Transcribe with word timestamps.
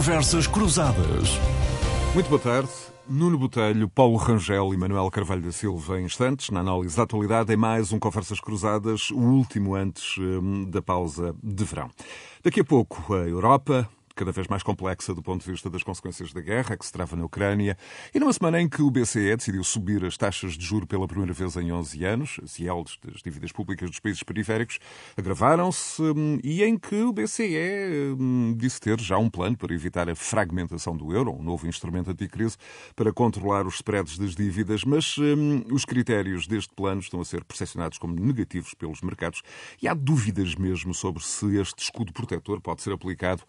Conversas 0.00 0.46
Cruzadas. 0.46 1.38
Muito 2.14 2.30
boa 2.30 2.40
tarde. 2.40 2.70
Nuno 3.06 3.36
Botelho, 3.36 3.86
Paulo 3.86 4.16
Rangel 4.16 4.72
e 4.72 4.76
Manuel 4.78 5.10
Carvalho 5.10 5.42
da 5.42 5.52
Silva 5.52 6.00
em 6.00 6.06
instantes, 6.06 6.48
na 6.48 6.60
análise 6.60 6.96
da 6.96 7.02
atualidade, 7.02 7.52
em 7.52 7.56
mais 7.58 7.92
um 7.92 7.98
Conversas 7.98 8.40
Cruzadas, 8.40 9.10
o 9.10 9.18
último 9.18 9.74
antes 9.74 10.16
hum, 10.16 10.64
da 10.70 10.80
pausa 10.80 11.34
de 11.42 11.64
verão. 11.64 11.90
Daqui 12.42 12.60
a 12.60 12.64
pouco, 12.64 13.12
a 13.12 13.28
Europa, 13.28 13.86
cada 14.20 14.32
vez 14.32 14.46
mais 14.48 14.62
complexa 14.62 15.14
do 15.14 15.22
ponto 15.22 15.42
de 15.42 15.50
vista 15.50 15.70
das 15.70 15.82
consequências 15.82 16.30
da 16.30 16.42
guerra 16.42 16.76
que 16.76 16.84
se 16.84 16.92
trava 16.92 17.16
na 17.16 17.24
Ucrânia, 17.24 17.74
e 18.14 18.20
numa 18.20 18.34
semana 18.34 18.60
em 18.60 18.68
que 18.68 18.82
o 18.82 18.90
BCE 18.90 19.34
decidiu 19.34 19.64
subir 19.64 20.04
as 20.04 20.14
taxas 20.18 20.58
de 20.58 20.62
juro 20.62 20.86
pela 20.86 21.08
primeira 21.08 21.32
vez 21.32 21.56
em 21.56 21.72
11 21.72 22.04
anos, 22.04 22.38
as 22.44 22.58
yields 22.58 22.98
das 23.02 23.22
dívidas 23.22 23.50
públicas 23.50 23.88
dos 23.88 23.98
países 23.98 24.22
periféricos 24.22 24.78
agravaram-se, 25.16 26.02
hum, 26.02 26.38
e 26.44 26.62
em 26.62 26.76
que 26.76 26.96
o 26.96 27.14
BCE 27.14 28.14
hum, 28.18 28.54
disse 28.58 28.78
ter 28.78 29.00
já 29.00 29.16
um 29.16 29.30
plano 29.30 29.56
para 29.56 29.72
evitar 29.72 30.06
a 30.10 30.14
fragmentação 30.14 30.94
do 30.94 31.14
euro, 31.14 31.34
um 31.34 31.42
novo 31.42 31.66
instrumento 31.66 32.10
anticrise 32.10 32.58
para 32.94 33.14
controlar 33.14 33.66
os 33.66 33.76
spreads 33.76 34.18
das 34.18 34.34
dívidas, 34.34 34.84
mas 34.84 35.16
hum, 35.16 35.64
os 35.72 35.86
critérios 35.86 36.46
deste 36.46 36.74
plano 36.74 37.00
estão 37.00 37.22
a 37.22 37.24
ser 37.24 37.42
percepcionados 37.42 37.96
como 37.96 38.14
negativos 38.14 38.74
pelos 38.74 39.00
mercados 39.00 39.40
e 39.80 39.88
há 39.88 39.94
dúvidas 39.94 40.56
mesmo 40.56 40.92
sobre 40.92 41.22
se 41.22 41.56
este 41.58 41.84
escudo 41.84 42.12
protetor 42.12 42.60
pode 42.60 42.82
ser 42.82 42.92
aplicado 42.92 43.42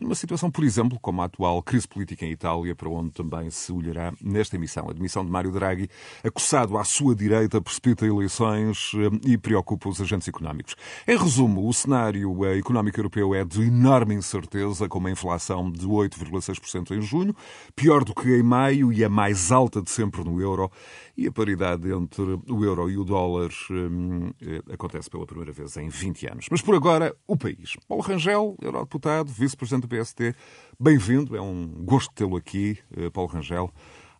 numa 0.00 0.14
situação, 0.14 0.50
por 0.50 0.64
exemplo, 0.64 0.98
como 1.00 1.22
a 1.22 1.24
atual 1.24 1.62
crise 1.62 1.86
política 1.88 2.24
em 2.24 2.30
Itália, 2.30 2.74
para 2.74 2.88
onde 2.88 3.10
também 3.10 3.50
se 3.50 3.72
olhará 3.72 4.12
nesta 4.20 4.56
emissão. 4.56 4.88
A 4.88 4.92
demissão 4.92 5.24
de 5.24 5.30
Mário 5.30 5.50
Draghi, 5.50 5.88
acossado 6.22 6.76
à 6.76 6.84
sua 6.84 7.14
direita, 7.14 7.60
precipita 7.60 8.06
eleições 8.06 8.92
eh, 8.94 9.30
e 9.30 9.38
preocupa 9.38 9.88
os 9.88 10.00
agentes 10.00 10.28
económicos. 10.28 10.76
Em 11.06 11.16
resumo, 11.16 11.68
o 11.68 11.72
cenário 11.72 12.44
eh, 12.44 12.58
económico 12.58 12.98
europeu 12.98 13.34
é 13.34 13.44
de 13.44 13.62
enorme 13.62 14.14
incerteza, 14.14 14.88
com 14.88 14.98
uma 14.98 15.10
inflação 15.10 15.70
de 15.70 15.86
8,6% 15.86 16.96
em 16.96 17.00
junho, 17.00 17.34
pior 17.74 18.04
do 18.04 18.14
que 18.14 18.28
em 18.36 18.42
maio 18.42 18.92
e 18.92 19.04
a 19.04 19.08
mais 19.08 19.50
alta 19.50 19.82
de 19.82 19.90
sempre 19.90 20.22
no 20.24 20.40
euro, 20.40 20.70
e 21.16 21.26
a 21.26 21.32
paridade 21.32 21.92
entre 21.92 22.22
o 22.48 22.64
euro 22.64 22.90
e 22.90 22.96
o 22.96 23.04
dólar 23.04 23.50
hum, 23.70 24.30
acontece 24.72 25.10
pela 25.10 25.26
primeira 25.26 25.52
vez 25.52 25.76
em 25.76 25.88
20 25.88 26.26
anos. 26.26 26.46
Mas 26.50 26.62
por 26.62 26.74
agora, 26.74 27.14
o 27.26 27.36
país. 27.36 27.76
Paulo 27.86 28.02
Rangel, 28.02 28.56
eurodeputado, 28.62 29.30
vice-presidente 29.30 29.86
do 29.86 29.88
PST, 29.88 30.34
bem-vindo, 30.80 31.36
é 31.36 31.40
um 31.40 31.66
gosto 31.84 32.12
tê-lo 32.14 32.36
aqui, 32.36 32.78
Paulo 33.12 33.30
Rangel. 33.30 33.70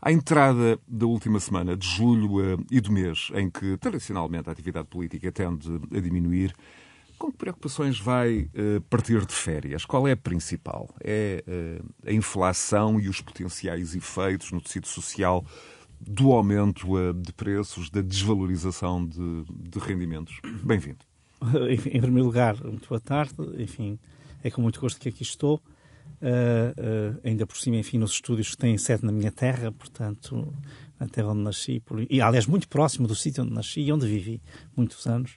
À 0.00 0.10
entrada 0.10 0.78
da 0.86 1.06
última 1.06 1.38
semana 1.38 1.76
de 1.76 1.86
julho 1.86 2.58
e 2.70 2.80
do 2.80 2.90
mês, 2.92 3.30
em 3.34 3.48
que 3.48 3.76
tradicionalmente 3.78 4.48
a 4.48 4.52
atividade 4.52 4.88
política 4.88 5.30
tende 5.30 5.68
a 5.94 6.00
diminuir, 6.00 6.52
com 7.16 7.30
que 7.30 7.38
preocupações 7.38 8.00
vai 8.00 8.50
partir 8.90 9.24
de 9.24 9.32
férias? 9.32 9.84
Qual 9.84 10.08
é 10.08 10.12
a 10.12 10.16
principal? 10.16 10.92
É 11.00 11.44
a 12.04 12.12
inflação 12.12 12.98
e 12.98 13.08
os 13.08 13.20
potenciais 13.20 13.94
efeitos 13.94 14.50
no 14.50 14.60
tecido 14.60 14.88
social 14.88 15.46
do 16.06 16.32
aumento 16.32 16.96
uh, 16.96 17.14
de 17.14 17.32
preços, 17.32 17.88
da 17.90 18.00
desvalorização 18.00 19.04
de, 19.06 19.44
de 19.48 19.78
rendimentos? 19.78 20.40
Bem-vindo. 20.62 20.98
Em 21.70 22.00
primeiro 22.00 22.24
lugar, 22.24 22.62
muito 22.62 22.88
boa 22.88 23.00
tarde. 23.00 23.34
Enfim, 23.58 23.98
é 24.42 24.50
com 24.50 24.60
muito 24.60 24.80
gosto 24.80 25.00
que 25.00 25.08
aqui 25.08 25.22
estou. 25.22 25.60
Uh, 26.20 27.14
uh, 27.14 27.20
ainda 27.24 27.46
por 27.46 27.56
cima, 27.56 27.76
enfim, 27.76 27.98
nos 27.98 28.12
estúdios 28.12 28.50
que 28.50 28.56
têm 28.56 28.78
sede 28.78 29.04
na 29.04 29.10
minha 29.10 29.32
terra, 29.32 29.72
portanto, 29.72 30.52
na 30.98 31.08
terra 31.08 31.28
onde 31.28 31.42
nasci, 31.42 31.80
por... 31.80 32.00
e 32.08 32.20
aliás, 32.20 32.46
muito 32.46 32.68
próximo 32.68 33.08
do 33.08 33.14
sítio 33.14 33.42
onde 33.42 33.52
nasci 33.52 33.80
e 33.80 33.92
onde 33.92 34.06
vivi 34.06 34.40
muitos 34.76 35.06
anos. 35.06 35.36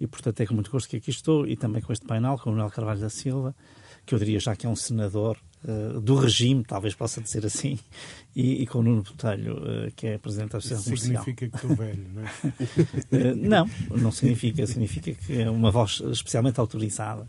E, 0.00 0.06
portanto, 0.06 0.40
é 0.40 0.46
com 0.46 0.54
muito 0.54 0.70
gosto 0.70 0.88
que 0.88 0.96
aqui 0.96 1.10
estou 1.10 1.46
e 1.46 1.54
também 1.54 1.82
com 1.82 1.92
este 1.92 2.06
painel, 2.06 2.38
com 2.38 2.50
o 2.50 2.52
Manuel 2.52 2.70
Carvalho 2.70 3.00
da 3.00 3.10
Silva, 3.10 3.54
que 4.04 4.14
eu 4.14 4.18
diria 4.18 4.40
já 4.40 4.56
que 4.56 4.66
é 4.66 4.68
um 4.68 4.76
senador 4.76 5.38
uh, 5.64 6.00
do 6.00 6.14
regime, 6.16 6.64
talvez 6.64 6.94
possa 6.94 7.20
dizer 7.20 7.44
assim, 7.46 7.78
e, 8.34 8.62
e 8.62 8.66
com 8.66 8.78
o 8.78 8.82
Nuno 8.82 9.02
Botelho, 9.02 9.90
que 9.96 10.06
é 10.06 10.18
Presidente 10.18 10.52
da 10.52 10.58
Associação 10.58 10.84
Comercial. 10.84 11.24
significa 11.24 11.48
que 11.48 11.56
estou 11.56 11.76
velho, 11.76 12.06
não 12.14 12.22
é? 12.22 13.34
não, 13.34 13.70
não 13.90 14.12
significa. 14.12 14.66
Significa 14.66 15.12
que 15.12 15.42
é 15.42 15.50
uma 15.50 15.70
voz 15.70 16.00
especialmente 16.10 16.60
autorizada. 16.60 17.26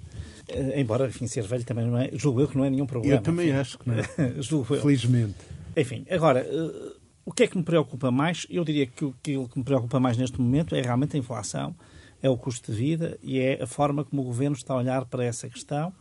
Uh, 0.50 0.78
embora, 0.78 1.08
enfim, 1.08 1.26
ser 1.28 1.44
velho 1.44 1.64
também 1.64 1.86
não 1.86 1.98
é. 1.98 2.10
Julgo 2.14 2.42
eu 2.42 2.48
que 2.48 2.58
não 2.58 2.66
é 2.66 2.70
nenhum 2.70 2.86
problema. 2.86 3.16
Eu 3.16 3.22
também 3.22 3.50
enfim. 3.50 3.58
acho 3.58 3.80
que 3.80 3.90
não. 3.90 3.96
julgo 4.42 4.76
eu. 4.76 4.82
Felizmente. 4.82 5.36
Enfim, 5.76 6.06
agora, 6.10 6.46
uh, 6.46 6.96
o 7.26 7.32
que 7.32 7.44
é 7.44 7.48
que 7.48 7.58
me 7.58 7.64
preocupa 7.64 8.12
mais? 8.12 8.46
Eu 8.50 8.64
diria 8.64 8.86
que 8.86 9.06
aquilo 9.06 9.48
que 9.48 9.58
me 9.58 9.64
preocupa 9.64 10.00
mais 10.00 10.18
neste 10.18 10.40
momento 10.40 10.76
é 10.76 10.82
realmente 10.82 11.16
a 11.16 11.20
inflação, 11.20 11.74
é 12.22 12.30
o 12.30 12.38
custo 12.38 12.72
de 12.72 12.78
vida 12.78 13.18
e 13.24 13.40
é 13.40 13.64
a 13.64 13.68
forma 13.68 14.04
como 14.04 14.22
o 14.22 14.26
governo 14.26 14.56
está 14.56 14.74
a 14.74 14.78
olhar 14.78 15.06
para 15.06 15.24
essa 15.24 15.50
questão 15.50 15.94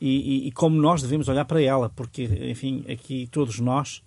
e, 0.00 0.44
e, 0.44 0.48
e 0.48 0.52
como 0.52 0.80
nós 0.80 1.02
devemos 1.02 1.28
olhar 1.28 1.44
para 1.44 1.62
ela, 1.62 1.90
porque, 1.90 2.24
enfim, 2.50 2.84
aqui 2.88 3.28
todos 3.30 3.58
nós. 3.60 4.02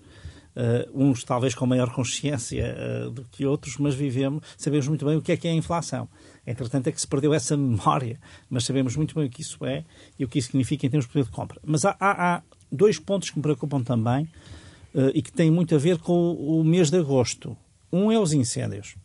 Uh, 0.58 1.06
uns 1.08 1.24
talvez 1.24 1.54
com 1.54 1.68
maior 1.68 1.94
consciência 1.94 2.76
uh, 3.06 3.12
do 3.12 3.24
que 3.26 3.46
outros, 3.46 3.78
mas 3.78 3.94
vivemos, 3.94 4.42
sabemos 4.58 4.88
muito 4.88 5.06
bem 5.06 5.16
o 5.16 5.22
que 5.22 5.32
é 5.32 5.38
que 5.38 5.48
é 5.48 5.52
a 5.52 5.54
inflação. 5.54 6.10
Entretanto, 6.48 6.88
é 6.88 6.92
que 6.92 7.00
se 7.00 7.08
perdeu 7.08 7.32
essa 7.32 7.54
memória, 7.58 8.20
mas 8.50 8.66
sabemos 8.66 8.96
muito 8.96 9.14
bem 9.14 9.28
o 9.28 9.30
que 9.30 9.42
isso 9.42 9.64
é 9.64 9.84
e 10.18 10.26
o 10.26 10.28
que 10.28 10.40
isso 10.40 10.48
significa 10.48 10.88
em 10.88 10.90
termos 10.90 11.06
de 11.06 11.12
poder 11.12 11.26
de 11.26 11.30
compra. 11.30 11.62
Mas 11.64 11.86
há, 11.86 11.96
há, 12.00 12.38
há 12.38 12.42
dois 12.72 12.98
pontos 12.98 13.30
que 13.30 13.38
me 13.38 13.44
preocupam 13.44 13.84
também 13.84 14.24
uh, 14.96 15.12
e 15.14 15.22
que 15.22 15.32
têm 15.32 15.52
muito 15.52 15.76
a 15.76 15.78
ver 15.78 16.00
com 16.00 16.14
o, 16.14 16.62
o 16.62 16.64
mês 16.64 16.90
de 16.90 16.98
agosto. 16.98 17.56
Um 17.94 18.12
é 18.12 18.20
os 18.20 18.34
incêndios 18.34 18.96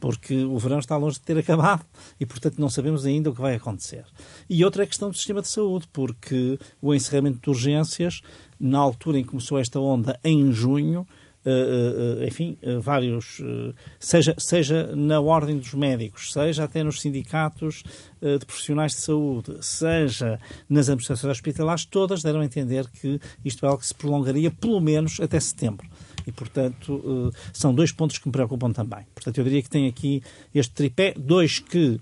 porque 0.00 0.44
o 0.44 0.58
verão 0.58 0.78
está 0.78 0.96
longe 0.96 1.16
de 1.16 1.22
ter 1.22 1.38
acabado 1.38 1.84
e, 2.18 2.26
portanto, 2.26 2.58
não 2.58 2.70
sabemos 2.70 3.04
ainda 3.04 3.30
o 3.30 3.34
que 3.34 3.40
vai 3.40 3.54
acontecer. 3.54 4.04
E 4.48 4.64
outra 4.64 4.82
é 4.82 4.84
a 4.84 4.86
questão 4.86 5.10
do 5.10 5.16
sistema 5.16 5.42
de 5.42 5.48
saúde, 5.48 5.88
porque 5.92 6.58
o 6.80 6.94
encerramento 6.94 7.40
de 7.40 7.50
urgências, 7.50 8.20
na 8.58 8.78
altura 8.78 9.18
em 9.18 9.22
que 9.22 9.30
começou 9.30 9.58
esta 9.58 9.80
onda, 9.80 10.18
em 10.24 10.52
junho, 10.52 11.06
Uh, 11.46 12.20
uh, 12.20 12.26
enfim, 12.26 12.58
uh, 12.62 12.80
vários, 12.80 13.40
seja, 13.98 14.34
seja 14.36 14.94
na 14.94 15.20
ordem 15.20 15.56
dos 15.56 15.72
médicos, 15.72 16.32
seja 16.32 16.64
até 16.64 16.82
nos 16.82 17.00
sindicatos 17.00 17.84
de 18.20 18.44
profissionais 18.44 18.92
de 18.92 18.98
saúde, 18.98 19.56
seja 19.60 20.38
nas 20.68 20.88
administrações 20.88 21.30
hospitalares, 21.30 21.86
todas 21.86 22.22
deram 22.22 22.40
a 22.40 22.44
entender 22.44 22.86
que 22.90 23.20
isto 23.44 23.64
é 23.64 23.68
algo 23.68 23.80
que 23.80 23.86
se 23.86 23.94
prolongaria 23.94 24.50
pelo 24.50 24.80
menos 24.80 25.20
até 25.20 25.38
setembro. 25.38 25.88
E, 26.28 26.32
portanto, 26.32 27.32
são 27.54 27.74
dois 27.74 27.90
pontos 27.90 28.18
que 28.18 28.28
me 28.28 28.32
preocupam 28.32 28.70
também. 28.70 29.06
Portanto, 29.14 29.38
eu 29.38 29.44
diria 29.44 29.62
que 29.62 29.70
tem 29.70 29.88
aqui 29.88 30.22
este 30.54 30.74
tripé, 30.74 31.14
dois 31.16 31.58
que, 31.58 31.98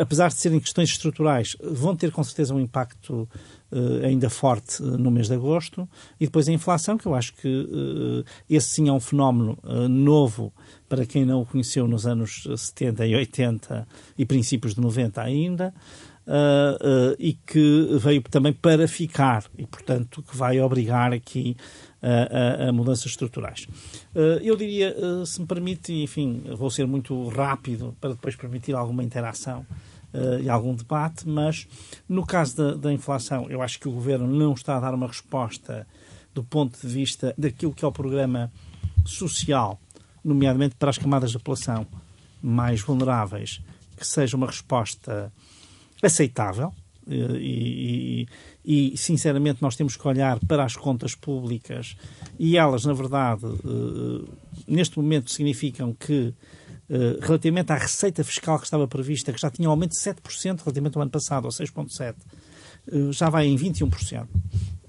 apesar 0.00 0.28
de 0.28 0.34
serem 0.34 0.60
questões 0.60 0.90
estruturais, 0.90 1.56
vão 1.60 1.96
ter 1.96 2.12
com 2.12 2.22
certeza 2.22 2.54
um 2.54 2.60
impacto 2.60 3.28
uh, 3.72 4.04
ainda 4.04 4.30
forte 4.30 4.80
no 4.80 5.10
mês 5.10 5.26
de 5.26 5.34
agosto, 5.34 5.88
e 6.20 6.26
depois 6.26 6.48
a 6.48 6.52
inflação, 6.52 6.96
que 6.96 7.06
eu 7.06 7.16
acho 7.16 7.34
que 7.34 8.24
esse 8.48 8.68
sim 8.68 8.88
é 8.88 8.92
um 8.92 9.00
fenómeno 9.00 9.58
novo 9.90 10.52
para 10.88 11.04
quem 11.04 11.24
não 11.24 11.42
o 11.42 11.46
conheceu 11.46 11.88
nos 11.88 12.06
anos 12.06 12.46
70 12.56 13.06
e 13.06 13.16
80 13.16 13.88
e 14.16 14.24
princípios 14.24 14.74
de 14.74 14.80
90 14.80 15.20
ainda. 15.20 15.74
Uh, 16.28 17.12
uh, 17.12 17.16
e 17.18 17.32
que 17.32 17.88
veio 17.98 18.20
também 18.20 18.52
para 18.52 18.86
ficar 18.86 19.44
e, 19.56 19.66
portanto, 19.66 20.22
que 20.22 20.36
vai 20.36 20.60
obrigar 20.60 21.10
aqui 21.10 21.56
a, 22.02 22.68
a, 22.68 22.72
mudanças 22.72 23.06
estruturais. 23.06 23.66
Uh, 24.14 24.40
eu 24.42 24.56
diria, 24.56 24.94
se 25.26 25.40
me 25.40 25.46
permite, 25.46 25.92
enfim, 25.92 26.42
vou 26.56 26.70
ser 26.70 26.86
muito 26.86 27.28
rápido 27.28 27.96
para 28.00 28.10
depois 28.10 28.36
permitir 28.36 28.74
alguma 28.74 29.02
interação 29.02 29.66
uh, 30.14 30.40
e 30.40 30.48
algum 30.48 30.74
debate, 30.74 31.28
mas 31.28 31.66
no 32.08 32.24
caso 32.24 32.56
da, 32.56 32.74
da 32.74 32.92
inflação, 32.92 33.50
eu 33.50 33.62
acho 33.62 33.80
que 33.80 33.88
o 33.88 33.92
governo 33.92 34.26
não 34.26 34.52
está 34.52 34.76
a 34.76 34.80
dar 34.80 34.94
uma 34.94 35.06
resposta 35.06 35.86
do 36.34 36.44
ponto 36.44 36.78
de 36.80 36.86
vista 36.86 37.34
daquilo 37.36 37.74
que 37.74 37.84
é 37.84 37.88
o 37.88 37.92
programa 37.92 38.52
social, 39.04 39.80
nomeadamente 40.24 40.76
para 40.76 40.90
as 40.90 40.98
camadas 40.98 41.32
da 41.32 41.38
população 41.38 41.86
mais 42.42 42.80
vulneráveis, 42.80 43.60
que 43.96 44.06
seja 44.06 44.36
uma 44.36 44.46
resposta 44.46 45.32
aceitável. 46.02 46.72
Eh, 47.10 47.38
e, 47.40 48.20
e, 48.22 48.28
e, 48.70 48.94
sinceramente, 48.98 49.62
nós 49.62 49.76
temos 49.76 49.96
que 49.96 50.06
olhar 50.06 50.38
para 50.40 50.62
as 50.62 50.76
contas 50.76 51.14
públicas. 51.14 51.96
E 52.38 52.58
elas, 52.58 52.84
na 52.84 52.92
verdade, 52.92 53.46
eh, 53.46 54.30
neste 54.66 54.98
momento 54.98 55.30
significam 55.30 55.94
que 55.94 56.34
eh, 56.90 57.18
relativamente 57.22 57.72
à 57.72 57.76
receita 57.76 58.22
fiscal 58.22 58.58
que 58.58 58.66
estava 58.66 58.86
prevista, 58.86 59.32
que 59.32 59.40
já 59.40 59.50
tinha 59.50 59.66
um 59.66 59.70
aumento 59.70 59.92
de 59.92 59.98
7% 59.98 60.58
relativamente 60.58 60.96
ao 60.96 61.02
ano 61.02 61.10
passado, 61.10 61.46
ou 61.46 61.50
6,7%, 61.50 62.14
uh, 62.92 63.10
já 63.10 63.30
vai 63.30 63.46
em 63.46 63.56
21%. 63.56 64.26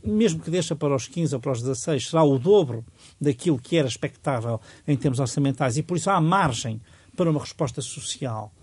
Mesmo 0.04 0.42
que 0.42 0.52
deixa 0.52 0.76
para 0.76 0.94
os 0.94 1.08
15 1.08 1.36
ou 1.36 1.40
para 1.40 1.54
os 1.54 1.62
16, 1.62 2.10
será 2.10 2.22
o 2.22 2.38
dobro 2.38 2.84
daquilo 3.20 3.58
que 3.58 3.78
era 3.78 3.88
expectável 3.88 4.60
em 4.86 4.98
termos 4.98 5.22
orçamentais. 5.22 5.78
E 5.78 5.84
por 5.84 5.96
isso 5.96 6.10
há 6.10 6.20
margem 6.20 6.82
para 7.16 7.30
uma 7.30 7.40
resposta 7.40 7.82
social, 7.82 8.54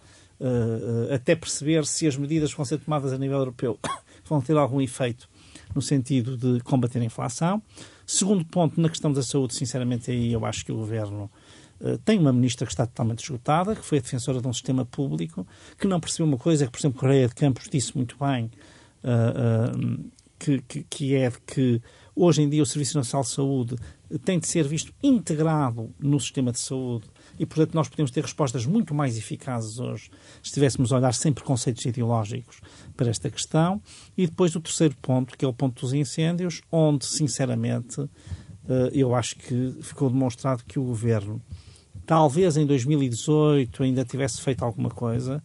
até 1.14 1.34
perceber 1.34 1.84
se 1.86 2.06
as 2.06 2.16
medidas 2.16 2.52
vão 2.52 2.64
ser 2.64 2.78
tomadas 2.78 3.12
a 3.12 3.18
nível 3.18 3.38
europeu 3.38 3.78
vão 4.28 4.40
ter 4.40 4.56
algum 4.56 4.80
efeito 4.80 5.28
no 5.74 5.82
sentido 5.82 6.36
de 6.36 6.60
combater 6.60 7.00
a 7.00 7.04
inflação. 7.04 7.62
Segundo 8.06 8.44
ponto, 8.44 8.80
na 8.80 8.88
questão 8.88 9.12
da 9.12 9.22
saúde, 9.22 9.54
sinceramente, 9.54 10.10
aí 10.10 10.32
eu 10.32 10.44
acho 10.44 10.64
que 10.64 10.72
o 10.72 10.76
Governo 10.76 11.30
eh, 11.80 11.98
tem 12.04 12.18
uma 12.18 12.32
ministra 12.32 12.66
que 12.66 12.72
está 12.72 12.86
totalmente 12.86 13.22
esgotada, 13.22 13.74
que 13.74 13.84
foi 13.84 13.98
a 13.98 14.00
defensora 14.00 14.40
de 14.40 14.48
um 14.48 14.52
sistema 14.52 14.84
público, 14.84 15.46
que 15.78 15.86
não 15.86 16.00
percebeu 16.00 16.26
uma 16.26 16.38
coisa 16.38 16.66
que, 16.66 16.72
por 16.72 16.78
exemplo, 16.78 17.00
Correia 17.00 17.28
de 17.28 17.34
Campos 17.34 17.68
disse 17.70 17.96
muito 17.96 18.16
bem, 18.18 18.50
uh, 19.04 19.76
uh, 19.76 20.10
que, 20.38 20.62
que, 20.62 20.82
que 20.84 21.14
é 21.14 21.30
que 21.46 21.80
hoje 22.14 22.42
em 22.42 22.48
dia 22.48 22.62
o 22.62 22.66
Serviço 22.66 22.96
Nacional 22.96 23.24
de 23.24 23.30
Saúde 23.30 23.76
tem 24.24 24.38
de 24.38 24.46
ser 24.46 24.66
visto 24.66 24.92
integrado 25.02 25.90
no 25.98 26.18
sistema 26.20 26.52
de 26.52 26.60
saúde 26.60 27.06
e, 27.38 27.46
portanto, 27.46 27.74
nós 27.74 27.88
podemos 27.88 28.10
ter 28.10 28.22
respostas 28.22 28.66
muito 28.66 28.94
mais 28.94 29.16
eficazes 29.16 29.78
hoje 29.78 30.10
se 30.42 30.48
estivéssemos 30.48 30.92
a 30.92 30.96
olhar 30.96 31.14
sem 31.14 31.32
preconceitos 31.32 31.84
ideológicos 31.84 32.60
para 32.96 33.10
esta 33.10 33.30
questão. 33.30 33.80
E 34.16 34.26
depois 34.26 34.54
o 34.56 34.60
terceiro 34.60 34.96
ponto, 35.00 35.36
que 35.36 35.44
é 35.44 35.48
o 35.48 35.52
ponto 35.52 35.80
dos 35.80 35.92
incêndios, 35.92 36.62
onde, 36.70 37.06
sinceramente, 37.06 38.08
eh, 38.68 38.90
eu 38.92 39.14
acho 39.14 39.36
que 39.36 39.76
ficou 39.82 40.10
demonstrado 40.10 40.64
que 40.64 40.78
o 40.78 40.84
governo, 40.84 41.40
talvez 42.04 42.56
em 42.56 42.66
2018 42.66 43.82
ainda 43.82 44.04
tivesse 44.04 44.40
feito 44.40 44.64
alguma 44.64 44.90
coisa, 44.90 45.42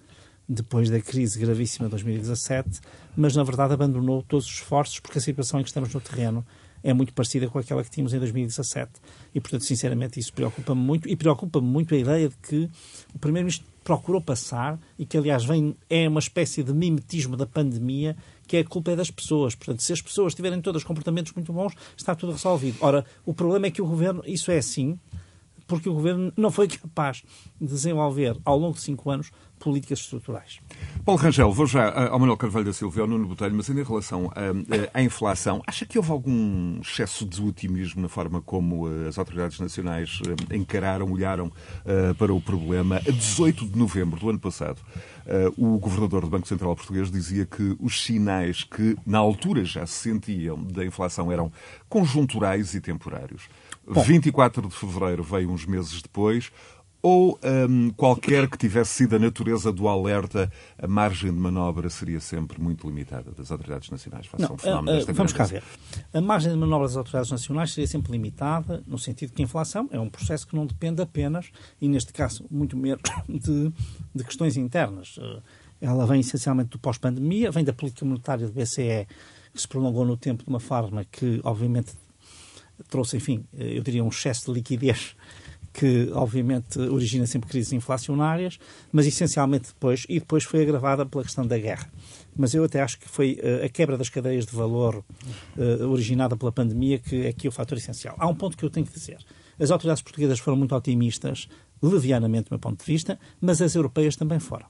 depois 0.48 0.90
da 0.90 1.00
crise 1.00 1.40
gravíssima 1.40 1.88
de 1.88 1.92
2017, 1.92 2.82
mas 3.16 3.36
na 3.36 3.44
verdade 3.44 3.74
abandonou 3.74 4.22
todos 4.22 4.46
os 4.46 4.54
esforços 4.54 5.00
porque 5.00 5.18
a 5.18 5.22
situação 5.22 5.60
em 5.60 5.64
que 5.64 5.70
estamos 5.70 5.94
no 5.94 6.02
terreno 6.02 6.46
é 6.83 6.94
muito 6.94 7.13
parecida 7.13 7.48
com 7.48 7.60
aquela 7.60 7.83
que 7.83 7.89
tínhamos 7.89 8.13
em 8.13 8.19
2017. 8.19 8.92
E, 9.33 9.39
portanto, 9.39 9.66
sinceramente, 9.66 10.19
isso 10.19 10.33
preocupa-me 10.33 10.81
muito 10.81 11.07
e 11.07 11.16
preocupa-me 11.16 11.68
muito 11.68 11.94
a 11.94 11.98
ideia 11.98 12.30
de 12.30 12.36
que 12.38 12.69
o 13.13 13.19
Primeiro-Ministro 13.19 13.68
procurou 13.83 14.22
passar 14.22 14.80
e 14.98 15.06
que, 15.06 15.18
aliás, 15.18 15.44
vem, 15.44 15.75
é 15.89 16.07
uma 16.07 16.19
espécie 16.19 16.63
de 16.63 16.74
mimetismo 16.74 17.36
da 17.36 17.45
pandemia 17.45 18.16
que 18.48 18.57
é 18.57 18.60
a 18.60 18.66
culpa 18.66 18.92
é 18.92 18.95
das 18.98 19.10
pessoas. 19.10 19.56
Portanto, 19.56 19.81
se 19.81 19.94
as 19.94 20.01
pessoas 20.01 20.36
tiverem 20.36 20.62
todos 20.62 20.83
comportamentos 20.83 21.31
muito 21.31 21.54
bons, 21.54 21.74
está 21.95 22.13
tudo 22.13 22.33
resolvido. 22.33 22.78
Ora, 22.81 23.06
o 23.25 23.34
problema 23.34 23.68
é 23.68 23.72
que 23.72 23.81
o 23.81 23.86
Governo, 23.86 24.22
isso 24.25 24.51
é 24.51 24.57
assim, 24.57 25.00
porque 25.66 25.88
o 25.88 25.94
Governo 25.94 26.34
não 26.36 26.51
foi 26.51 26.68
capaz 26.68 27.24
de 27.62 27.68
desenvolver, 27.68 28.38
ao 28.44 28.57
longo 28.57 28.75
de 28.75 28.81
cinco 28.81 29.10
anos, 29.10 29.31
políticas 29.62 30.00
estruturais. 30.00 30.60
Paulo 31.06 31.22
Rangel, 31.22 31.52
vou 31.52 31.68
já 31.68 32.10
ao 32.10 32.19
Manuel 32.19 32.38
Carvalho 32.38 32.66
da 32.66 32.74
Silva 32.74 33.00
e 33.00 33.02
ao 33.02 33.08
Nuno 33.08 33.28
Botelho, 33.28 33.56
mas 33.56 33.69
ainda 33.69 33.81
em 33.81 33.86
relação 33.86 34.31
à, 34.36 34.98
à, 34.98 35.04
inflação, 35.04 35.62
acha 35.68 35.86
que 35.86 35.98
houve 35.98 36.12
algum 36.12 36.80
excesso 36.81 37.25
de 37.25 37.42
otimismo 37.42 38.02
na 38.02 38.10
forma 38.10 38.42
como 38.42 38.90
eh, 38.90 39.08
as 39.08 39.18
autoridades 39.18 39.60
nacionais 39.60 40.19
eh, 40.25 40.56
encararam, 40.56 41.12
olharam 41.12 41.52
eh, 41.86 42.13
para 42.16 42.34
o 42.34 42.42
problema? 42.42 42.98
A 42.98 43.12
18 43.12 43.68
de 43.68 43.78
novembro 43.78 44.19
do 44.19 44.30
ano 44.30 44.40
passado, 44.40 44.81
o 45.56 45.78
governador 45.78 46.22
do 46.22 46.30
Banco 46.30 46.48
Central 46.48 46.75
Português 46.75 47.12
dizia 47.12 47.46
que 47.46 47.78
os 47.80 48.04
sinais 48.04 48.63
que 48.63 48.98
na 49.06 49.19
altura 49.19 49.63
já 49.63 49.86
se 49.86 49.94
sentiam 49.94 50.62
da 50.63 50.84
inflação 50.84 51.31
eram 51.31 51.52
conjunturais 51.88 52.74
e 52.74 52.81
temporários. 52.81 53.44
Bom. 53.88 54.02
24 54.02 54.68
de 54.68 54.75
fevereiro 54.75 55.24
veio 55.24 55.52
uns 55.52 55.66
meses 55.66 56.02
depois 56.02 56.52
ou 57.01 57.39
um, 57.44 57.89
qualquer 57.92 58.48
que 58.48 58.57
tivesse 58.57 58.92
sido 58.92 59.15
a 59.15 59.19
natureza 59.19 59.71
do 59.71 59.88
alerta, 59.88 60.51
a 60.77 60.88
margem 60.88 61.33
de 61.33 61.39
manobra 61.39 61.89
seria 61.89 62.19
sempre 62.19 62.62
muito 62.62 62.88
limitada 62.88 63.31
das 63.31 63.51
autoridades 63.51 63.89
nacionais 63.89 64.27
Não, 64.38 64.53
um 64.53 64.57
fenómeno 64.57 65.00
uh, 65.00 65.09
uh, 65.09 65.13
Vamos 65.13 65.33
cá 65.33 65.45
ver. 65.45 65.63
A 66.13 66.21
margem 66.21 66.51
de 66.51 66.57
manobra 66.57 66.88
das 66.88 66.95
autoridades 66.95 67.31
nacionais 67.31 67.74
seria 67.74 67.88
sempre 67.88 68.12
limitada, 68.12 68.83
no 68.86 69.00
sentido 69.00 69.33
que 69.33 69.42
a 69.42 69.45
inflação 69.45 69.89
é 69.92 70.00
um 70.00 70.09
processo 70.09 70.45
que 70.45 70.56
não 70.56 70.65
depende 70.65 71.01
apenas, 71.01 71.51
e 71.81 71.88
neste 71.88 72.13
caso 72.13 72.45
muito 72.51 72.77
menos, 72.77 73.01
de, 73.27 73.74
de 74.13 74.24
questões 74.24 74.56
internas. 74.56 75.18
Uh, 75.18 75.42
ela 75.80 76.06
vem 76.06 76.19
essencialmente 76.19 76.69
do 76.69 76.77
pós-pandemia, 76.80 77.50
vem 77.50 77.63
da 77.63 77.74
política 77.74 78.06
monetária 78.06 78.45
do 78.45 78.53
BCE, 78.53 79.07
que 79.51 79.59
se 79.59 79.68
prolongou 79.68 80.06
no 80.06 80.15
tempo 80.15 80.44
de 80.44 80.50
uma 80.50 80.59
forma 80.59 81.03
que, 81.03 81.42
obviamente, 81.44 81.94
trouxe, 82.88 83.18
enfim, 83.18 83.44
eu 83.53 83.81
diria 83.81 84.03
um 84.03 84.09
excesso 84.09 84.45
de 84.45 84.53
liquidez 84.53 85.15
que 85.74 86.10
obviamente 86.14 86.80
origina 86.80 87.26
sempre 87.26 87.50
crises 87.50 87.72
inflacionárias, 87.72 88.60
mas 88.92 89.06
essencialmente 89.06 89.70
depois, 89.70 90.06
e 90.10 90.20
depois 90.20 90.44
foi 90.44 90.62
agravada 90.62 91.06
pela 91.06 91.24
questão 91.24 91.46
da 91.46 91.58
guerra. 91.58 91.90
Mas 92.36 92.54
eu 92.54 92.64
até 92.64 92.82
acho 92.82 93.00
que 93.00 93.08
foi 93.08 93.40
uh, 93.42 93.66
a 93.66 93.70
quebra 93.70 93.98
das 93.98 94.10
cadeias 94.10 94.46
de 94.46 94.56
valor 94.56 95.04
uh, 95.58 95.88
originada 95.88 96.36
pela 96.36 96.52
pandemia 96.52 97.00
que 97.00 97.26
é 97.26 97.30
aqui 97.30 97.48
o 97.48 97.52
fator 97.52 97.78
essencial. 97.78 98.16
Há 98.18 98.28
um 98.28 98.36
ponto 98.36 98.58
que 98.58 98.64
eu 98.64 98.70
tenho 98.70 98.86
que 98.86 98.94
dizer. 98.94 99.18
As 99.60 99.72
autoridades 99.72 100.02
portuguesas 100.02 100.40
foram 100.40 100.58
muito 100.58 100.76
otimistas, 100.76 101.48
levianamente 101.82 102.50
do 102.50 102.52
meu 102.52 102.60
ponto 102.60 102.80
de 102.80 102.86
vista, 102.86 103.20
mas 103.40 103.62
as 103.62 103.76
europeias 103.76 104.16
também 104.16 104.40
foram. 104.40 104.66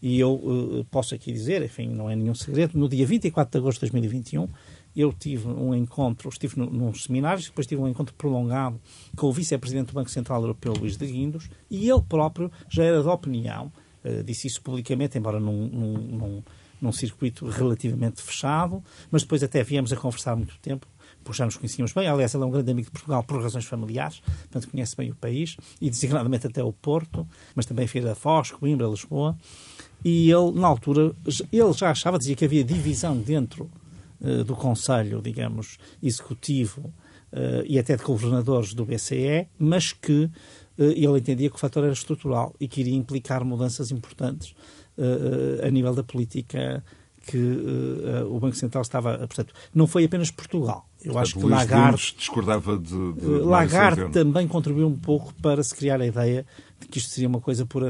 E 0.00 0.18
eu 0.20 0.34
uh, 0.34 0.84
posso 0.90 1.14
aqui 1.14 1.32
dizer, 1.32 1.62
enfim, 1.62 1.88
não 1.88 2.08
é 2.08 2.14
nenhum 2.14 2.34
segredo, 2.34 2.78
no 2.78 2.88
dia 2.88 3.04
24 3.04 3.50
de 3.50 3.58
agosto 3.58 3.78
de 3.78 3.90
2021, 3.90 4.48
eu 4.96 5.12
tive 5.12 5.48
um 5.48 5.74
encontro, 5.74 6.28
estive 6.28 6.58
num 6.58 6.92
seminário, 6.94 7.42
depois 7.42 7.66
tive 7.66 7.80
um 7.80 7.88
encontro 7.88 8.14
prolongado 8.14 8.80
com 9.16 9.26
o 9.26 9.32
vice-presidente 9.32 9.88
do 9.88 9.94
Banco 9.94 10.10
Central 10.10 10.40
Europeu, 10.40 10.72
Luís 10.72 10.96
de 10.96 11.06
Guindos, 11.06 11.48
e 11.70 11.88
ele 11.88 12.02
próprio 12.02 12.50
já 12.68 12.84
era 12.84 13.02
da 13.02 13.12
opinião, 13.12 13.72
uh, 14.04 14.22
disse 14.24 14.46
isso 14.46 14.60
publicamente, 14.62 15.16
embora 15.16 15.38
num, 15.38 15.68
num, 15.68 15.92
num, 15.92 16.42
num 16.80 16.92
circuito 16.92 17.46
relativamente 17.46 18.22
fechado, 18.22 18.82
mas 19.10 19.22
depois 19.22 19.42
até 19.42 19.62
viemos 19.62 19.92
a 19.92 19.96
conversar 19.96 20.34
muito 20.36 20.58
tempo, 20.58 20.86
porque 21.22 21.38
já 21.38 21.44
nos 21.44 21.56
conhecíamos 21.56 21.92
bem. 21.92 22.08
Aliás, 22.08 22.34
ele 22.34 22.42
é 22.42 22.46
um 22.46 22.50
grande 22.50 22.70
amigo 22.70 22.86
de 22.86 22.92
Portugal 22.92 23.22
por 23.22 23.42
razões 23.42 23.64
familiares, 23.66 24.20
portanto 24.20 24.70
conhece 24.70 24.96
bem 24.96 25.10
o 25.10 25.14
país, 25.14 25.56
e 25.80 25.90
designadamente 25.90 26.46
até 26.46 26.62
o 26.62 26.72
Porto, 26.72 27.26
mas 27.54 27.66
também 27.66 27.86
fez 27.86 28.04
a 28.06 28.14
Foz, 28.14 28.50
Coimbra, 28.50 28.86
Lisboa. 28.86 29.36
E 30.04 30.30
ele, 30.30 30.52
na 30.52 30.68
altura, 30.68 31.12
ele 31.52 31.72
já 31.72 31.90
achava, 31.90 32.18
dizia 32.18 32.36
que 32.36 32.44
havia 32.44 32.62
divisão 32.62 33.16
dentro 33.16 33.68
do 34.46 34.56
Conselho, 34.56 35.22
digamos, 35.22 35.78
Executivo 36.02 36.92
uh, 37.32 37.64
e 37.66 37.78
até 37.78 37.96
de 37.96 38.02
governadores 38.02 38.74
do 38.74 38.84
BCE, 38.84 39.48
mas 39.58 39.92
que 39.92 40.24
uh, 40.24 40.30
ele 40.76 41.18
entendia 41.18 41.48
que 41.48 41.56
o 41.56 41.58
fator 41.58 41.84
era 41.84 41.92
estrutural 41.92 42.54
e 42.58 42.66
que 42.66 42.80
iria 42.80 42.96
implicar 42.96 43.44
mudanças 43.44 43.90
importantes 43.90 44.54
a 45.64 45.70
nível 45.70 45.94
da 45.94 46.02
política 46.02 46.82
que 47.24 47.38
o 48.28 48.40
Banco 48.40 48.56
Central 48.56 48.82
estava. 48.82 49.16
Portanto, 49.18 49.54
não 49.72 49.86
foi 49.86 50.04
apenas 50.04 50.32
Portugal. 50.32 50.87
Eu 51.04 51.12
Portanto, 51.12 51.22
acho 51.22 51.34
que 51.34 51.40
Luís 51.40 51.54
Lagarde 51.54 52.14
discordava 52.18 52.76
de, 52.76 53.12
de 53.12 53.26
Lagarde 53.26 54.08
também 54.10 54.48
contribuiu 54.48 54.88
um 54.88 54.96
pouco 54.96 55.32
para 55.34 55.62
se 55.62 55.74
criar 55.74 56.00
a 56.00 56.06
ideia 56.06 56.44
de 56.80 56.88
que 56.88 56.98
isto 56.98 57.10
seria 57.10 57.28
uma 57.28 57.40
coisa 57.40 57.64
por 57.64 57.84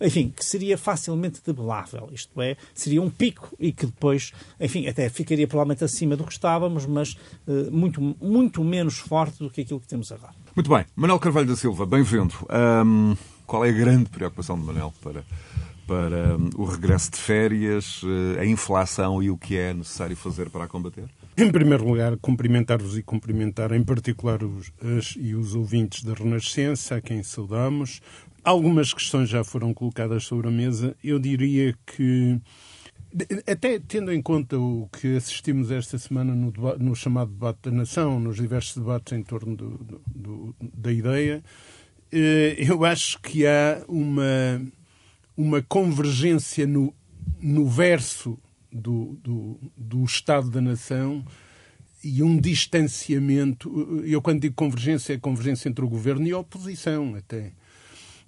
enfim 0.00 0.32
que 0.34 0.44
seria 0.44 0.78
facilmente 0.78 1.40
debelável. 1.44 2.08
Isto 2.12 2.40
é 2.40 2.56
seria 2.72 3.02
um 3.02 3.10
pico 3.10 3.48
e 3.58 3.72
que 3.72 3.86
depois 3.86 4.32
enfim 4.60 4.86
até 4.86 5.08
ficaria 5.08 5.48
provavelmente 5.48 5.82
acima 5.82 6.16
do 6.16 6.24
que 6.24 6.32
estávamos 6.32 6.86
mas 6.86 7.16
uh, 7.48 7.70
muito 7.72 8.00
muito 8.20 8.62
menos 8.62 8.98
forte 8.98 9.40
do 9.40 9.50
que 9.50 9.62
aquilo 9.62 9.80
que 9.80 9.88
temos 9.88 10.12
agora. 10.12 10.34
Muito 10.54 10.70
bem. 10.70 10.84
Manuel 10.94 11.18
Carvalho 11.18 11.48
da 11.48 11.56
Silva 11.56 11.84
bem-vindo. 11.84 12.34
Um, 12.84 13.16
qual 13.44 13.64
é 13.64 13.70
a 13.70 13.72
grande 13.72 14.08
preocupação 14.08 14.56
de 14.56 14.64
Manuel 14.64 14.94
para 15.02 15.24
para 15.84 16.36
o 16.56 16.64
regresso 16.64 17.10
de 17.10 17.18
férias, 17.18 18.02
a 18.40 18.46
inflação 18.46 19.20
e 19.20 19.28
o 19.28 19.36
que 19.36 19.56
é 19.56 19.74
necessário 19.74 20.16
fazer 20.16 20.48
para 20.48 20.64
a 20.64 20.68
combater? 20.68 21.04
Em 21.34 21.50
primeiro 21.50 21.88
lugar, 21.88 22.14
cumprimentar-vos 22.18 22.98
e 22.98 23.02
cumprimentar 23.02 23.72
em 23.72 23.82
particular 23.82 24.44
os, 24.44 24.70
as, 24.98 25.14
e 25.18 25.34
os 25.34 25.54
ouvintes 25.54 26.04
da 26.04 26.12
Renascença, 26.12 26.96
a 26.96 27.00
quem 27.00 27.22
saudamos. 27.22 28.02
Algumas 28.44 28.92
questões 28.92 29.30
já 29.30 29.42
foram 29.42 29.72
colocadas 29.72 30.24
sobre 30.24 30.48
a 30.48 30.50
mesa. 30.50 30.94
Eu 31.02 31.18
diria 31.18 31.74
que, 31.86 32.38
até 33.46 33.78
tendo 33.78 34.12
em 34.12 34.20
conta 34.20 34.58
o 34.58 34.90
que 34.92 35.16
assistimos 35.16 35.70
esta 35.70 35.96
semana 35.96 36.34
no, 36.34 36.52
debate, 36.52 36.82
no 36.82 36.94
chamado 36.94 37.30
debate 37.30 37.60
da 37.62 37.70
nação, 37.70 38.20
nos 38.20 38.36
diversos 38.36 38.76
debates 38.76 39.14
em 39.14 39.22
torno 39.22 39.56
do, 39.56 40.02
do, 40.14 40.54
da 40.60 40.92
ideia, 40.92 41.42
eh, 42.12 42.56
eu 42.58 42.84
acho 42.84 43.18
que 43.22 43.46
há 43.46 43.82
uma, 43.88 44.60
uma 45.34 45.62
convergência 45.62 46.66
no, 46.66 46.94
no 47.40 47.66
verso 47.66 48.38
do, 48.72 49.18
do, 49.22 49.60
do 49.76 50.04
Estado 50.04 50.50
da 50.50 50.60
Nação 50.60 51.24
e 52.02 52.22
um 52.22 52.38
distanciamento. 52.38 54.02
Eu, 54.04 54.20
quando 54.20 54.40
digo 54.40 54.54
convergência, 54.54 55.14
é 55.14 55.18
convergência 55.18 55.68
entre 55.68 55.84
o 55.84 55.88
governo 55.88 56.26
e 56.26 56.32
a 56.32 56.38
oposição, 56.38 57.14
até. 57.14 57.52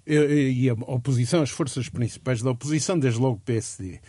E 0.07 0.69
a 0.69 0.73
oposição, 0.73 1.41
as 1.41 1.49
forças 1.49 1.89
principais 1.89 2.41
da 2.41 2.51
oposição, 2.51 2.97
desde 2.97 3.19
logo 3.19 3.37
o 3.37 3.41
PSD. 3.41 3.99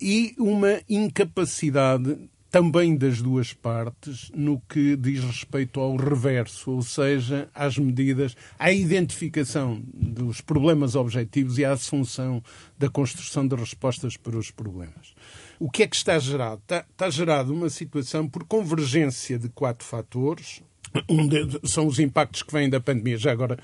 E 0.00 0.34
uma 0.38 0.80
incapacidade 0.88 2.18
também 2.52 2.94
das 2.94 3.22
duas 3.22 3.54
partes 3.54 4.30
no 4.34 4.60
que 4.68 4.94
diz 4.94 5.24
respeito 5.24 5.80
ao 5.80 5.96
reverso, 5.96 6.70
ou 6.70 6.82
seja, 6.82 7.48
às 7.54 7.78
medidas, 7.78 8.36
à 8.58 8.70
identificação 8.70 9.82
dos 9.86 10.42
problemas 10.42 10.94
objetivos 10.94 11.56
e 11.56 11.64
à 11.64 11.72
assunção 11.72 12.44
da 12.78 12.90
construção 12.90 13.48
de 13.48 13.56
respostas 13.56 14.18
para 14.18 14.36
os 14.36 14.50
problemas. 14.50 15.14
O 15.58 15.70
que 15.70 15.82
é 15.82 15.86
que 15.86 15.96
está 15.96 16.18
gerado? 16.18 16.60
Está, 16.60 16.84
está 16.90 17.08
gerado 17.08 17.54
uma 17.54 17.70
situação 17.70 18.28
por 18.28 18.44
convergência 18.44 19.38
de 19.38 19.48
quatro 19.48 19.86
fatores. 19.86 20.62
Um 21.08 21.26
de, 21.26 21.58
são 21.64 21.86
os 21.86 21.98
impactos 21.98 22.42
que 22.42 22.52
vêm 22.52 22.68
da 22.68 22.78
pandemia. 22.78 23.16
Já 23.16 23.32
agora, 23.32 23.58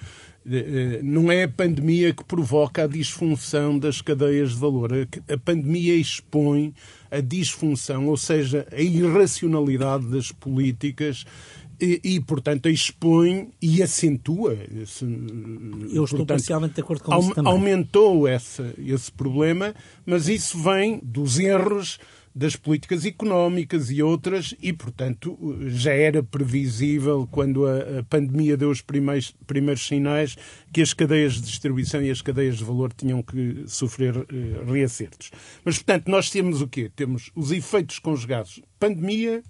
não 1.03 1.31
é 1.31 1.45
a 1.45 1.49
pandemia 1.49 2.13
que 2.13 2.25
provoca 2.25 2.85
a 2.85 2.87
disfunção 2.87 3.79
das 3.79 4.01
cadeias 4.01 4.51
de 4.51 4.57
valor. 4.57 4.91
A 5.29 5.39
pandemia 5.39 5.95
expõe 5.95 6.75
a 7.11 7.21
disfunção, 7.21 8.07
ou 8.07 8.17
seja, 8.17 8.67
a 8.73 8.81
irracionalidade 8.81 10.07
das 10.07 10.33
políticas 10.33 11.25
e, 11.81 12.01
e, 12.03 12.21
portanto, 12.21 12.69
expõe 12.69 13.51
e 13.63 13.83
acentua. 13.83 14.57
Esse, 14.83 15.05
Eu 15.05 16.05
estou 16.05 16.09
portanto, 16.09 16.27
parcialmente 16.27 16.75
de 16.75 16.81
acordo 16.81 17.05
com 17.05 17.19
isso 17.19 17.35
também. 17.35 17.53
Aumentou 17.53 18.29
esse, 18.29 18.63
esse 18.85 19.13
problema, 19.13 19.75
mas 20.05 20.29
isso 20.29 20.59
vem 20.59 21.01
dos 21.03 21.39
erros 21.39 21.99
das 22.39 22.55
políticas 22.55 23.05
económicas 23.05 23.91
e 23.91 24.01
outras, 24.01 24.55
e, 24.63 24.73
portanto, 24.73 25.37
já 25.67 25.93
era 25.93 26.23
previsível, 26.23 27.29
quando 27.29 27.67
a, 27.67 28.05
pandemia 28.09 28.57
deu 28.57 28.71
os 28.71 28.81
primeiros, 28.81 29.35
primeiros 29.45 29.85
sinais, 29.85 30.37
que 30.73 30.81
as 30.81 30.95
cadeias 30.95 31.35
de 31.35 31.43
distribuição 31.43 32.01
e 32.01 32.13
as 32.13 32.23
cadeias 32.23 32.59
de 32.59 32.65
valor 32.65 32.93
tinham 32.93 33.21
que 33.25 33.65
sofrer 33.67 34.17
uh, 34.17 34.73
reacertos. 34.73 35.33
Mas, 35.65 35.79
portanto, 35.79 36.09
nós 36.09 36.31
temos 36.31 36.63
o 36.63 36.69
quê? 36.69 36.89
Temos 36.95 37.33
os 37.35 37.51
efeitos 37.51 37.99
conjugados. 37.99 38.63
Pandemia, 38.79 39.43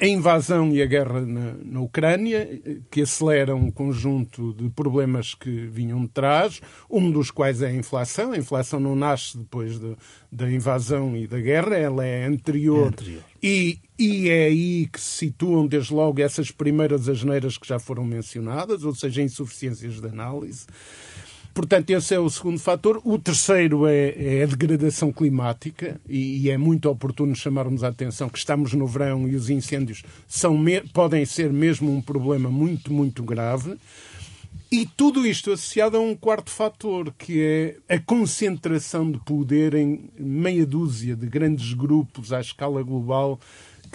a 0.00 0.06
invasão 0.06 0.72
e 0.72 0.82
a 0.82 0.86
guerra 0.86 1.20
na, 1.20 1.54
na, 1.62 1.80
Ucrânia, 1.80 2.38
eh, 2.38 2.78
que 2.90 3.02
aceleram 3.02 3.58
um 3.58 3.70
conjunto 3.70 4.52
de 4.54 4.68
problemas 4.70 5.34
que 5.34 5.66
vinham 5.66 6.00
de 6.02 6.08
trás, 6.08 6.60
um 6.90 7.10
dos 7.10 7.30
quais 7.30 7.62
é 7.62 7.68
a 7.68 7.72
inflação. 7.72 8.32
A 8.32 8.36
inflação 8.36 8.80
não 8.80 8.96
nasce 8.96 9.38
depois 9.38 9.78
de, 9.78 9.96
da 10.32 10.50
invasão 10.50 11.16
e 11.16 11.28
da 11.28 11.38
guerra, 11.38 11.76
ela 11.76 12.04
é 12.04 12.26
anterior. 12.26 12.86
É 12.86 12.88
anterior. 12.88 13.22
E, 13.40 13.78
e 13.96 14.28
é 14.28 14.46
aí 14.46 14.86
que 14.86 15.00
se 15.00 15.26
situam, 15.26 15.66
desde 15.66 15.94
logo, 15.94 16.20
essas 16.20 16.50
primeiras 16.50 17.08
asneiras 17.08 17.56
que 17.56 17.68
já 17.68 17.78
foram 17.78 18.04
mencionadas, 18.04 18.82
ou 18.82 18.94
seja, 18.94 19.22
insuficiências 19.22 20.00
de 20.00 20.08
análise. 20.08 20.66
Portanto, 21.56 21.88
esse 21.88 22.14
é 22.14 22.20
o 22.20 22.28
segundo 22.28 22.58
fator. 22.58 23.00
O 23.02 23.18
terceiro 23.18 23.86
é, 23.86 24.10
é 24.10 24.42
a 24.42 24.46
degradação 24.46 25.10
climática, 25.10 25.98
e, 26.06 26.42
e, 26.42 26.50
é 26.50 26.58
muito 26.58 26.86
oportuno 26.90 27.34
chamarmos 27.34 27.82
a 27.82 27.88
atenção 27.88 28.28
que 28.28 28.36
estamos 28.36 28.74
no 28.74 28.86
verão 28.86 29.26
e 29.26 29.34
os 29.34 29.48
incêndios 29.48 30.02
são, 30.28 30.62
podem 30.92 31.24
ser 31.24 31.50
mesmo 31.50 31.90
um 31.90 32.02
problema 32.02 32.50
muito, 32.50 32.92
muito 32.92 33.22
grave. 33.22 33.78
E 34.70 34.84
tudo 34.84 35.26
isto 35.26 35.50
associado 35.50 35.96
a 35.96 36.00
um 36.00 36.14
quarto 36.14 36.50
fator, 36.50 37.10
que 37.16 37.40
é 37.88 37.94
a 37.94 37.98
concentração 38.00 39.10
de 39.10 39.18
poder 39.20 39.72
em 39.72 40.10
meia 40.18 40.66
dúzia 40.66 41.16
de 41.16 41.26
grandes 41.26 41.72
grupos 41.72 42.34
à 42.34 42.40
escala 42.40 42.82
global 42.82 43.40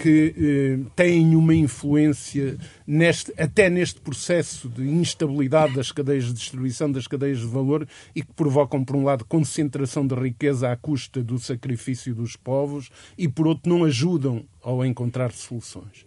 que 0.02 0.34
eh, 0.36 0.90
têm 0.96 1.36
uma 1.36 1.54
influência 1.54 2.58
neste, 2.88 3.32
até 3.40 3.70
neste 3.70 4.02
processo 4.02 4.68
de 4.68 4.82
instabilidade 4.82 5.76
das 5.76 5.92
cadeias 5.92 6.26
de 6.26 6.34
distribuição, 6.34 6.92
das 6.92 7.06
cadeias 7.06 7.40
de 7.40 7.46
valor 7.46 7.88
e 8.16 8.24
que 8.24 8.34
provocam, 8.34 8.84
por 8.84 8.96
um 8.96 9.04
lado, 9.04 9.24
concentração 9.26 10.08
de 10.08 10.16
riqueza 10.16 10.72
à 10.72 10.76
custa 10.76 11.22
do 11.22 11.38
sacrifício 11.38 12.16
dos 12.16 12.36
povos 12.36 12.90
e, 13.16 13.28
por 13.28 13.46
outro, 13.46 13.70
não 13.70 13.84
ajudam 13.84 14.44
ao 14.64 14.84
encontrar 14.84 15.32
soluções. 15.34 16.04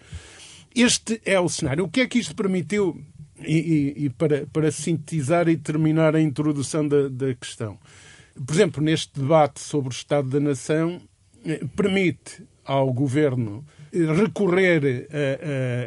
Este 0.75 1.21
é 1.25 1.39
o 1.39 1.49
cenário. 1.49 1.85
O 1.85 1.89
que 1.89 2.01
é 2.01 2.09
que 2.09 2.19
isto 2.19 2.35
permitiu? 2.35 3.01
E, 3.47 3.95
e, 3.97 4.05
e 4.07 4.11
para, 4.11 4.45
para 4.53 4.73
sintetizar 4.73 5.49
e 5.49 5.57
terminar 5.57 6.17
a 6.17 6.21
introdução 6.21 6.87
da, 6.87 7.09
da 7.09 7.33
questão. 7.35 7.79
Por 8.35 8.55
exemplo, 8.55 8.83
neste 8.83 9.21
debate 9.21 9.61
sobre 9.61 9.91
o 9.91 9.93
Estado 9.93 10.29
da 10.29 10.41
Nação, 10.41 11.01
eh, 11.47 11.65
permite 11.77 12.43
ao 12.65 12.93
governo 12.93 13.65
recorrer 13.99 15.09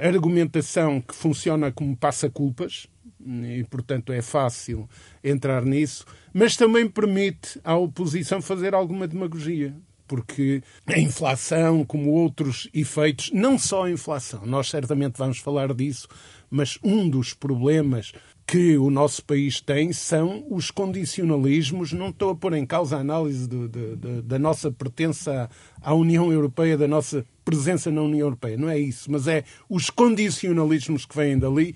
a, 0.04 0.08
argumentação 0.08 1.02
que 1.02 1.16
funciona 1.16 1.72
como 1.72 1.96
passa-culpas, 1.96 2.88
e 3.20 3.64
portanto 3.66 4.14
é 4.14 4.22
fácil 4.22 4.88
entrar 5.24 5.66
nisso, 5.66 6.06
mas 6.34 6.56
também 6.56 6.88
permite 6.88 7.60
à 7.64 7.76
oposição 7.76 8.42
fazer 8.42 8.74
alguma 8.74 9.08
demagogia. 9.08 9.76
Porque 10.08 10.64
a 10.86 10.98
inflação, 10.98 11.84
como 11.84 12.12
outros 12.12 12.70
efeitos, 12.74 13.30
não 13.34 13.60
só 13.60 13.84
a 13.84 13.92
inflação, 13.92 14.46
nós 14.46 14.70
certamente 14.70 15.18
vamos 15.18 15.40
falar 15.40 15.74
disso, 15.74 16.08
mas 16.50 16.80
um 16.82 17.10
dos 17.10 17.34
problemas 17.34 18.14
que 18.48 18.78
o 18.78 18.90
nosso 18.90 19.26
país 19.26 19.60
tem 19.60 19.92
são 19.92 20.46
os 20.50 20.72
condicionalismos. 20.72 21.92
Não 21.92 22.10
estou 22.10 22.30
a 22.30 22.36
pôr 22.36 22.54
em 22.54 22.66
causa 22.66 22.96
a 22.96 23.02
análise 23.02 23.46
de, 23.46 23.68
de, 23.68 23.96
de, 23.98 24.22
da 24.22 24.40
nossa 24.40 24.72
pertença 24.72 25.50
à 25.82 25.94
União 25.94 26.32
Europeia, 26.32 26.78
da 26.78 26.88
nossa 26.88 27.26
presença 27.44 27.92
na 27.92 28.02
União 28.02 28.26
Europeia. 28.26 28.56
Não 28.56 28.70
é 28.70 28.80
isso, 28.80 29.12
mas 29.12 29.28
é 29.28 29.44
os 29.70 29.90
condicionalismos 29.90 31.06
que 31.06 31.16
vêm 31.16 31.38
dali 31.38 31.76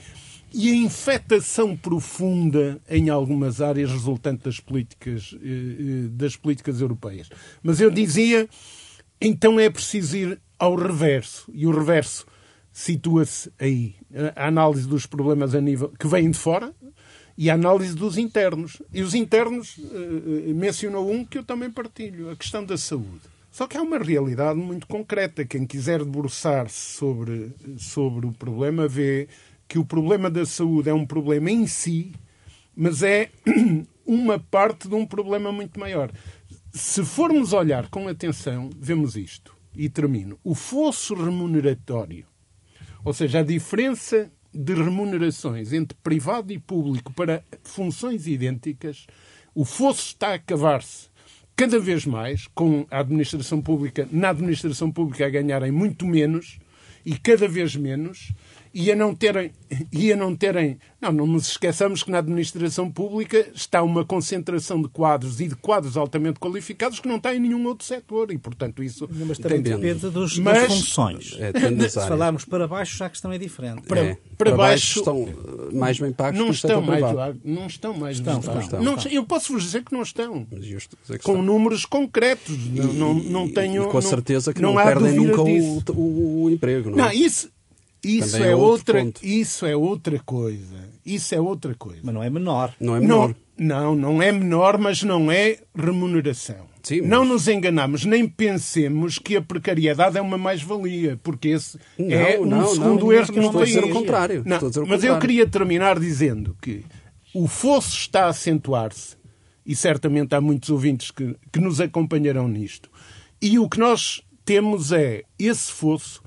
e 0.53 0.71
a 0.71 0.75
infectação 0.75 1.75
profunda 1.75 2.79
em 2.89 3.09
algumas 3.09 3.59
áreas 3.59 3.91
resultante 3.91 4.45
das 4.45 4.61
políticas, 4.61 5.35
eh, 5.35 5.47
eh, 5.47 6.07
das 6.11 6.37
políticas 6.37 6.79
europeias. 6.79 7.29
Mas 7.61 7.81
eu 7.81 7.91
dizia, 7.91 8.47
então 9.19 9.59
é 9.59 9.69
preciso 9.69 10.15
ir 10.15 10.41
ao 10.57 10.75
reverso. 10.75 11.51
E 11.53 11.67
o 11.67 11.71
reverso 11.71 12.25
situa-se 12.71 13.51
aí. 13.59 13.95
A 14.35 14.47
análise 14.47 14.87
dos 14.87 15.05
problemas 15.05 15.53
a 15.53 15.61
nível 15.61 15.89
que 15.97 16.07
vêm 16.07 16.31
de 16.31 16.37
fora 16.37 16.73
e 17.37 17.49
a 17.49 17.53
análise 17.53 17.95
dos 17.95 18.17
internos. 18.17 18.81
E 18.93 19.01
os 19.01 19.13
internos, 19.13 19.77
uh, 19.77 20.53
mencionou 20.55 21.11
um 21.11 21.25
que 21.25 21.37
eu 21.37 21.43
também 21.43 21.69
partilho, 21.69 22.29
a 22.29 22.35
questão 22.35 22.63
da 22.63 22.77
saúde. 22.77 23.21
Só 23.51 23.67
que 23.67 23.77
há 23.77 23.81
uma 23.81 23.97
realidade 23.97 24.57
muito 24.59 24.87
concreta. 24.87 25.43
Quem 25.43 25.65
quiser 25.65 25.99
debruçar-se 25.99 26.97
sobre, 26.97 27.51
sobre 27.77 28.25
o 28.25 28.31
problema 28.31 28.87
vê 28.87 29.27
que 29.67 29.77
o 29.77 29.85
problema 29.85 30.29
da 30.29 30.45
saúde 30.45 30.89
é 30.89 30.93
um 30.93 31.05
problema 31.05 31.51
em 31.51 31.67
si, 31.67 32.13
mas 32.75 33.03
é 33.03 33.29
uma 34.05 34.39
parte 34.39 34.87
de 34.87 34.95
um 34.95 35.05
problema 35.05 35.51
muito 35.51 35.79
maior. 35.79 36.11
Se 36.73 37.03
formos 37.03 37.51
olhar 37.51 37.89
com 37.89 38.07
atenção, 38.07 38.69
vemos 38.77 39.17
isto. 39.17 39.53
E 39.75 39.89
termino. 39.89 40.37
O 40.43 40.53
fosso 40.53 41.13
remuneratório 41.13 42.25
ou 43.03 43.13
seja, 43.13 43.39
a 43.39 43.43
diferença 43.43 44.31
de 44.53 44.73
remunerações 44.73 45.71
entre 45.73 45.97
privado 46.03 46.51
e 46.51 46.59
público 46.59 47.13
para 47.13 47.43
funções 47.63 48.27
idênticas, 48.27 49.07
o 49.55 49.63
fosso 49.63 50.07
está 50.07 50.29
a 50.29 50.33
acabar-se 50.35 51.09
cada 51.55 51.79
vez 51.79 52.05
mais, 52.05 52.47
com 52.47 52.85
a 52.89 52.99
administração 52.99 53.61
pública, 53.61 54.07
na 54.11 54.29
administração 54.29 54.91
pública 54.91 55.25
a 55.25 55.29
ganharem 55.29 55.71
muito 55.71 56.07
menos 56.07 56.57
e 57.05 57.17
cada 57.17 57.47
vez 57.47 57.75
menos, 57.75 58.33
e 58.73 58.91
a 58.91 58.95
não 58.95 59.13
terem, 59.13 59.51
e 59.91 60.13
a 60.13 60.15
não 60.15 60.35
terem, 60.35 60.77
não, 61.01 61.11
não 61.11 61.27
nos 61.27 61.47
esqueçamos 61.47 62.03
que 62.03 62.11
na 62.11 62.19
administração 62.19 62.89
pública 62.89 63.49
está 63.53 63.83
uma 63.83 64.05
concentração 64.05 64.81
de 64.81 64.87
quadros 64.87 65.41
e 65.41 65.47
de 65.47 65.55
quadros 65.55 65.97
altamente 65.97 66.39
qualificados 66.39 66.99
que 66.99 67.07
não 67.07 67.17
está 67.17 67.35
em 67.35 67.39
nenhum 67.39 67.65
outro 67.65 67.85
setor 67.85 68.31
e, 68.31 68.37
portanto, 68.37 68.83
isso 68.83 69.09
mas 69.27 69.37
também 69.37 69.61
tem... 69.61 69.75
depende 69.75 70.09
dos, 70.09 70.37
mas, 70.39 70.61
das 70.61 70.67
funções. 70.67 71.37
É, 71.39 71.51
Se 71.89 71.99
falarmos 72.07 72.45
para 72.45 72.67
baixo, 72.67 72.97
já 72.97 73.07
a 73.07 73.09
questão 73.09 73.31
é 73.31 73.37
diferente. 73.37 73.81
Para, 73.81 73.99
é. 73.99 74.13
para, 74.37 74.51
para 74.51 74.55
baixo, 74.55 75.03
baixo, 75.03 75.29
estão 75.29 75.71
mais 75.73 75.99
bem 75.99 76.13
pagos 76.13 76.39
não 76.39 76.49
estão 76.51 76.81
mais, 76.81 77.01
não 77.43 77.67
estão 77.67 77.93
mais 77.93 78.17
estão, 78.17 78.39
estão, 78.39 78.59
estão, 78.59 78.83
não, 78.83 78.97
Eu 79.09 79.25
posso 79.25 79.53
vos 79.53 79.63
dizer 79.63 79.83
que 79.83 79.91
não 79.91 80.01
estão. 80.01 80.47
com 81.23 81.41
números 81.41 81.85
concretos. 81.85 82.55
E, 82.55 82.79
não, 82.79 82.93
não, 82.93 83.13
não 83.13 83.49
tenho. 83.49 83.83
E 83.83 83.87
com 83.87 83.97
a 83.97 84.01
certeza 84.01 84.53
que 84.53 84.61
não, 84.61 84.73
não 84.73 84.83
perdem 84.83 85.13
nunca 85.13 85.41
o, 85.41 85.83
o, 85.93 86.43
o, 86.43 86.49
emprego. 86.49 86.89
Não, 86.91 87.05
é? 87.05 87.07
não 87.07 87.11
isso 87.13 87.49
isso 88.03 88.37
é, 88.37 88.51
é 88.51 88.55
outra, 88.55 89.11
isso 89.21 89.65
é 89.65 89.75
outra 89.75 90.19
coisa. 90.19 90.89
Isso 91.05 91.35
é 91.35 91.39
outra 91.39 91.75
coisa. 91.75 92.01
Mas 92.03 92.13
não 92.13 92.23
é 92.23 92.29
menor. 92.29 92.73
Não 92.79 92.95
é 92.95 92.99
menor. 92.99 93.35
Não, 93.57 93.95
não, 93.95 93.95
não 93.95 94.21
é 94.21 94.31
menor, 94.31 94.77
mas 94.77 95.03
não 95.03 95.31
é 95.31 95.59
remuneração. 95.75 96.71
Sim, 96.81 97.01
mas... 97.01 97.09
Não 97.09 97.23
nos 97.23 97.47
enganamos, 97.47 98.05
nem 98.05 98.27
pensemos 98.27 99.19
que 99.19 99.35
a 99.35 99.41
precariedade 99.41 100.17
é 100.17 100.21
uma 100.21 100.37
mais-valia, 100.37 101.19
porque 101.21 101.49
esse 101.49 101.77
não, 101.97 102.11
é 102.11 102.39
um 102.39 102.45
não, 102.45 102.67
segundo 102.67 103.05
não, 103.05 103.13
erro 103.13 103.31
que 103.31 103.39
não 103.39 103.51
tem. 103.51 103.61
Estou 103.61 103.61
a 103.61 103.65
dizer 103.65 103.83
o 103.83 103.89
contrário. 103.89 104.43
Não, 104.45 104.59
mas 104.59 104.75
contrário. 104.75 105.05
eu 105.05 105.19
queria 105.19 105.47
terminar 105.47 105.99
dizendo 105.99 106.57
que 106.59 106.83
o 107.35 107.47
fosso 107.47 107.95
está 107.95 108.25
a 108.25 108.29
acentuar-se, 108.29 109.15
e 109.63 109.75
certamente 109.75 110.33
há 110.33 110.41
muitos 110.41 110.69
ouvintes 110.69 111.11
que, 111.11 111.35
que 111.51 111.59
nos 111.59 111.79
acompanharão 111.79 112.47
nisto, 112.47 112.89
e 113.39 113.59
o 113.59 113.69
que 113.69 113.79
nós 113.79 114.23
temos 114.43 114.91
é 114.91 115.23
esse 115.37 115.71
fosso 115.71 116.21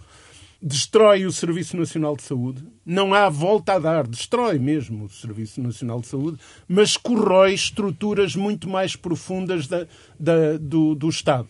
destrói 0.66 1.26
o 1.26 1.32
Serviço 1.32 1.76
Nacional 1.76 2.16
de 2.16 2.22
Saúde, 2.22 2.64
não 2.86 3.12
há 3.12 3.28
volta 3.28 3.74
a 3.74 3.78
dar, 3.78 4.06
destrói 4.06 4.58
mesmo 4.58 5.04
o 5.04 5.08
Serviço 5.10 5.60
Nacional 5.60 6.00
de 6.00 6.06
Saúde, 6.06 6.38
mas 6.66 6.96
corrói 6.96 7.52
estruturas 7.52 8.34
muito 8.34 8.66
mais 8.66 8.96
profundas 8.96 9.66
da, 9.66 9.86
da, 10.18 10.56
do, 10.58 10.94
do 10.94 11.08
Estado. 11.10 11.48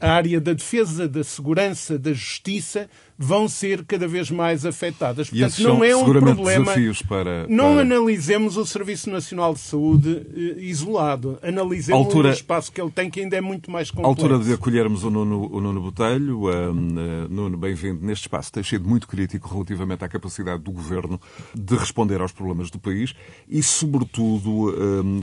A 0.00 0.12
área 0.12 0.40
da 0.40 0.54
defesa, 0.54 1.06
da 1.06 1.22
segurança, 1.22 1.98
da 1.98 2.14
justiça 2.14 2.88
vão 3.16 3.48
ser 3.48 3.84
cada 3.84 4.08
vez 4.08 4.30
mais 4.30 4.66
afetadas. 4.66 5.30
Portanto, 5.30 5.62
não 5.62 5.84
é 5.84 5.94
um 5.94 6.04
problema. 6.04 6.72
Para, 7.08 7.46
Não 7.48 7.78
analisemos 7.78 8.56
o 8.56 8.66
Serviço 8.66 9.10
Nacional 9.10 9.54
de 9.54 9.60
Saúde 9.60 10.26
eh, 10.34 10.62
isolado. 10.62 11.38
Analisemos 11.42 12.06
altura... 12.06 12.30
o 12.30 12.32
espaço 12.32 12.72
que 12.72 12.80
ele 12.80 12.90
tem, 12.90 13.08
que 13.08 13.20
ainda 13.20 13.36
é 13.36 13.40
muito 13.40 13.70
mais 13.70 13.90
complexo. 13.90 14.22
altura 14.22 14.38
de 14.38 14.52
acolhermos 14.52 15.04
o 15.04 15.10
Nuno, 15.10 15.48
o 15.52 15.60
Nuno 15.60 15.80
Botelho. 15.80 16.44
Uh, 16.44 16.74
Nuno, 17.30 17.56
bem-vindo 17.56 18.04
neste 18.04 18.22
espaço. 18.22 18.52
Tem 18.52 18.62
sido 18.62 18.88
muito 18.88 19.06
crítico 19.06 19.48
relativamente 19.48 20.04
à 20.04 20.08
capacidade 20.08 20.62
do 20.62 20.72
governo 20.72 21.20
de 21.54 21.76
responder 21.76 22.20
aos 22.20 22.32
problemas 22.32 22.70
do 22.70 22.78
país 22.78 23.14
e, 23.48 23.62
sobretudo, 23.62 24.74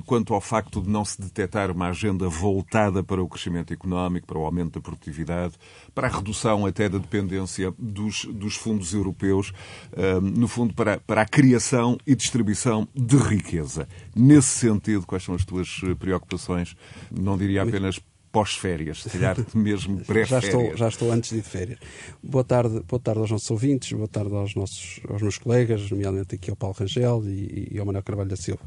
quanto 0.05 0.33
ao 0.33 0.41
facto 0.41 0.81
de 0.81 0.89
não 0.89 1.03
se 1.03 1.21
detectar 1.21 1.71
uma 1.71 1.89
agenda 1.89 2.27
voltada 2.29 3.03
para 3.03 3.21
o 3.21 3.27
crescimento 3.27 3.73
económico, 3.73 4.27
para 4.27 4.37
o 4.37 4.45
aumento 4.45 4.73
da 4.73 4.81
produtividade, 4.81 5.55
para 5.93 6.07
a 6.07 6.11
redução 6.11 6.65
até 6.65 6.87
da 6.87 6.97
dependência 6.97 7.73
dos, 7.81 8.25
dos 8.25 8.55
fundos 8.55 8.93
europeus, 8.93 9.51
um, 9.97 10.21
no 10.21 10.47
fundo, 10.47 10.73
para, 10.73 10.99
para 10.99 11.21
a 11.23 11.25
criação 11.25 11.97
e 12.05 12.15
distribuição 12.15 12.87
de 12.95 13.17
riqueza. 13.17 13.87
Nesse 14.15 14.59
sentido, 14.59 15.05
quais 15.05 15.23
são 15.23 15.33
as 15.33 15.43
tuas 15.43 15.81
preocupações? 15.99 16.75
Não 17.11 17.37
diria 17.37 17.63
apenas 17.63 17.99
pós-férias, 18.31 19.03
se 19.03 19.09
calhar 19.09 19.37
mesmo 19.53 19.97
pré-férias. 20.05 20.29
Já 20.29 20.39
estou, 20.39 20.77
já 20.77 20.87
estou 20.87 21.11
antes 21.11 21.31
de 21.31 21.37
ir 21.37 21.41
de 21.41 21.49
férias. 21.49 21.79
Boa 22.23 22.43
tarde, 22.43 22.81
boa 22.87 22.99
tarde 22.99 23.19
aos 23.19 23.31
nossos 23.31 23.51
ouvintes, 23.51 23.91
boa 23.91 24.07
tarde 24.07 24.33
aos, 24.33 24.55
nossos, 24.55 24.99
aos 25.09 25.21
meus 25.21 25.37
colegas, 25.37 25.89
nomeadamente 25.91 26.35
aqui 26.35 26.49
ao 26.49 26.55
Paulo 26.55 26.75
Rangel 26.77 27.23
e, 27.25 27.69
e 27.71 27.79
ao 27.79 27.85
Manuel 27.85 28.03
Carvalho 28.03 28.29
da 28.29 28.35
Silva. 28.35 28.61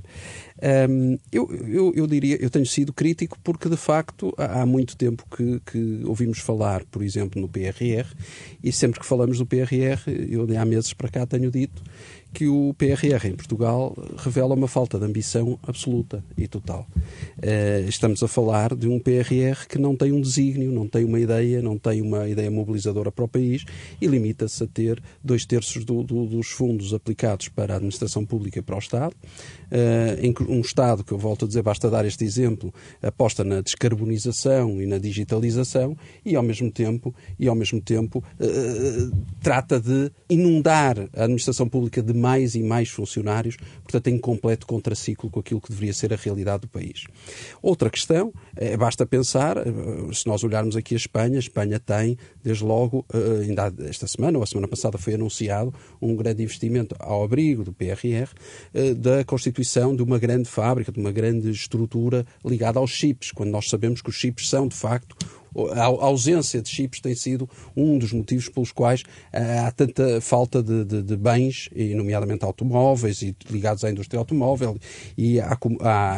Um, 0.88 1.18
eu, 1.33 1.50
eu, 1.66 1.92
eu, 1.94 2.06
diria, 2.06 2.37
eu 2.40 2.50
tenho 2.50 2.66
sido 2.66 2.92
crítico 2.92 3.38
porque, 3.42 3.68
de 3.68 3.76
facto, 3.76 4.35
há, 4.37 4.62
há 4.62 4.66
muito 4.66 4.97
tempo 4.97 5.25
que, 5.35 5.61
que, 5.61 6.02
ouvimos 6.04 6.38
falar, 6.38 6.85
por 6.85 7.02
exemplo, 7.02 7.40
no 7.40 7.49
PRR, 7.49 8.06
e 8.62 8.73
sempre 8.73 9.00
que 9.00 9.06
falamos 9.06 9.38
do 9.38 9.47
PRR, 9.47 10.02
eu 10.28 10.47
há 10.59 10.64
meses 10.64 10.92
para 10.92 11.09
cá 11.09 11.26
tenho 11.26 11.50
dito 11.50 11.83
que 12.35 12.49
o 12.49 12.75
PRR 12.76 13.29
em 13.29 13.37
Portugal 13.37 13.97
revela 14.19 14.55
uma 14.55 14.67
falta 14.67 14.99
de 14.99 15.05
ambição 15.05 15.59
absoluta 15.62 16.23
e 16.37 16.49
total. 16.49 16.87
Uh, 17.38 17.88
estamos 17.88 18.23
a 18.23 18.29
falar 18.29 18.75
de 18.75 18.88
um 18.88 18.99
PRR 18.99 19.67
que 19.69 19.79
não 19.79 19.95
tem 19.95 20.12
um 20.12 20.21
desígnio, 20.21 20.73
não 20.73 20.88
tem 20.88 21.05
uma 21.05 21.21
ideia, 21.21 21.62
não 21.62 21.79
tem 21.79 22.03
uma 22.03 22.29
ideia 22.29 22.50
mobilizadora 22.50 23.12
para 23.12 23.25
o 23.25 23.29
país 23.29 23.64
e 24.00 24.07
limita-se 24.09 24.64
a 24.64 24.67
ter 24.67 25.00
dois 25.23 25.47
terços 25.47 25.85
do, 25.85 26.03
do, 26.03 26.26
dos 26.26 26.49
fundos 26.49 26.93
aplicados 26.93 27.49
para 27.49 27.75
a 27.75 27.76
administração 27.76 28.26
pública 28.26 28.59
e 28.59 28.62
para 28.62 28.75
o 28.75 28.79
Estado. 28.79 29.14
Em 30.21 30.35
um 30.49 30.61
Estado, 30.61 31.03
que 31.03 31.12
eu 31.12 31.19
volto 31.19 31.45
a 31.45 31.49
dizer, 31.49 31.62
basta 31.62 31.91
dar 31.91 32.05
este 32.05 32.25
exemplo, 32.25 32.73
aposta 33.03 33.45
na 33.45 33.61
descarbonização 33.61 34.81
e 34.81 34.87
na 34.87 34.99
digitalização 34.99 35.97
e 36.25 36.35
ao 36.35 36.43
mesmo 36.43 36.71
tempo, 36.71 37.14
e 37.38 37.49
ao 37.49 37.55
mesmo 37.55 37.81
tempo 37.81 38.19
uh, 38.41 39.17
trata 39.41 39.81
de 39.81 40.11
inundar 40.29 40.99
a 41.14 41.23
administração 41.25 41.69
pública 41.69 42.03
de 42.03 42.12
mais 42.25 42.54
e 42.54 42.62
mais 42.62 42.88
funcionários, 42.88 43.59
portanto, 43.83 44.09
em 44.09 44.16
completo 44.16 44.66
contraciclo 44.66 45.28
com 45.28 45.40
aquilo 45.40 45.61
que 45.61 45.69
deveria 45.69 45.93
ser 45.93 46.11
a 46.14 46.16
realidade 46.16 46.62
do 46.62 46.69
país. 46.69 47.04
Outra 47.61 47.90
questão, 47.90 48.33
é, 48.57 48.78
basta 48.78 49.04
pensar, 49.04 49.59
eh, 49.59 49.62
se 50.14 50.26
nós 50.26 50.43
olharmos 50.43 50.75
aqui 50.75 50.95
a 50.95 50.97
Espanha, 50.97 51.37
a 51.37 51.38
Espanha 51.38 51.78
tem, 51.78 52.16
desde 52.43 52.64
logo, 52.64 53.04
eh, 53.12 53.43
ainda 53.43 53.71
esta 53.87 54.07
semana 54.07 54.38
ou 54.38 54.43
a 54.43 54.47
semana 54.47 54.66
passada 54.66 54.97
foi 54.97 55.14
anunciado 55.14 55.75
um 56.00 56.16
grande 56.16 56.43
investimento 56.43 56.97
ao 56.99 57.23
abrigo 57.23 57.62
do 57.62 57.73
PRR, 57.73 58.31
da 58.97 59.25
constituição 59.25 59.95
de 59.95 60.02
uma 60.02 60.19
grande 60.19 60.49
fábrica, 60.49 60.90
de 60.90 60.99
uma 60.99 61.12
grande 61.12 61.50
estrutura 61.50 62.25
ligada 62.45 62.78
aos 62.78 62.90
chips, 62.90 63.33
quando 63.33 63.50
nós 63.50 63.69
sabemos 63.69 64.00
que 64.00 64.09
os 64.09 64.16
chips 64.16 64.49
são, 64.49 64.66
de 64.66 64.75
facto, 64.75 65.16
a 65.73 65.85
ausência 65.85 66.61
de 66.61 66.69
chips 66.69 67.01
tem 67.01 67.15
sido 67.15 67.49
um 67.77 67.99
dos 67.99 68.13
motivos 68.13 68.49
pelos 68.49 68.73
quais 68.73 69.03
eh, 69.33 69.59
há 69.59 69.71
tanta 69.71 70.21
falta 70.21 70.63
de, 70.63 70.85
de, 70.85 71.03
de 71.03 71.17
bens, 71.17 71.69
e 71.75 71.95
nomeadamente 71.95 72.45
automóveis 72.45 73.23
e 73.23 73.37
ligados 73.51 73.85
à 73.85 73.91
indústria 73.91 74.19
automóvel 74.19 74.77
e 75.17 75.41
à, 75.41 75.57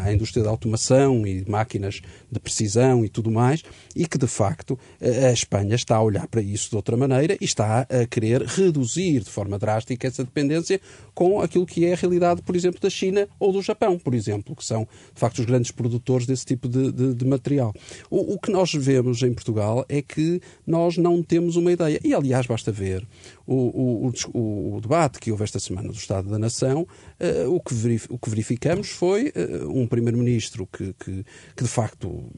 à 0.04 0.12
indústria 0.12 0.42
da 0.42 0.50
automação 0.50 1.26
e 1.26 1.44
máquinas 1.48 2.00
de 2.30 2.40
precisão 2.40 3.04
e 3.04 3.08
tudo 3.08 3.30
mais, 3.30 3.62
e 3.94 4.06
que 4.06 4.18
de 4.18 4.26
facto 4.26 4.78
eh, 5.00 5.28
a 5.28 5.32
Espanha 5.32 5.74
está 5.74 5.96
a 5.96 6.02
olhar 6.02 6.26
para 6.26 6.40
isso 6.40 6.70
de 6.70 6.76
outra 6.76 6.96
maneira 6.96 7.36
e 7.40 7.44
está 7.44 7.86
a 7.88 8.06
querer 8.06 8.42
reduzir 8.42 9.20
de 9.20 9.30
forma 9.30 9.58
drástica 9.58 10.06
essa 10.06 10.24
dependência 10.24 10.80
com 11.16 11.40
aquilo 11.40 11.64
que 11.64 11.86
é 11.86 11.94
a 11.94 11.96
realidade, 11.96 12.42
por 12.42 12.54
exemplo, 12.54 12.78
da 12.78 12.90
China 12.90 13.26
ou 13.40 13.50
do 13.50 13.62
Japão, 13.62 13.98
por 13.98 14.14
exemplo, 14.14 14.54
que 14.54 14.62
são 14.62 14.86
de 15.14 15.18
facto 15.18 15.38
os 15.38 15.46
grandes 15.46 15.70
produtores 15.70 16.26
desse 16.26 16.44
tipo 16.44 16.68
de, 16.68 16.92
de, 16.92 17.14
de 17.14 17.24
material. 17.24 17.72
O, 18.10 18.34
o 18.34 18.38
que 18.38 18.52
nós 18.52 18.70
vemos 18.74 19.22
em 19.22 19.32
Portugal 19.32 19.86
é 19.88 20.02
que 20.02 20.42
nós 20.66 20.98
não 20.98 21.22
temos 21.22 21.56
uma 21.56 21.72
ideia. 21.72 21.98
E, 22.04 22.12
aliás, 22.12 22.46
basta 22.46 22.70
ver 22.70 23.08
o, 23.46 24.10
o, 24.34 24.74
o, 24.74 24.80
debate 24.82 25.18
que 25.18 25.30
houve 25.30 25.42
esta 25.42 25.58
semana 25.58 25.88
do 25.88 25.94
Estado 25.94 26.28
da 26.28 26.38
Nação, 26.38 26.82
uh, 26.82 27.50
o, 27.50 27.60
que 27.60 27.74
o 28.10 28.18
que 28.18 28.28
verificamos 28.28 28.90
foi 28.90 29.32
uh, 29.34 29.70
um 29.70 29.86
Primeiro-Ministro 29.86 30.66
que, 30.66 30.92
que, 31.02 31.24
que, 31.56 31.64
de 31.64 31.70
facto, 31.70 32.30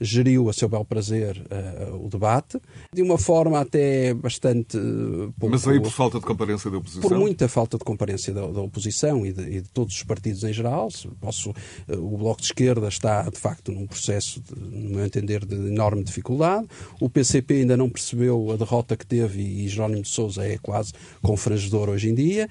geriu 0.00 0.48
a 0.48 0.52
seu 0.52 0.68
bel 0.68 0.84
prazer 0.84 1.42
uh, 1.50 2.04
o 2.04 2.08
debate, 2.08 2.60
de 2.92 3.02
uma 3.02 3.16
forma 3.16 3.60
até 3.60 4.12
bastante 4.12 4.76
uh, 4.76 5.32
pouco... 5.38 5.52
Mas 5.52 5.66
aí 5.66 5.80
por 5.80 5.90
falta 5.90 6.18
de 6.18 6.26
comparência 6.26 6.70
da 6.70 6.78
oposição? 6.78 7.02
Por 7.02 7.18
muita 7.18 7.48
falta 7.48 7.78
de 7.78 7.84
comparência 7.84 8.32
da, 8.32 8.46
da 8.46 8.60
oposição 8.60 9.24
e 9.24 9.32
de, 9.32 9.42
e 9.42 9.60
de, 9.62 9.68
todos 9.70 9.94
os 9.96 10.02
partidos 10.02 10.44
em 10.44 10.52
geral. 10.52 10.88
Posso, 11.20 11.50
uh, 11.50 11.54
o 11.92 12.18
Bloco 12.18 12.40
de 12.40 12.46
Esquerda 12.46 12.88
está, 12.88 13.22
de 13.22 13.38
facto, 13.38 13.72
num 13.72 13.86
processo, 13.86 14.40
de, 14.40 14.54
no 14.54 14.96
meu 14.96 15.04
entender, 15.04 15.44
de 15.46 15.54
enorme 15.54 16.04
dificuldade. 16.04 16.66
O 17.00 17.08
PCP 17.08 17.54
ainda 17.54 17.76
não 17.76 17.88
percebeu 17.88 18.50
a 18.52 18.56
derrota 18.56 18.96
que 18.96 19.06
teve 19.06 19.40
e 19.40 19.68
Jerónimo 19.68 20.02
de 20.02 20.08
Sousa 20.08 20.46
é 20.46 20.58
quase 20.58 20.92
confrangedor 21.22 21.88
hoje 21.88 22.10
em 22.10 22.14
dia. 22.14 22.48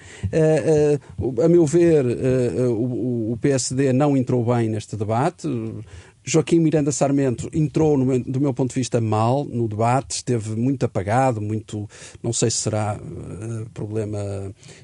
a 1.43 1.47
meu 1.47 1.65
ver, 1.65 2.05
o, 2.69 3.33
o 3.33 3.37
PSD 3.37 3.93
não 3.93 4.17
entrou 4.17 4.43
bem 4.43 4.69
neste 4.69 4.95
debate. 4.95 5.47
Joaquim 6.25 6.59
Miranda 6.59 6.91
Sarmento 6.91 7.49
entrou, 7.53 7.97
no, 7.97 8.19
do 8.19 8.41
meu 8.41 8.53
ponto 8.53 8.69
de 8.69 8.79
vista, 8.79 8.99
mal 8.99 9.45
no 9.45 9.67
debate, 9.67 10.15
esteve 10.17 10.55
muito 10.55 10.83
apagado, 10.83 11.39
muito. 11.39 11.87
Não 12.23 12.33
sei 12.33 12.49
se 12.49 12.57
será 12.57 12.97
uh, 12.99 13.69
problema. 13.69 14.19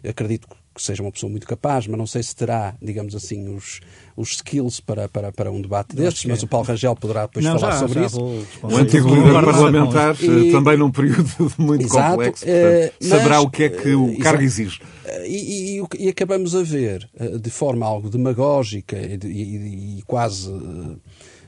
Acredito 0.08 0.47
que 0.47 0.61
seja 0.77 1.01
uma 1.03 1.12
pessoa 1.12 1.29
muito 1.29 1.45
capaz, 1.45 1.88
mas 1.88 1.97
não 1.97 2.07
sei 2.07 2.23
se 2.23 2.36
terá, 2.36 2.75
digamos 2.81 3.13
assim, 3.13 3.53
os, 3.53 3.81
os 4.15 4.31
skills 4.34 4.79
para, 4.79 5.10
para, 5.10 5.31
para 5.31 5.51
um 5.51 5.62
debate 5.62 5.95
destes, 5.95 6.25
mas 6.25 6.41
o 6.43 6.47
Paulo 6.47 6.65
Rangel 6.65 6.95
poderá 6.95 7.25
depois 7.25 7.45
não, 7.45 7.60
falar 7.60 7.73
já, 7.73 7.79
sobre 7.79 7.99
já 7.99 8.05
isso. 8.05 8.21
O 8.62 8.77
antigo 8.77 9.13
líder 9.13 9.43
parlamentar, 9.43 10.15
e, 10.23 10.51
também 10.51 10.77
num 10.77 10.91
período 10.91 11.29
muito 11.57 11.86
exato, 11.86 12.12
complexo, 12.12 12.45
portanto, 12.45 12.93
uh, 13.01 13.05
saberá 13.05 13.41
o 13.41 13.49
que 13.49 13.63
é 13.63 13.69
que 13.69 13.89
o 13.93 14.05
uh, 14.05 14.19
cargo 14.19 14.43
exige. 14.43 14.79
E, 15.25 15.79
e, 15.79 16.05
e, 16.05 16.10
acabamos 16.10 16.55
a 16.55 16.63
ver, 16.63 17.10
de 17.39 17.49
forma 17.49 17.86
algo 17.86 18.10
demagógica 18.10 18.97
e, 18.97 19.97
e 19.97 20.03
quase 20.07 20.49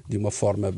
de 0.08 0.18
uma 0.18 0.32
forma, 0.32 0.74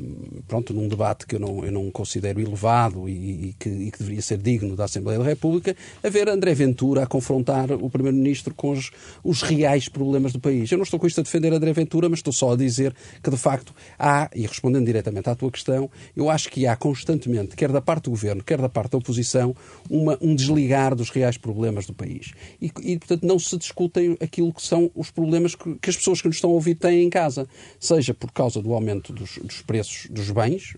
pronto, 0.47 0.73
num 0.73 0.87
debate 0.87 1.25
que 1.25 1.35
eu 1.35 1.39
não, 1.39 1.65
eu 1.65 1.71
não 1.71 1.89
considero 1.89 2.39
elevado 2.39 3.09
e, 3.09 3.49
e, 3.49 3.55
que, 3.57 3.69
e, 3.69 3.91
que, 3.91 3.97
deveria 3.97 4.21
ser 4.21 4.37
digno 4.37 4.75
da 4.75 4.85
Assembleia 4.85 5.17
da 5.17 5.25
República, 5.25 5.75
a 6.03 6.09
ver 6.09 6.29
André 6.29 6.53
Ventura 6.53 7.03
a 7.03 7.07
confrontar 7.07 7.71
o 7.71 7.89
Primeiro-Ministro 7.89 8.53
com 8.53 8.71
os, 8.71 8.91
os 9.23 9.41
reais 9.41 9.89
problemas 9.89 10.31
do 10.31 10.39
país. 10.39 10.71
Eu 10.71 10.77
não 10.77 10.83
estou 10.83 10.99
com 10.99 11.07
isto 11.07 11.19
a 11.19 11.23
defender 11.23 11.51
André 11.51 11.73
Ventura, 11.73 12.07
mas 12.07 12.19
estou 12.19 12.31
só 12.31 12.53
a 12.53 12.55
dizer 12.55 12.95
que, 13.23 13.29
de 13.29 13.37
facto, 13.37 13.73
há, 13.97 14.29
e 14.35 14.45
respondendo 14.45 14.85
diretamente 14.85 15.29
à 15.29 15.35
tua 15.35 15.49
questão, 15.49 15.89
eu 16.15 16.29
acho 16.29 16.49
que 16.51 16.67
há 16.67 16.75
constantemente, 16.75 17.55
quer 17.55 17.71
da 17.71 17.81
parte 17.81 18.03
do 18.03 18.11
Governo, 18.11 18.43
quer 18.43 18.61
da 18.61 18.69
parte 18.69 18.91
da 18.91 18.99
oposição, 18.99 19.55
uma, 19.89 20.17
um 20.21 20.35
desligar 20.35 20.93
dos 20.93 21.09
reais 21.09 21.37
problemas 21.37 21.87
do 21.87 21.93
país. 21.93 22.33
E, 22.61 22.71
e, 22.83 22.99
portanto, 22.99 23.25
não 23.25 23.39
se 23.39 23.57
discutem 23.57 24.15
aquilo 24.21 24.53
que 24.53 24.61
são 24.61 24.91
os 24.93 25.09
problemas 25.09 25.55
que, 25.55 25.75
que 25.75 25.89
as 25.89 25.97
pessoas 25.97 26.21
que 26.21 26.27
nos 26.27 26.37
estão 26.37 26.51
a 26.51 26.53
ouvir 26.53 26.75
têm 26.75 27.03
em 27.03 27.09
casa, 27.09 27.47
seja 27.79 28.13
por 28.13 28.31
causa 28.31 28.61
do 28.61 28.71
aumento 28.73 29.14
dos, 29.15 29.37
dos 29.37 29.61
preços 29.61 30.07
dos 30.11 30.29
bens, 30.29 30.75